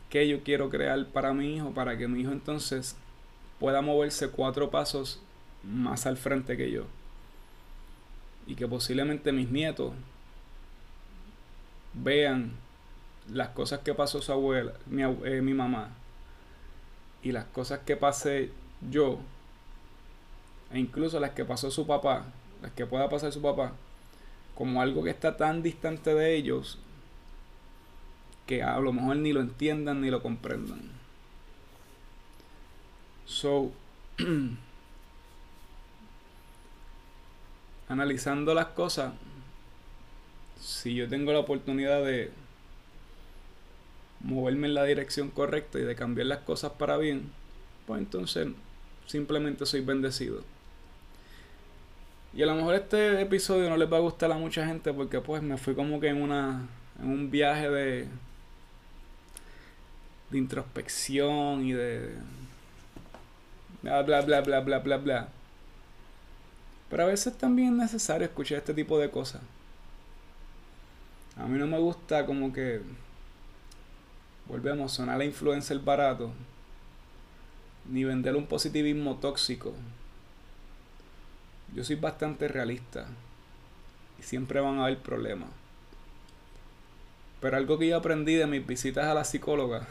¿Qué 0.08 0.28
yo 0.28 0.42
quiero 0.42 0.70
crear 0.70 1.06
para 1.06 1.32
mi 1.32 1.56
hijo? 1.56 1.70
Para 1.70 1.96
que 1.96 2.08
mi 2.08 2.20
hijo 2.20 2.32
entonces 2.32 2.96
pueda 3.58 3.80
moverse 3.80 4.28
cuatro 4.28 4.70
pasos 4.70 5.20
más 5.62 6.06
al 6.06 6.16
frente 6.16 6.56
que 6.56 6.70
yo 6.70 6.84
y 8.46 8.54
que 8.54 8.66
posiblemente 8.66 9.32
mis 9.32 9.50
nietos 9.50 9.92
vean 11.94 12.52
las 13.28 13.48
cosas 13.50 13.80
que 13.80 13.94
pasó 13.94 14.22
su 14.22 14.32
abuela, 14.32 14.72
mi, 14.86 15.02
eh, 15.02 15.40
mi 15.42 15.54
mamá, 15.54 15.90
y 17.22 17.32
las 17.32 17.44
cosas 17.46 17.80
que 17.80 17.96
pasé 17.96 18.50
yo, 18.90 19.18
e 20.72 20.78
incluso 20.78 21.20
las 21.20 21.30
que 21.30 21.44
pasó 21.44 21.70
su 21.70 21.86
papá, 21.86 22.24
las 22.62 22.72
que 22.72 22.86
pueda 22.86 23.08
pasar 23.08 23.32
su 23.32 23.42
papá, 23.42 23.72
como 24.54 24.82
algo 24.82 25.02
que 25.02 25.10
está 25.10 25.36
tan 25.36 25.62
distante 25.62 26.14
de 26.14 26.34
ellos 26.34 26.78
que 28.46 28.62
a 28.62 28.78
lo 28.80 28.92
mejor 28.92 29.16
ni 29.16 29.32
lo 29.32 29.40
entiendan 29.40 30.00
ni 30.00 30.10
lo 30.10 30.22
comprendan. 30.22 30.80
So, 33.24 33.70
analizando 37.88 38.52
las 38.54 38.66
cosas, 38.66 39.12
si 40.60 40.94
yo 40.94 41.08
tengo 41.08 41.32
la 41.32 41.40
oportunidad 41.40 42.04
de 42.04 42.30
moverme 44.20 44.68
en 44.68 44.74
la 44.74 44.84
dirección 44.84 45.30
correcta 45.30 45.78
y 45.78 45.82
de 45.82 45.96
cambiar 45.96 46.26
las 46.26 46.40
cosas 46.40 46.72
para 46.72 46.96
bien, 46.98 47.32
pues 47.86 48.00
entonces 48.00 48.48
simplemente 49.06 49.66
soy 49.66 49.80
bendecido. 49.80 50.42
Y 52.32 52.42
a 52.42 52.46
lo 52.46 52.54
mejor 52.54 52.74
este 52.74 53.20
episodio 53.20 53.68
no 53.68 53.76
les 53.76 53.92
va 53.92 53.96
a 53.96 54.00
gustar 54.00 54.30
a 54.30 54.38
mucha 54.38 54.64
gente 54.66 54.92
porque 54.92 55.20
pues 55.20 55.42
me 55.42 55.56
fui 55.56 55.74
como 55.74 55.98
que 55.98 56.08
en 56.08 56.22
una 56.22 56.68
en 57.02 57.08
un 57.08 57.30
viaje 57.30 57.68
de 57.70 58.08
de 60.30 60.38
introspección 60.38 61.64
y 61.64 61.72
de 61.72 62.14
bla 63.82 64.02
bla 64.02 64.20
bla 64.20 64.40
bla 64.42 64.60
bla 64.60 64.78
bla 64.78 64.96
bla. 64.98 65.28
Pero 66.88 67.04
a 67.04 67.06
veces 67.06 67.36
también 67.36 67.70
es 67.70 67.92
necesario 67.92 68.26
escuchar 68.26 68.58
este 68.58 68.74
tipo 68.74 68.98
de 68.98 69.10
cosas. 69.10 69.40
A 71.40 71.46
mí 71.46 71.58
no 71.58 71.66
me 71.66 71.78
gusta 71.78 72.26
como 72.26 72.52
que 72.52 72.82
volvemos 74.46 74.92
a 74.92 74.94
sonar 74.94 75.16
la 75.16 75.24
influencer 75.24 75.78
barato 75.78 76.32
ni 77.88 78.04
vender 78.04 78.36
un 78.36 78.46
positivismo 78.46 79.16
tóxico. 79.16 79.72
Yo 81.74 81.82
soy 81.82 81.96
bastante 81.96 82.46
realista 82.46 83.06
y 84.18 84.22
siempre 84.22 84.60
van 84.60 84.78
a 84.78 84.84
haber 84.84 84.98
problemas. 84.98 85.48
Pero 87.40 87.56
algo 87.56 87.78
que 87.78 87.88
yo 87.88 87.96
aprendí 87.96 88.34
de 88.34 88.46
mis 88.46 88.66
visitas 88.66 89.06
a 89.06 89.14
la 89.14 89.24
psicóloga 89.24 89.88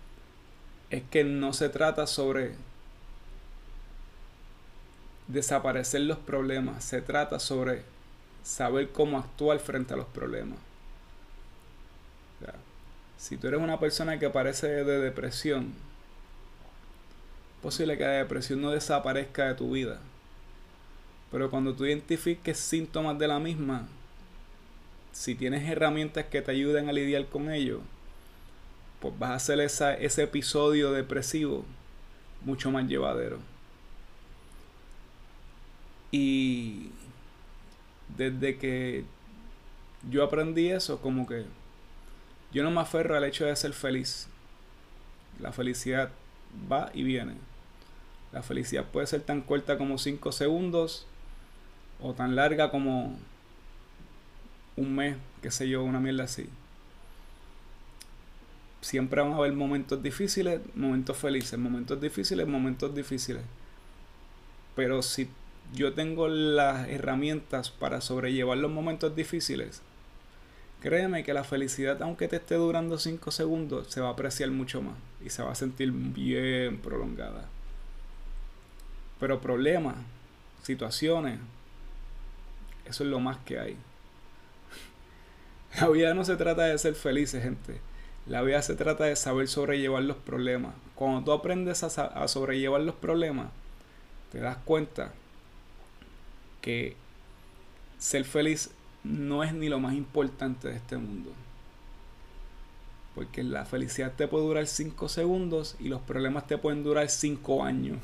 es 0.90 1.02
que 1.10 1.24
no 1.24 1.54
se 1.54 1.70
trata 1.70 2.06
sobre 2.06 2.54
desaparecer 5.28 6.02
los 6.02 6.18
problemas, 6.18 6.84
se 6.84 7.00
trata 7.00 7.38
sobre 7.38 7.84
saber 8.48 8.88
cómo 8.92 9.18
actuar 9.18 9.58
frente 9.58 9.92
a 9.92 9.96
los 9.98 10.06
problemas. 10.06 10.58
si 13.18 13.36
tú 13.36 13.48
eres 13.48 13.60
una 13.60 13.80
persona 13.80 14.18
que 14.18 14.30
parece 14.30 14.68
de 14.68 15.00
depresión, 15.00 15.74
es 17.56 17.62
posible 17.62 17.98
que 17.98 18.04
la 18.04 18.12
depresión 18.12 18.62
no 18.62 18.70
desaparezca 18.70 19.48
de 19.48 19.54
tu 19.54 19.72
vida. 19.72 19.98
Pero 21.32 21.50
cuando 21.50 21.74
tú 21.74 21.84
identifiques 21.84 22.56
síntomas 22.58 23.18
de 23.18 23.26
la 23.26 23.40
misma, 23.40 23.88
si 25.12 25.34
tienes 25.34 25.68
herramientas 25.68 26.26
que 26.26 26.40
te 26.40 26.52
ayuden 26.52 26.88
a 26.88 26.92
lidiar 26.92 27.26
con 27.26 27.50
ello, 27.50 27.80
pues 29.00 29.18
vas 29.18 29.30
a 29.30 29.34
hacer 29.34 29.60
ese 29.60 30.22
episodio 30.22 30.92
depresivo 30.92 31.64
mucho 32.44 32.70
más 32.70 32.86
llevadero. 32.86 33.40
Y 36.12 36.92
desde 38.16 38.58
que 38.58 39.04
yo 40.10 40.24
aprendí 40.24 40.70
eso, 40.70 41.00
como 41.00 41.26
que 41.26 41.44
yo 42.52 42.62
no 42.62 42.70
me 42.70 42.80
aferro 42.80 43.16
al 43.16 43.24
hecho 43.24 43.44
de 43.44 43.54
ser 43.56 43.72
feliz. 43.72 44.28
La 45.40 45.52
felicidad 45.52 46.10
va 46.70 46.90
y 46.94 47.02
viene. 47.02 47.34
La 48.32 48.42
felicidad 48.42 48.84
puede 48.84 49.06
ser 49.06 49.22
tan 49.22 49.40
corta 49.42 49.78
como 49.78 49.98
5 49.98 50.32
segundos 50.32 51.06
o 52.00 52.14
tan 52.14 52.36
larga 52.36 52.70
como 52.70 53.18
un 54.76 54.94
mes, 54.94 55.16
qué 55.42 55.50
sé 55.50 55.68
yo, 55.68 55.82
una 55.82 56.00
mierda 56.00 56.24
así. 56.24 56.48
Siempre 58.80 59.20
van 59.20 59.32
a 59.32 59.36
haber 59.36 59.52
momentos 59.52 60.02
difíciles, 60.02 60.60
momentos 60.74 61.16
felices, 61.16 61.58
momentos 61.58 62.00
difíciles, 62.00 62.46
momentos 62.46 62.94
difíciles. 62.94 63.42
Pero 64.76 65.02
si 65.02 65.28
yo 65.74 65.92
tengo 65.92 66.28
las 66.28 66.88
herramientas 66.88 67.70
para 67.70 68.00
sobrellevar 68.00 68.58
los 68.58 68.70
momentos 68.70 69.14
difíciles, 69.14 69.82
créeme 70.80 71.24
que 71.24 71.34
la 71.34 71.44
felicidad, 71.44 72.02
aunque 72.02 72.28
te 72.28 72.36
esté 72.36 72.54
durando 72.54 72.98
5 72.98 73.30
segundos, 73.30 73.88
se 73.88 74.00
va 74.00 74.08
a 74.08 74.12
apreciar 74.12 74.50
mucho 74.50 74.82
más 74.82 74.96
y 75.24 75.30
se 75.30 75.42
va 75.42 75.52
a 75.52 75.56
sentir 75.56 75.92
bien 75.92 76.78
prolongada. 76.78 77.46
Pero 79.20 79.40
problemas, 79.40 79.96
situaciones, 80.62 81.38
eso 82.86 83.04
es 83.04 83.10
lo 83.10 83.20
más 83.20 83.38
que 83.38 83.58
hay. 83.58 83.76
La 85.80 85.88
vida 85.88 86.14
no 86.14 86.24
se 86.24 86.36
trata 86.36 86.64
de 86.64 86.78
ser 86.78 86.94
felices, 86.94 87.42
gente. 87.42 87.80
La 88.26 88.42
vida 88.42 88.62
se 88.62 88.74
trata 88.74 89.04
de 89.04 89.16
saber 89.16 89.48
sobrellevar 89.48 90.02
los 90.02 90.16
problemas. 90.16 90.74
Cuando 90.94 91.24
tú 91.24 91.32
aprendes 91.32 91.82
a, 91.82 91.86
a 91.86 92.28
sobrellevar 92.28 92.82
los 92.82 92.94
problemas, 92.94 93.48
te 94.30 94.38
das 94.38 94.58
cuenta 94.64 95.12
ser 97.98 98.24
feliz 98.24 98.70
no 99.04 99.42
es 99.42 99.52
ni 99.52 99.68
lo 99.68 99.80
más 99.80 99.94
importante 99.94 100.68
de 100.68 100.76
este 100.76 100.96
mundo. 100.96 101.32
Porque 103.14 103.42
la 103.42 103.64
felicidad 103.64 104.12
te 104.14 104.28
puede 104.28 104.44
durar 104.44 104.66
5 104.66 105.08
segundos 105.08 105.76
y 105.80 105.88
los 105.88 106.00
problemas 106.00 106.46
te 106.46 106.58
pueden 106.58 106.84
durar 106.84 107.08
5 107.08 107.64
años. 107.64 107.98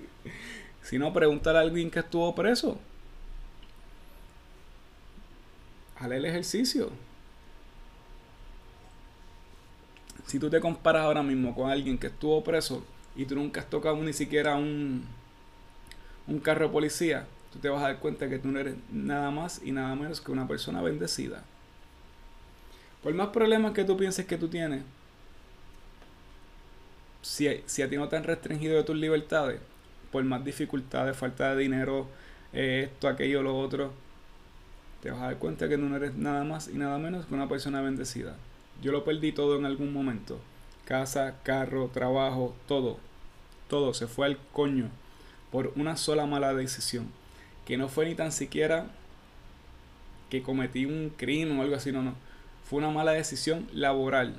si 0.82 0.98
no, 0.98 1.12
pregúntale 1.12 1.58
a 1.58 1.62
alguien 1.62 1.90
que 1.90 2.00
estuvo 2.00 2.34
preso. 2.34 2.78
Hale 5.98 6.16
el 6.16 6.24
ejercicio. 6.26 6.90
Si 10.26 10.38
tú 10.38 10.50
te 10.50 10.60
comparas 10.60 11.02
ahora 11.02 11.22
mismo 11.22 11.54
con 11.54 11.70
alguien 11.70 11.98
que 11.98 12.08
estuvo 12.08 12.42
preso 12.44 12.84
y 13.14 13.24
tú 13.24 13.36
nunca 13.36 13.60
has 13.60 13.70
tocado 13.70 13.96
ni 13.96 14.12
siquiera 14.12 14.56
un, 14.56 15.04
un 16.26 16.40
carro 16.40 16.66
de 16.66 16.72
policía, 16.72 17.26
tú 17.52 17.58
te 17.58 17.68
vas 17.68 17.82
a 17.82 17.88
dar 17.88 17.98
cuenta 17.98 18.28
que 18.28 18.38
tú 18.38 18.48
no 18.48 18.58
eres 18.58 18.74
nada 18.90 19.30
más 19.30 19.60
y 19.64 19.72
nada 19.72 19.94
menos 19.94 20.20
que 20.20 20.32
una 20.32 20.48
persona 20.48 20.82
bendecida. 20.82 21.44
Por 23.02 23.14
más 23.14 23.28
problemas 23.28 23.72
que 23.72 23.84
tú 23.84 23.96
pienses 23.96 24.26
que 24.26 24.38
tú 24.38 24.48
tienes, 24.48 24.82
si, 27.22 27.48
si 27.66 27.82
a 27.82 27.88
ti 27.88 27.96
no 27.96 28.08
te 28.08 28.16
han 28.16 28.24
restringido 28.24 28.76
de 28.76 28.84
tus 28.84 28.96
libertades, 28.96 29.60
por 30.10 30.24
más 30.24 30.44
dificultades, 30.44 31.16
falta 31.16 31.54
de 31.54 31.62
dinero, 31.62 32.06
eh, 32.52 32.88
esto, 32.90 33.08
aquello, 33.08 33.42
lo 33.42 33.58
otro, 33.58 33.92
te 35.02 35.10
vas 35.10 35.20
a 35.20 35.26
dar 35.26 35.36
cuenta 35.36 35.68
que 35.68 35.76
no 35.76 35.94
eres 35.94 36.14
nada 36.14 36.44
más 36.44 36.68
y 36.68 36.78
nada 36.78 36.98
menos 36.98 37.26
que 37.26 37.34
una 37.34 37.48
persona 37.48 37.80
bendecida. 37.80 38.36
Yo 38.82 38.92
lo 38.92 39.04
perdí 39.04 39.32
todo 39.32 39.56
en 39.56 39.64
algún 39.64 39.92
momento. 39.92 40.40
Casa, 40.84 41.36
carro, 41.42 41.90
trabajo, 41.92 42.54
todo. 42.66 42.98
Todo 43.68 43.94
se 43.94 44.06
fue 44.06 44.26
al 44.26 44.38
coño 44.52 44.88
por 45.50 45.72
una 45.76 45.96
sola 45.96 46.26
mala 46.26 46.54
decisión. 46.54 47.08
Que 47.66 47.76
no 47.76 47.88
fue 47.88 48.06
ni 48.06 48.14
tan 48.14 48.32
siquiera 48.32 48.86
que 50.30 50.42
cometí 50.42 50.86
un 50.86 51.12
crimen 51.16 51.58
o 51.58 51.62
algo 51.62 51.76
así, 51.76 51.92
no, 51.92 52.02
no. 52.02 52.14
Fue 52.64 52.78
una 52.78 52.90
mala 52.90 53.12
decisión 53.12 53.68
laboral. 53.72 54.34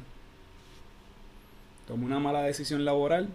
Tomé 1.87 2.05
una 2.05 2.19
mala 2.19 2.41
decisión 2.41 2.83
laboral 2.83 3.29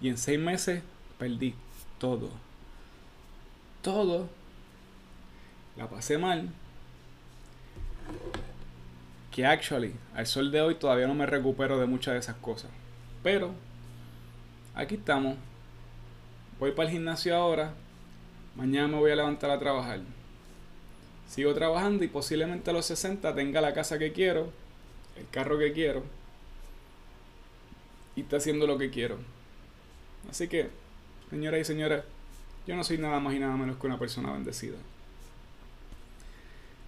y 0.00 0.08
en 0.08 0.16
seis 0.16 0.38
meses 0.38 0.82
perdí 1.18 1.54
todo. 1.98 2.30
Todo. 3.82 4.28
La 5.76 5.88
pasé 5.88 6.18
mal 6.18 6.48
que 9.38 9.46
actually, 9.46 9.94
al 10.14 10.26
sol 10.26 10.50
de 10.50 10.60
hoy 10.60 10.74
todavía 10.74 11.06
no 11.06 11.14
me 11.14 11.24
recupero 11.24 11.78
de 11.78 11.86
muchas 11.86 12.14
de 12.14 12.20
esas 12.20 12.34
cosas. 12.36 12.70
Pero, 13.22 13.54
aquí 14.74 14.96
estamos. 14.96 15.36
Voy 16.58 16.72
para 16.72 16.88
el 16.88 16.94
gimnasio 16.94 17.36
ahora. 17.36 17.72
Mañana 18.58 18.88
me 18.88 18.98
voy 18.98 19.10
a 19.10 19.16
levantar 19.16 19.50
a 19.50 19.58
trabajar. 19.58 20.00
Sigo 21.26 21.54
trabajando 21.54 22.04
y 22.04 22.08
posiblemente 22.08 22.68
a 22.68 22.74
los 22.74 22.84
60 22.84 23.34
tenga 23.34 23.62
la 23.62 23.72
casa 23.72 23.98
que 23.98 24.12
quiero, 24.12 24.52
el 25.16 25.26
carro 25.30 25.58
que 25.58 25.72
quiero. 25.72 26.02
Y 28.16 28.20
está 28.20 28.36
haciendo 28.36 28.66
lo 28.66 28.76
que 28.76 28.90
quiero. 28.90 29.16
Así 30.28 30.48
que, 30.48 30.68
señoras 31.30 31.62
y 31.62 31.64
señores, 31.64 32.04
yo 32.66 32.76
no 32.76 32.84
soy 32.84 32.98
nada 32.98 33.18
más 33.18 33.32
y 33.34 33.38
nada 33.38 33.56
menos 33.56 33.78
que 33.78 33.86
una 33.86 33.98
persona 33.98 34.32
bendecida. 34.32 34.76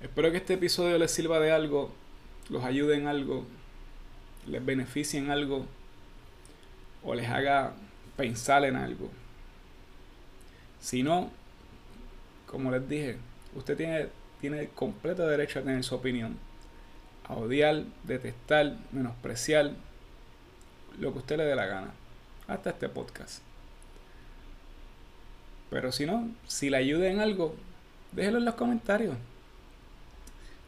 Espero 0.02 0.30
que 0.30 0.36
este 0.36 0.54
episodio 0.54 0.98
les 0.98 1.10
sirva 1.10 1.40
de 1.40 1.52
algo 1.52 1.90
los 2.50 2.64
ayude 2.64 2.96
en 2.96 3.06
algo, 3.06 3.46
les 4.46 4.64
beneficie 4.64 5.20
en 5.20 5.30
algo 5.30 5.66
o 7.04 7.14
les 7.14 7.28
haga 7.28 7.74
pensar 8.16 8.64
en 8.64 8.76
algo. 8.76 9.08
Si 10.80 11.02
no, 11.02 11.30
como 12.50 12.72
les 12.72 12.88
dije, 12.88 13.16
usted 13.54 13.76
tiene, 13.76 14.08
tiene 14.40 14.68
completo 14.68 15.26
derecho 15.26 15.60
a 15.60 15.62
tener 15.62 15.84
su 15.84 15.94
opinión. 15.94 16.36
A 17.28 17.34
odiar, 17.34 17.84
detestar, 18.02 18.76
menospreciar, 18.90 19.70
lo 20.98 21.12
que 21.12 21.18
usted 21.20 21.36
le 21.36 21.44
dé 21.44 21.54
la 21.54 21.66
gana. 21.66 21.92
Hasta 22.48 22.70
este 22.70 22.88
podcast. 22.88 23.40
Pero 25.70 25.92
si 25.92 26.06
no, 26.06 26.28
si 26.48 26.70
le 26.70 26.78
ayude 26.78 27.08
en 27.08 27.20
algo, 27.20 27.54
déjelo 28.10 28.38
en 28.38 28.46
los 28.46 28.56
comentarios. 28.56 29.14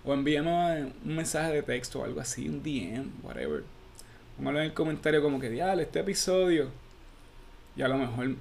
O 0.05 0.15
envíame 0.15 0.85
un 1.05 1.17
mensaje 1.17 1.53
de 1.53 1.63
texto 1.65 2.01
o 2.01 2.05
algo 2.05 2.21
así, 2.21 2.49
un 2.49 2.63
DM, 2.63 3.11
whatever. 3.25 3.65
Póngalo 4.37 4.61
en 4.61 4.67
el 4.67 4.73
comentario 4.73 5.21
como 5.21 5.41
que, 5.41 5.51
diale, 5.51 5.83
este 5.83 5.99
episodio. 5.99 6.69
Y 7.75 7.83
a 7.83 7.89
lo 7.89 7.99
mejor 7.99 8.37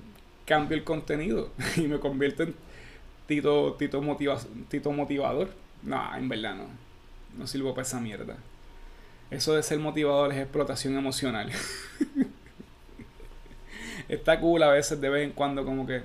cambio 0.45 0.77
el 0.77 0.83
contenido 0.83 1.49
y 1.77 1.81
me 1.81 1.99
convierto 1.99 2.43
en 2.43 2.53
Tito, 3.31 3.75
tito, 3.79 4.01
tito 4.67 4.91
motivador. 4.91 5.51
No, 5.83 6.17
en 6.17 6.27
verdad 6.27 6.53
no. 6.53 6.65
No 7.37 7.47
sirvo 7.47 7.73
para 7.73 7.87
esa 7.87 8.01
mierda. 8.01 8.35
Eso 9.29 9.55
de 9.55 9.63
ser 9.63 9.79
motivador 9.79 10.33
es 10.33 10.39
explotación 10.39 10.97
emocional. 10.97 11.49
Está 14.09 14.37
cool 14.37 14.61
a 14.63 14.71
veces 14.71 14.99
de 14.99 15.07
vez 15.07 15.23
en 15.23 15.31
cuando 15.31 15.63
como 15.63 15.87
que 15.87 16.01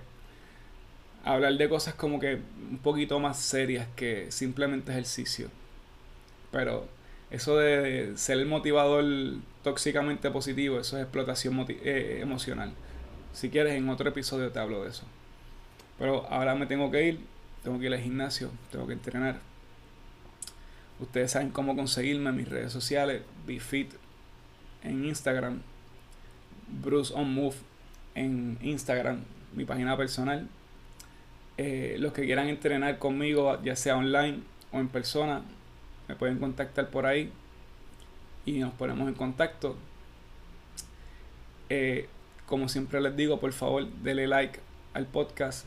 hablar 1.25 1.55
de 1.55 1.69
cosas 1.69 1.95
como 1.95 2.21
que 2.21 2.39
un 2.71 2.79
poquito 2.79 3.19
más 3.19 3.41
serias 3.41 3.89
que 3.97 4.31
simplemente 4.31 4.93
ejercicio. 4.93 5.49
Pero 6.53 6.87
eso 7.33 7.57
de 7.57 8.13
ser 8.17 8.39
el 8.39 8.47
motivador 8.47 9.05
tóxicamente 9.65 10.31
positivo, 10.31 10.79
eso 10.79 10.97
es 10.97 11.03
explotación 11.03 11.67
eh, 11.69 12.21
emocional. 12.23 12.73
Si 13.33 13.51
quieres, 13.51 13.73
en 13.73 13.89
otro 13.89 14.09
episodio 14.11 14.53
te 14.53 14.61
hablo 14.61 14.85
de 14.85 14.91
eso. 14.91 15.03
Pero 15.99 16.27
ahora 16.31 16.55
me 16.55 16.67
tengo 16.67 16.91
que 16.91 17.09
ir, 17.09 17.21
tengo 17.63 17.79
que 17.79 17.87
ir 17.87 17.95
al 17.95 18.01
gimnasio, 18.01 18.51
tengo 18.71 18.87
que 18.87 18.93
entrenar. 18.93 19.41
Ustedes 21.01 21.33
saben 21.33 21.51
cómo 21.51 21.77
conseguirme 21.77 22.31
en 22.31 22.37
mis 22.37 22.49
redes 22.49 22.73
sociales, 22.73 23.23
BeFit 23.47 23.93
en 24.83 25.05
Instagram, 25.05 25.61
Bruce 26.83 27.13
on 27.15 27.33
Move 27.33 27.57
en 28.15 28.59
Instagram, 28.63 29.23
mi 29.55 29.65
página 29.65 29.97
personal, 29.97 30.49
eh, 31.59 31.97
los 31.99 32.13
que 32.13 32.25
quieran 32.25 32.49
entrenar 32.49 32.99
conmigo, 32.99 33.63
ya 33.63 33.77
sea 33.77 33.97
online 33.97 34.41
o 34.73 34.79
en 34.79 34.89
persona, 34.89 35.43
me 36.09 36.15
pueden 36.17 36.39
contactar 36.39 36.91
por 36.91 37.07
ahí 37.07 37.31
y 38.45 38.59
nos 38.59 38.73
ponemos 38.75 39.09
en 39.09 39.15
contacto. 39.15 39.77
Eh, 41.69 42.09
como 42.47 42.69
siempre 42.69 43.01
les 43.01 43.17
digo, 43.17 43.41
por 43.41 43.53
favor, 43.53 43.87
denle 44.03 44.27
like 44.27 44.61
al 44.95 45.07
podcast, 45.07 45.67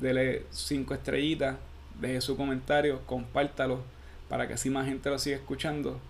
dele 0.00 0.46
cinco 0.50 0.94
estrellitas, 0.94 1.56
deje 2.00 2.20
su 2.20 2.36
comentario, 2.36 3.00
compártalo 3.06 3.80
para 4.28 4.48
que 4.48 4.54
así 4.54 4.70
más 4.70 4.86
gente 4.86 5.10
lo 5.10 5.18
siga 5.18 5.36
escuchando. 5.36 6.00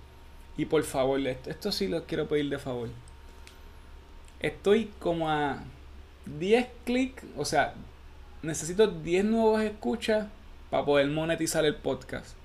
Y 0.57 0.66
por 0.66 0.83
favor, 0.83 1.20
esto, 1.20 1.51
esto 1.51 1.72
sí 1.72 1.89
lo 1.89 2.05
quiero 2.05 2.28
pedir 2.28 2.49
de 2.51 2.59
favor. 2.59 2.89
Estoy 4.41 4.91
como 4.99 5.30
a 5.30 5.62
10 6.39 6.68
clics, 6.85 7.24
o 7.37 7.45
sea, 7.45 7.74
necesito 8.43 8.87
10 8.87 9.24
nuevos 9.24 9.62
escuchas 9.62 10.28
para 10.70 10.85
poder 10.85 11.07
monetizar 11.09 11.64
el 11.64 11.76
podcast. 11.76 12.37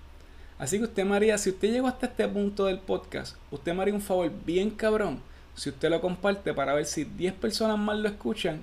Así 0.60 0.78
que 0.78 0.86
usted 0.86 1.06
María, 1.06 1.38
si 1.38 1.52
usted 1.52 1.72
llegó 1.72 1.88
hasta 1.88 2.08
este 2.08 2.28
punto 2.28 2.66
del 2.66 2.80
podcast, 2.80 3.36
usted 3.52 3.74
me 3.74 3.82
haría 3.82 3.94
un 3.94 4.02
favor 4.02 4.32
bien 4.46 4.72
cabrón 4.72 5.22
si 5.56 5.70
usted 5.70 5.90
lo 5.90 6.00
comparte 6.00 6.54
para 6.54 6.74
ver 6.74 6.86
si 6.86 7.04
10 7.04 7.34
personas 7.34 7.78
más 7.80 7.98
lo 7.98 8.08
escuchan 8.08 8.62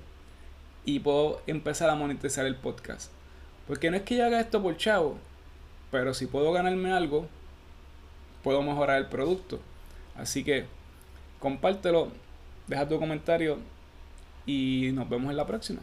y 0.84 1.00
puedo 1.00 1.40
empezar 1.46 1.90
a 1.90 1.94
monetizar 1.94 2.46
el 2.46 2.56
podcast. 2.56 3.10
Porque 3.66 3.90
no 3.90 3.96
es 3.96 4.02
que 4.02 4.16
yo 4.16 4.24
haga 4.24 4.40
esto 4.40 4.62
por 4.62 4.76
chavo, 4.76 5.16
pero 5.90 6.12
si 6.12 6.26
puedo 6.26 6.52
ganarme 6.52 6.92
algo, 6.92 7.26
puedo 8.42 8.62
mejorar 8.62 8.98
el 8.98 9.06
producto. 9.06 9.60
Así 10.16 10.44
que 10.44 10.66
compártelo, 11.40 12.08
deja 12.66 12.88
tu 12.88 12.98
comentario 12.98 13.58
y 14.46 14.90
nos 14.92 15.08
vemos 15.08 15.30
en 15.30 15.36
la 15.36 15.46
próxima. 15.46 15.80